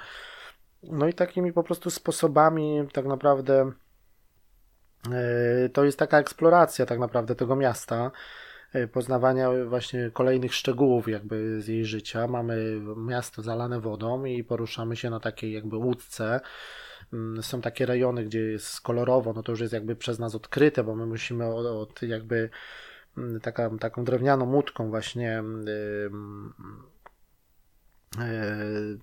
No 0.83 1.09
i 1.09 1.15
takimi 1.15 1.53
po 1.53 1.63
prostu 1.63 1.91
sposobami 1.91 2.89
tak 2.93 3.07
naprawdę 3.07 3.73
e, 5.13 5.69
to 5.69 5.85
jest 5.85 5.99
taka 5.99 6.19
eksploracja 6.19 6.87
tak 6.87 6.99
naprawdę 6.99 7.35
tego 7.35 7.57
miasta, 7.57 8.11
poznawania 8.93 9.51
właśnie 9.69 10.11
kolejnych 10.13 10.55
szczegółów 10.55 11.09
jakby 11.09 11.63
z 11.63 11.69
jej 11.69 11.85
życia. 11.85 12.27
Mamy 12.27 12.81
miasto 12.97 13.43
zalane 13.43 13.81
wodą 13.81 14.25
i 14.25 14.45
poruszamy 14.45 14.97
się 14.97 15.11
na 15.11 15.21
takiej 15.21 15.53
jakby 15.53 15.77
łódce. 15.77 16.41
Mm, 17.13 17.43
są 17.43 17.61
takie 17.61 17.87
rejony, 17.87 18.25
gdzie 18.25 18.41
jest 18.41 18.81
kolorowo, 18.81 19.33
no 19.33 19.43
to 19.43 19.53
już 19.53 19.61
jest 19.61 19.73
jakby 19.73 19.97
przez 19.97 20.19
nas 20.19 20.35
odkryte, 20.35 20.85
bo 20.85 20.95
my 20.95 21.07
musimy 21.07 21.55
od, 21.55 21.67
od 21.67 22.03
jakby 22.03 22.51
mm, 23.19 23.41
taka, 23.41 23.71
taką 23.81 24.05
drewnianą 24.05 24.53
łódką 24.53 24.91
właśnie 24.91 25.43
yy, 25.67 26.11
E, 26.59 26.98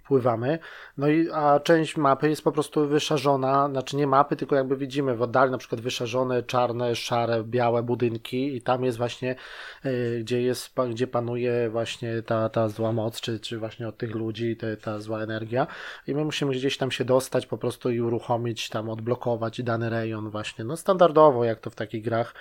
pływamy. 0.08 0.60
No 0.98 1.08
i 1.08 1.30
a 1.34 1.60
część 1.60 1.98
mapy 1.98 2.30
jest 2.30 2.44
po 2.44 2.52
prostu 2.52 2.88
wyszarzona, 2.88 3.70
znaczy 3.70 3.96
nie 3.96 4.08
mapy, 4.08 4.36
tylko 4.36 4.56
jakby 4.56 4.78
widzimy 4.78 5.16
w 5.16 5.22
oddali 5.22 5.52
na 5.52 5.58
przykład 5.58 5.82
wyszarzone 5.82 6.44
czarne, 6.44 6.96
szare, 6.96 7.44
białe 7.44 7.84
budynki 7.84 8.56
i 8.56 8.62
tam 8.62 8.84
jest 8.84 8.98
właśnie, 8.98 9.36
e, 9.84 10.20
gdzie 10.20 10.42
jest, 10.42 10.74
gdzie 10.90 11.08
panuje 11.08 11.70
właśnie 11.70 12.22
ta, 12.22 12.50
ta 12.50 12.70
zła 12.70 12.92
moc, 12.92 13.22
czy, 13.22 13.40
czy 13.40 13.60
właśnie 13.60 13.88
od 13.88 13.98
tych 13.98 14.16
ludzi 14.16 14.58
te, 14.58 14.78
ta 14.78 15.00
zła 15.00 15.22
energia 15.22 15.68
i 16.08 16.16
my 16.16 16.26
musimy 16.26 16.54
gdzieś 16.54 16.78
tam 16.78 16.92
się 16.92 17.06
dostać 17.06 17.46
po 17.46 17.58
prostu 17.58 17.90
i 17.90 18.02
uruchomić, 18.02 18.70
tam 18.70 18.90
odblokować 18.90 19.64
dany 19.64 19.90
rejon 19.90 20.30
właśnie, 20.30 20.66
no 20.66 20.78
standardowo 20.78 21.44
jak 21.44 21.60
to 21.60 21.70
w 21.70 21.76
takich 21.76 22.04
grach 22.04 22.34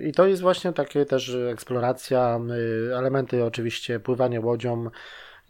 i 0.00 0.12
to 0.12 0.26
jest 0.26 0.42
właśnie 0.42 0.72
takie 0.72 1.06
też 1.06 1.36
eksploracja, 1.52 2.40
y, 2.90 2.96
elementy 2.96 3.44
oczywiście 3.44 4.00
pływanie 4.00 4.40
łodzią 4.40 4.90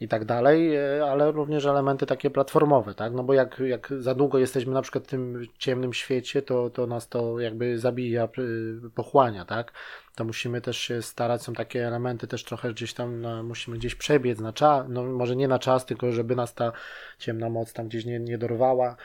i 0.01 0.09
tak 0.09 0.25
dalej, 0.25 0.77
y, 0.99 1.05
ale 1.05 1.33
również 1.33 1.67
elementy 1.67 2.07
takie 2.07 2.31
platformowe, 2.31 2.95
tak? 2.95 3.13
No 3.13 3.23
bo 3.23 3.35
jak, 3.35 3.59
jak 3.59 3.93
za 3.99 4.15
długo 4.15 4.39
jesteśmy 4.39 4.73
na 4.73 4.83
przykład 4.83 5.05
w 5.05 5.07
tym 5.07 5.47
ciemnym 5.59 5.93
świecie, 5.93 6.43
to, 6.43 6.71
to 6.71 6.87
nas 6.87 7.09
to 7.09 7.41
jakby 7.41 7.79
zabija, 7.79 8.29
y, 8.39 8.91
pochłania, 8.95 9.45
tak? 9.45 9.73
To 10.15 10.25
musimy 10.25 10.61
też 10.61 10.79
się 10.79 11.03
starać, 11.03 11.43
są 11.43 11.53
takie 11.53 11.87
elementy 11.87 12.27
też 12.27 12.45
trochę 12.45 12.73
gdzieś 12.73 12.95
tam, 12.95 13.21
no, 13.21 13.43
musimy 13.43 13.79
gdzieś 13.79 13.95
przebiec 13.95 14.41
na 14.41 14.53
czas, 14.53 14.87
no 14.89 15.05
może 15.05 15.37
nie 15.37 15.49
na 15.49 15.59
czas, 15.59 15.87
tylko 15.87 16.13
żeby 16.13 16.37
nas 16.37 16.55
ta 16.55 16.73
ciemna 17.19 17.49
moc 17.49 17.73
tam 17.73 17.89
gdzieś 17.89 18.05
nie, 18.05 18.21
nie 18.21 18.39
dorwała, 18.39 18.97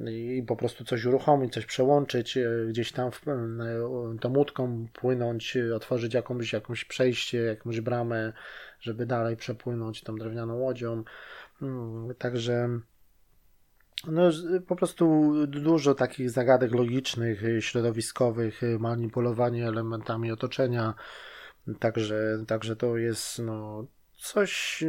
i 0.00 0.44
po 0.46 0.56
prostu 0.56 0.84
coś 0.84 1.04
uruchomić, 1.04 1.52
coś 1.52 1.66
przełączyć, 1.66 2.36
e, 2.36 2.48
gdzieś 2.68 2.92
tam 2.92 3.10
w, 3.10 3.28
e, 3.28 4.18
tą 4.20 4.36
łódką 4.36 4.88
płynąć, 4.92 5.56
e, 5.56 5.76
otworzyć 5.76 6.14
jakąś, 6.14 6.52
jakąś 6.52 6.84
przejście, 6.84 7.38
jakąś 7.38 7.80
bramę, 7.80 8.32
żeby 8.80 9.06
dalej 9.06 9.36
przepłynąć 9.36 10.02
tą 10.02 10.16
drewnianą 10.16 10.54
łodzią. 10.54 11.04
Mm, 11.62 12.14
także 12.18 12.68
no, 14.06 14.30
po 14.66 14.76
prostu 14.76 15.32
dużo 15.46 15.94
takich 15.94 16.30
zagadek 16.30 16.74
logicznych, 16.74 17.42
środowiskowych, 17.60 18.60
manipulowanie 18.78 19.68
elementami 19.68 20.32
otoczenia. 20.32 20.94
Także, 21.78 22.44
także 22.46 22.76
to 22.76 22.96
jest 22.96 23.38
no, 23.38 23.86
coś, 24.16 24.84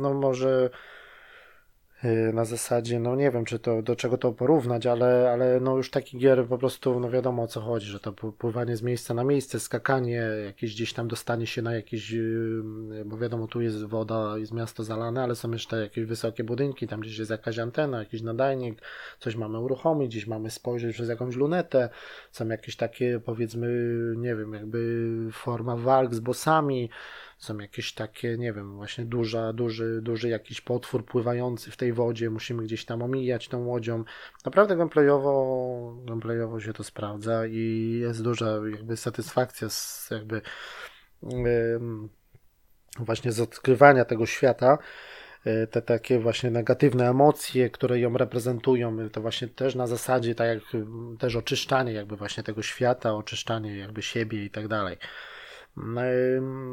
no 0.00 0.14
może 0.14 0.70
Y, 0.70 0.70
na 2.32 2.44
zasadzie, 2.44 3.00
no 3.00 3.16
nie 3.16 3.30
wiem, 3.30 3.44
czy 3.44 3.58
to 3.58 3.82
do 3.82 3.96
czego 3.96 4.18
to 4.18 4.32
porównać, 4.32 4.86
ale, 4.86 5.30
ale 5.32 5.60
no 5.60 5.76
już 5.76 5.90
taki 5.90 6.18
gier 6.18 6.46
po 6.46 6.58
prostu, 6.58 7.00
no 7.00 7.10
wiadomo 7.10 7.42
o 7.42 7.46
co 7.46 7.60
chodzi, 7.60 7.86
że 7.86 8.00
to 8.00 8.12
pływanie 8.12 8.76
z 8.76 8.82
miejsca 8.82 9.14
na 9.14 9.24
miejsce, 9.24 9.60
skakanie, 9.60 10.22
jakieś 10.44 10.74
gdzieś 10.74 10.92
tam 10.92 11.08
dostanie 11.08 11.46
się 11.46 11.62
na 11.62 11.74
jakieś, 11.74 12.12
y, 12.12 12.62
bo 13.04 13.18
wiadomo, 13.18 13.46
tu 13.46 13.60
jest 13.60 13.84
woda, 13.84 14.38
jest 14.38 14.52
miasto 14.52 14.84
zalane, 14.84 15.22
ale 15.22 15.34
są 15.34 15.50
jeszcze 15.50 15.80
jakieś 15.80 16.04
wysokie 16.04 16.44
budynki, 16.44 16.88
tam 16.88 17.00
gdzieś 17.00 17.18
jest 17.18 17.30
jakaś 17.30 17.58
antena, 17.58 17.98
jakiś 17.98 18.22
nadajnik, 18.22 18.82
coś 19.18 19.36
mamy 19.36 19.58
uruchomić, 19.58 20.10
gdzieś 20.10 20.26
mamy 20.26 20.50
spojrzeć 20.50 20.94
przez 20.94 21.08
jakąś 21.08 21.36
lunetę, 21.36 21.88
są 22.30 22.48
jakieś 22.48 22.76
takie, 22.76 23.20
powiedzmy, 23.24 23.68
nie 24.16 24.36
wiem, 24.36 24.52
jakby 24.52 25.08
forma 25.32 25.76
walk 25.76 26.14
z 26.14 26.20
bossami, 26.20 26.90
są 27.38 27.58
jakieś 27.58 27.92
takie, 27.92 28.38
nie 28.38 28.52
wiem, 28.52 28.76
właśnie 28.76 29.04
duża, 29.04 29.52
duży, 29.52 30.00
duży 30.02 30.28
jakiś 30.28 30.60
potwór 30.60 31.04
pływający 31.04 31.70
w 31.70 31.76
tej 31.76 31.92
wodzie, 31.92 32.30
musimy 32.30 32.62
gdzieś 32.62 32.84
tam 32.84 33.02
omijać 33.02 33.48
tą 33.48 33.64
łodzią. 33.64 34.04
Naprawdę 34.44 34.76
gameplayowo, 34.76 35.96
gameplayowo 36.04 36.60
się 36.60 36.72
to 36.72 36.84
sprawdza 36.84 37.46
i 37.46 37.96
jest 38.00 38.22
duża 38.22 38.58
jakby 38.72 38.96
satysfakcja 38.96 39.68
z 39.68 40.08
jakby 40.10 40.40
yy, 41.22 41.80
właśnie 42.98 43.32
z 43.32 43.40
odkrywania 43.40 44.04
tego 44.04 44.26
świata 44.26 44.78
e, 45.44 45.66
te 45.66 45.82
takie 45.82 46.18
właśnie 46.18 46.50
negatywne 46.50 47.10
emocje, 47.10 47.70
które 47.70 48.00
ją 48.00 48.16
reprezentują, 48.16 49.10
to 49.10 49.20
właśnie 49.20 49.48
też 49.48 49.74
na 49.74 49.86
zasadzie 49.86 50.34
tak 50.34 50.48
jak 50.48 50.82
też 51.18 51.36
oczyszczanie 51.36 51.92
jakby 51.92 52.16
właśnie 52.16 52.42
tego 52.42 52.62
świata, 52.62 53.14
oczyszczanie 53.14 53.76
jakby 53.76 54.02
siebie 54.02 54.44
i 54.44 54.50
tak 54.50 54.68
dalej. 54.68 54.96
No, 55.76 56.00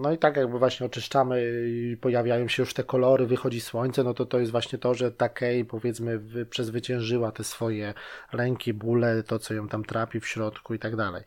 no 0.01 0.11
i 0.11 0.17
tak 0.17 0.37
jakby 0.37 0.59
właśnie 0.59 0.85
oczyszczamy 0.85 1.43
i 1.67 1.97
pojawiają 2.01 2.47
się 2.47 2.63
już 2.63 2.73
te 2.73 2.83
kolory, 2.83 3.25
wychodzi 3.25 3.61
słońce, 3.61 4.03
no 4.03 4.13
to 4.13 4.25
to 4.25 4.39
jest 4.39 4.51
właśnie 4.51 4.79
to, 4.79 4.93
że 4.93 5.11
Takei 5.11 5.65
powiedzmy 5.65 6.19
przezwyciężyła 6.49 7.31
te 7.31 7.43
swoje 7.43 7.93
lęki, 8.33 8.73
bóle, 8.73 9.23
to 9.23 9.39
co 9.39 9.53
ją 9.53 9.67
tam 9.67 9.83
trapi 9.83 10.19
w 10.19 10.27
środku 10.27 10.73
i 10.73 10.79
tak 10.79 10.95
dalej. 10.95 11.23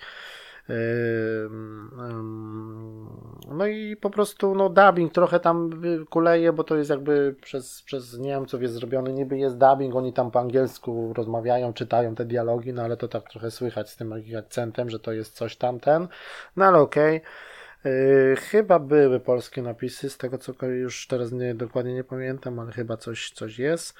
No 3.48 3.66
i 3.66 3.96
po 3.96 4.10
prostu 4.10 4.54
no 4.54 4.68
dubbing 4.68 5.12
trochę 5.12 5.40
tam 5.40 5.70
kuleje, 6.10 6.52
bo 6.52 6.64
to 6.64 6.76
jest 6.76 6.90
jakby 6.90 7.34
przez, 7.42 7.82
przez 7.82 8.18
Niemców 8.18 8.62
jest 8.62 8.74
zrobiony, 8.74 9.12
niby 9.12 9.38
jest 9.38 9.58
dubbing, 9.58 9.94
oni 9.94 10.12
tam 10.12 10.30
po 10.30 10.40
angielsku 10.40 11.12
rozmawiają, 11.16 11.72
czytają 11.72 12.14
te 12.14 12.24
dialogi, 12.24 12.72
no 12.72 12.82
ale 12.82 12.96
to 12.96 13.08
tak 13.08 13.30
trochę 13.30 13.50
słychać 13.50 13.90
z 13.90 13.96
tym 13.96 14.14
akcentem, 14.38 14.90
że 14.90 14.98
to 14.98 15.12
jest 15.12 15.34
coś 15.34 15.56
tamten, 15.56 16.08
no 16.56 16.64
ale 16.64 16.78
okej. 16.78 17.16
Okay. 17.16 17.55
Chyba 18.38 18.78
były 18.78 19.20
polskie 19.20 19.62
napisy, 19.62 20.10
z 20.10 20.18
tego 20.18 20.38
co 20.38 20.66
już 20.66 21.06
teraz 21.06 21.32
nie, 21.32 21.54
dokładnie 21.54 21.94
nie 21.94 22.04
pamiętam, 22.04 22.58
ale 22.58 22.72
chyba 22.72 22.96
coś, 22.96 23.30
coś 23.30 23.58
jest. 23.58 23.94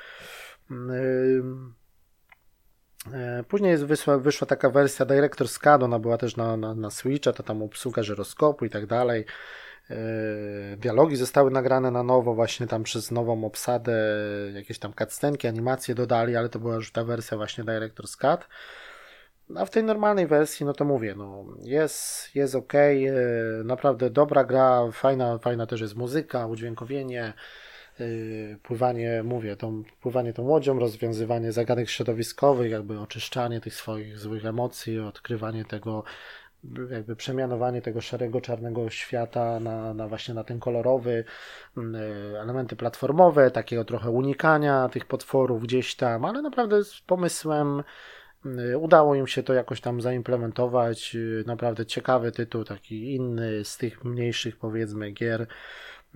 E, 3.12 3.45
później 3.49 3.70
jest 3.70 3.85
wyszła, 3.85 4.18
wyszła 4.18 4.47
taka 4.47 4.70
wersja 4.70 5.07
Director's 5.07 5.59
Cut, 5.59 5.83
ona 5.83 5.99
była 5.99 6.18
też 6.18 6.37
na, 6.37 6.57
na, 6.57 6.74
na 6.74 6.91
Switcha, 6.91 7.33
to 7.33 7.43
tam 7.43 7.62
obsługa 7.62 8.03
żyroskopu 8.03 8.64
i 8.64 8.70
tak 8.70 8.87
dalej. 8.87 9.24
E, 9.91 9.97
dialogi 10.77 11.16
zostały 11.16 11.51
nagrane 11.51 11.91
na 11.91 12.03
nowo, 12.03 12.35
właśnie 12.35 12.66
tam 12.66 12.83
przez 12.83 13.11
nową 13.11 13.45
obsadę, 13.45 13.93
jakieś 14.55 14.79
tam 14.79 14.93
cutscenki, 14.93 15.49
animacje 15.49 15.95
dodali, 15.95 16.37
ale 16.37 16.49
to 16.49 16.59
była 16.59 16.74
już 16.74 16.93
ta 16.93 17.05
wersja 17.05 17.37
właśnie 17.37 17.64
Director's 17.64 18.16
Cut. 18.16 18.49
A 19.55 19.64
w 19.64 19.70
tej 19.70 19.84
normalnej 19.84 20.26
wersji, 20.26 20.66
no 20.66 20.72
to 20.72 20.84
mówię, 20.84 21.14
no 21.16 21.44
jest, 21.62 22.34
jest 22.34 22.55
ok, 22.55 22.74
e, 22.74 23.01
naprawdę 23.64 24.11
dobra 24.11 24.44
gra, 24.44 24.90
fajna, 24.92 25.38
fajna 25.38 25.66
też 25.66 25.80
jest 25.80 25.97
muzyka, 25.97 26.47
udźwiękowienie, 26.47 27.32
Y, 28.01 28.59
pływanie, 28.62 29.22
mówię, 29.22 29.57
tą, 29.57 29.82
pływanie 30.01 30.32
tą 30.32 30.42
łodzią, 30.42 30.78
rozwiązywanie 30.78 31.53
zagadek 31.53 31.88
środowiskowych, 31.88 32.70
jakby 32.70 33.01
oczyszczanie 33.01 33.61
tych 33.61 33.74
swoich 33.74 34.18
złych 34.18 34.47
emocji, 34.47 35.01
odkrywanie 35.01 35.64
tego, 35.64 36.05
jakby 36.90 37.16
przemianowanie 37.16 37.82
tego 37.82 38.01
szarego, 38.01 38.40
czarnego 38.40 38.90
świata 38.90 39.61
na, 39.61 39.94
na 39.94 40.09
właśnie 40.09 40.34
na 40.34 40.44
ten 40.44 40.61
kolorowy, 40.61 41.24
y, 41.78 41.82
elementy 42.40 42.76
platformowe, 42.76 43.51
takiego 43.51 43.84
trochę 43.84 44.11
unikania 44.11 44.88
tych 44.88 45.05
potworów 45.05 45.62
gdzieś 45.62 45.97
tam, 45.97 46.24
ale 46.24 46.42
naprawdę 46.42 46.84
z 46.84 47.01
pomysłem 47.01 47.82
udało 48.78 49.14
im 49.14 49.26
się 49.26 49.43
to 49.43 49.55
jakoś 49.55 49.80
tam 49.80 50.01
zaimplementować. 50.01 51.16
Naprawdę 51.47 51.87
ciekawy 51.87 52.32
tytuł, 52.32 52.64
taki 52.64 53.14
inny 53.14 53.64
z 53.64 53.76
tych 53.76 54.05
mniejszych 54.05 54.57
powiedzmy 54.57 55.11
gier 55.11 55.47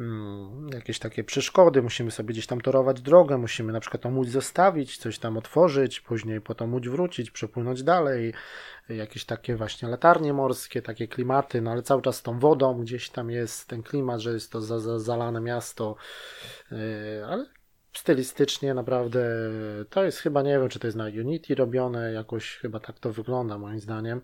Mm, 0.00 0.68
jakieś 0.72 0.98
takie 0.98 1.24
przeszkody, 1.24 1.82
musimy 1.82 2.10
sobie 2.10 2.32
gdzieś 2.32 2.46
tam 2.46 2.60
torować 2.60 3.00
drogę, 3.00 3.38
musimy 3.38 3.72
na 3.72 3.80
przykład 3.80 4.02
tą 4.02 4.16
łódź 4.16 4.30
zostawić, 4.30 4.96
coś 4.96 5.18
tam 5.18 5.36
otworzyć, 5.36 6.00
później 6.00 6.40
po 6.40 6.54
tą 6.54 6.72
łódź 6.72 6.88
wrócić, 6.88 7.30
przepłynąć 7.30 7.82
dalej, 7.82 8.34
jakieś 8.88 9.24
takie 9.24 9.56
właśnie 9.56 9.88
latarnie 9.88 10.32
morskie, 10.32 10.82
takie 10.82 11.08
klimaty, 11.08 11.62
no 11.62 11.70
ale 11.70 11.82
cały 11.82 12.02
czas 12.02 12.22
tą 12.22 12.38
wodą 12.38 12.80
gdzieś 12.80 13.10
tam 13.10 13.30
jest 13.30 13.68
ten 13.68 13.82
klimat, 13.82 14.20
że 14.20 14.32
jest 14.32 14.52
to 14.52 14.60
za, 14.60 14.78
za, 14.78 14.98
zalane 14.98 15.40
miasto, 15.40 15.96
yy, 16.70 16.78
ale 17.26 17.46
stylistycznie 17.92 18.74
naprawdę 18.74 19.20
to 19.90 20.04
jest 20.04 20.18
chyba, 20.18 20.42
nie 20.42 20.58
wiem, 20.58 20.68
czy 20.68 20.78
to 20.78 20.86
jest 20.86 20.96
na 20.96 21.04
Unity 21.04 21.54
robione, 21.54 22.12
jakoś 22.12 22.56
chyba 22.56 22.80
tak 22.80 22.98
to 22.98 23.12
wygląda 23.12 23.58
moim 23.58 23.80
zdaniem. 23.80 24.20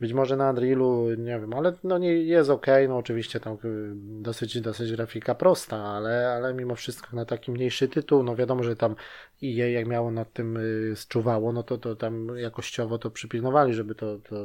Być 0.00 0.12
może 0.12 0.36
na 0.36 0.50
Unrealu, 0.50 1.08
nie 1.10 1.40
wiem, 1.40 1.54
ale 1.54 1.72
no 1.84 1.98
nie 1.98 2.12
jest 2.12 2.50
ok, 2.50 2.66
no 2.88 2.96
oczywiście 2.96 3.40
tam 3.40 3.54
y, 3.54 3.92
dosyć, 4.22 4.60
dosyć 4.60 4.92
grafika 4.92 5.34
prosta, 5.34 5.76
ale, 5.76 6.32
ale 6.36 6.54
mimo 6.54 6.74
wszystko 6.74 7.16
na 7.16 7.24
taki 7.24 7.52
mniejszy 7.52 7.88
tytuł, 7.88 8.22
no 8.22 8.36
wiadomo, 8.36 8.62
że 8.62 8.76
tam 8.76 8.96
EA 9.42 9.68
jak 9.68 9.86
miało 9.86 10.10
nad 10.10 10.32
tym 10.32 10.56
y, 10.56 10.96
zczuwało, 10.96 11.52
no 11.52 11.62
to, 11.62 11.78
to 11.78 11.96
tam 11.96 12.28
jakościowo 12.36 12.98
to 12.98 13.10
przypilnowali, 13.10 13.74
żeby 13.74 13.94
to, 13.94 14.18
to 14.18 14.44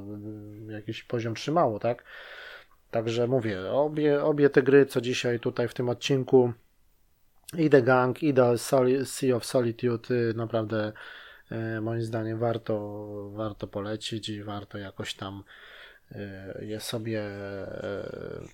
y, 0.69 0.71
jakiś 0.71 1.03
poziom 1.03 1.35
trzymało, 1.35 1.79
tak? 1.79 2.03
Także 2.91 3.27
mówię, 3.27 3.71
obie, 3.71 4.23
obie 4.23 4.49
te 4.49 4.63
gry, 4.63 4.85
co 4.85 5.01
dzisiaj 5.01 5.39
tutaj 5.39 5.67
w 5.67 5.73
tym 5.73 5.89
odcinku 5.89 6.53
i 7.57 7.69
The 7.69 7.81
Gang, 7.81 8.23
i 8.23 8.33
The 8.33 8.57
Sea 9.05 9.35
of 9.35 9.45
Solitude 9.45 10.33
naprawdę 10.35 10.93
E, 11.51 11.81
moim 11.81 12.01
zdaniem 12.01 12.39
warto, 12.39 12.75
warto 13.33 13.67
polecić 13.67 14.29
i 14.29 14.43
warto 14.43 14.77
jakoś 14.77 15.13
tam 15.13 15.43
e, 16.11 16.65
je 16.65 16.79
sobie 16.79 17.23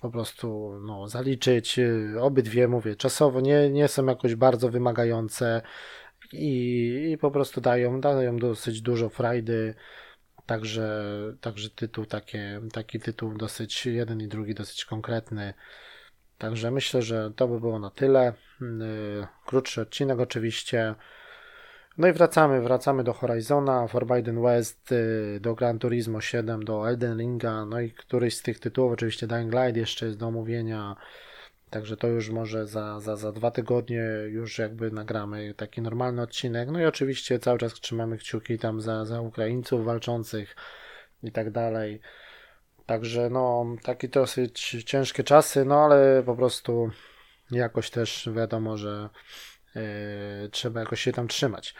po 0.00 0.10
prostu 0.10 0.78
no, 0.86 1.08
zaliczyć. 1.08 1.80
Obydwie, 2.20 2.68
mówię, 2.68 2.96
czasowo 2.96 3.40
nie, 3.40 3.70
nie 3.70 3.88
są 3.88 4.06
jakoś 4.06 4.34
bardzo 4.34 4.70
wymagające 4.70 5.62
i, 6.32 7.10
i 7.12 7.18
po 7.18 7.30
prostu 7.30 7.60
dają, 7.60 8.00
dają 8.00 8.36
dosyć 8.36 8.80
dużo 8.80 9.08
frajdy. 9.08 9.74
Także, 10.46 11.12
także 11.40 11.70
tytuł 11.70 12.06
takie, 12.06 12.60
taki 12.72 13.00
tytuł 13.00 13.36
dosyć, 13.36 13.86
jeden 13.86 14.20
i 14.20 14.28
drugi 14.28 14.54
dosyć 14.54 14.84
konkretny. 14.84 15.54
Także 16.38 16.70
myślę, 16.70 17.02
że 17.02 17.30
to 17.36 17.48
by 17.48 17.60
było 17.60 17.78
na 17.78 17.90
tyle. 17.90 18.32
Krótszy 19.46 19.80
odcinek 19.80 20.20
oczywiście. 20.20 20.94
No 21.98 22.08
i 22.08 22.12
wracamy, 22.12 22.60
wracamy 22.60 23.04
do 23.04 23.12
Horizona, 23.12 23.88
Forbidden 23.88 24.42
West, 24.42 24.92
y, 24.92 25.38
do 25.40 25.54
Gran 25.54 25.78
Turismo 25.78 26.20
7, 26.20 26.64
do 26.64 26.88
Elden 26.88 27.18
Ringa, 27.18 27.64
no 27.66 27.80
i 27.80 27.90
któryś 27.90 28.36
z 28.36 28.42
tych 28.42 28.60
tytułów, 28.60 28.92
oczywiście 28.92 29.26
Dying 29.26 29.54
Light 29.54 29.76
jeszcze 29.76 30.06
jest 30.06 30.18
do 30.18 30.26
omówienia, 30.26 30.96
także 31.70 31.96
to 31.96 32.08
już 32.08 32.30
może 32.30 32.66
za, 32.66 33.00
za, 33.00 33.16
za 33.16 33.32
dwa 33.32 33.50
tygodnie 33.50 34.02
już 34.28 34.58
jakby 34.58 34.90
nagramy 34.90 35.54
taki 35.54 35.82
normalny 35.82 36.22
odcinek, 36.22 36.68
no 36.70 36.80
i 36.80 36.84
oczywiście 36.84 37.38
cały 37.38 37.58
czas 37.58 37.74
trzymamy 37.74 38.18
kciuki 38.18 38.58
tam 38.58 38.80
za, 38.80 39.04
za 39.04 39.20
Ukraińców 39.20 39.84
walczących 39.84 40.56
i 41.22 41.32
tak 41.32 41.50
dalej. 41.50 42.00
Także 42.86 43.30
no, 43.30 43.66
takie 43.82 44.08
dosyć 44.08 44.76
ciężkie 44.86 45.24
czasy, 45.24 45.64
no 45.64 45.84
ale 45.84 46.22
po 46.26 46.36
prostu 46.36 46.90
jakoś 47.50 47.90
też 47.90 48.28
wiadomo, 48.34 48.76
że 48.76 49.08
E, 49.76 50.48
trzeba 50.48 50.80
jakoś 50.80 51.00
się 51.00 51.12
tam 51.12 51.28
trzymać. 51.28 51.74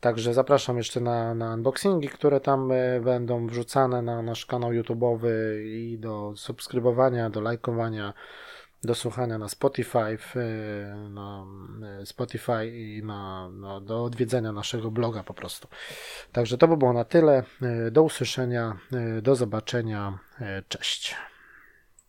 Także 0.00 0.34
zapraszam 0.34 0.76
jeszcze 0.76 1.00
na, 1.00 1.34
na 1.34 1.54
unboxingi, 1.54 2.08
które 2.08 2.40
tam 2.40 2.72
e, 2.72 3.00
będą 3.00 3.46
wrzucane 3.46 4.02
na 4.02 4.22
nasz 4.22 4.46
kanał 4.46 4.70
YouTube'owy 4.70 5.30
i 5.64 5.98
do 5.98 6.32
subskrybowania, 6.36 7.30
do 7.30 7.40
lajkowania, 7.40 8.12
do 8.86 8.94
słuchania 8.94 9.38
na 9.38 9.48
Spotify, 9.48 9.98
e, 9.98 10.18
na 11.10 11.46
Spotify 12.04 12.66
i 12.66 13.02
na, 13.02 13.50
na, 13.50 13.80
do 13.80 14.04
odwiedzenia 14.04 14.52
naszego 14.52 14.90
bloga 14.90 15.22
po 15.22 15.34
prostu. 15.34 15.68
Także 16.32 16.58
to 16.58 16.68
by 16.68 16.76
było 16.76 16.92
na 16.92 17.04
tyle. 17.04 17.42
Do 17.90 18.02
usłyszenia, 18.02 18.76
do 19.22 19.36
zobaczenia. 19.36 20.18
Cześć. 20.68 21.16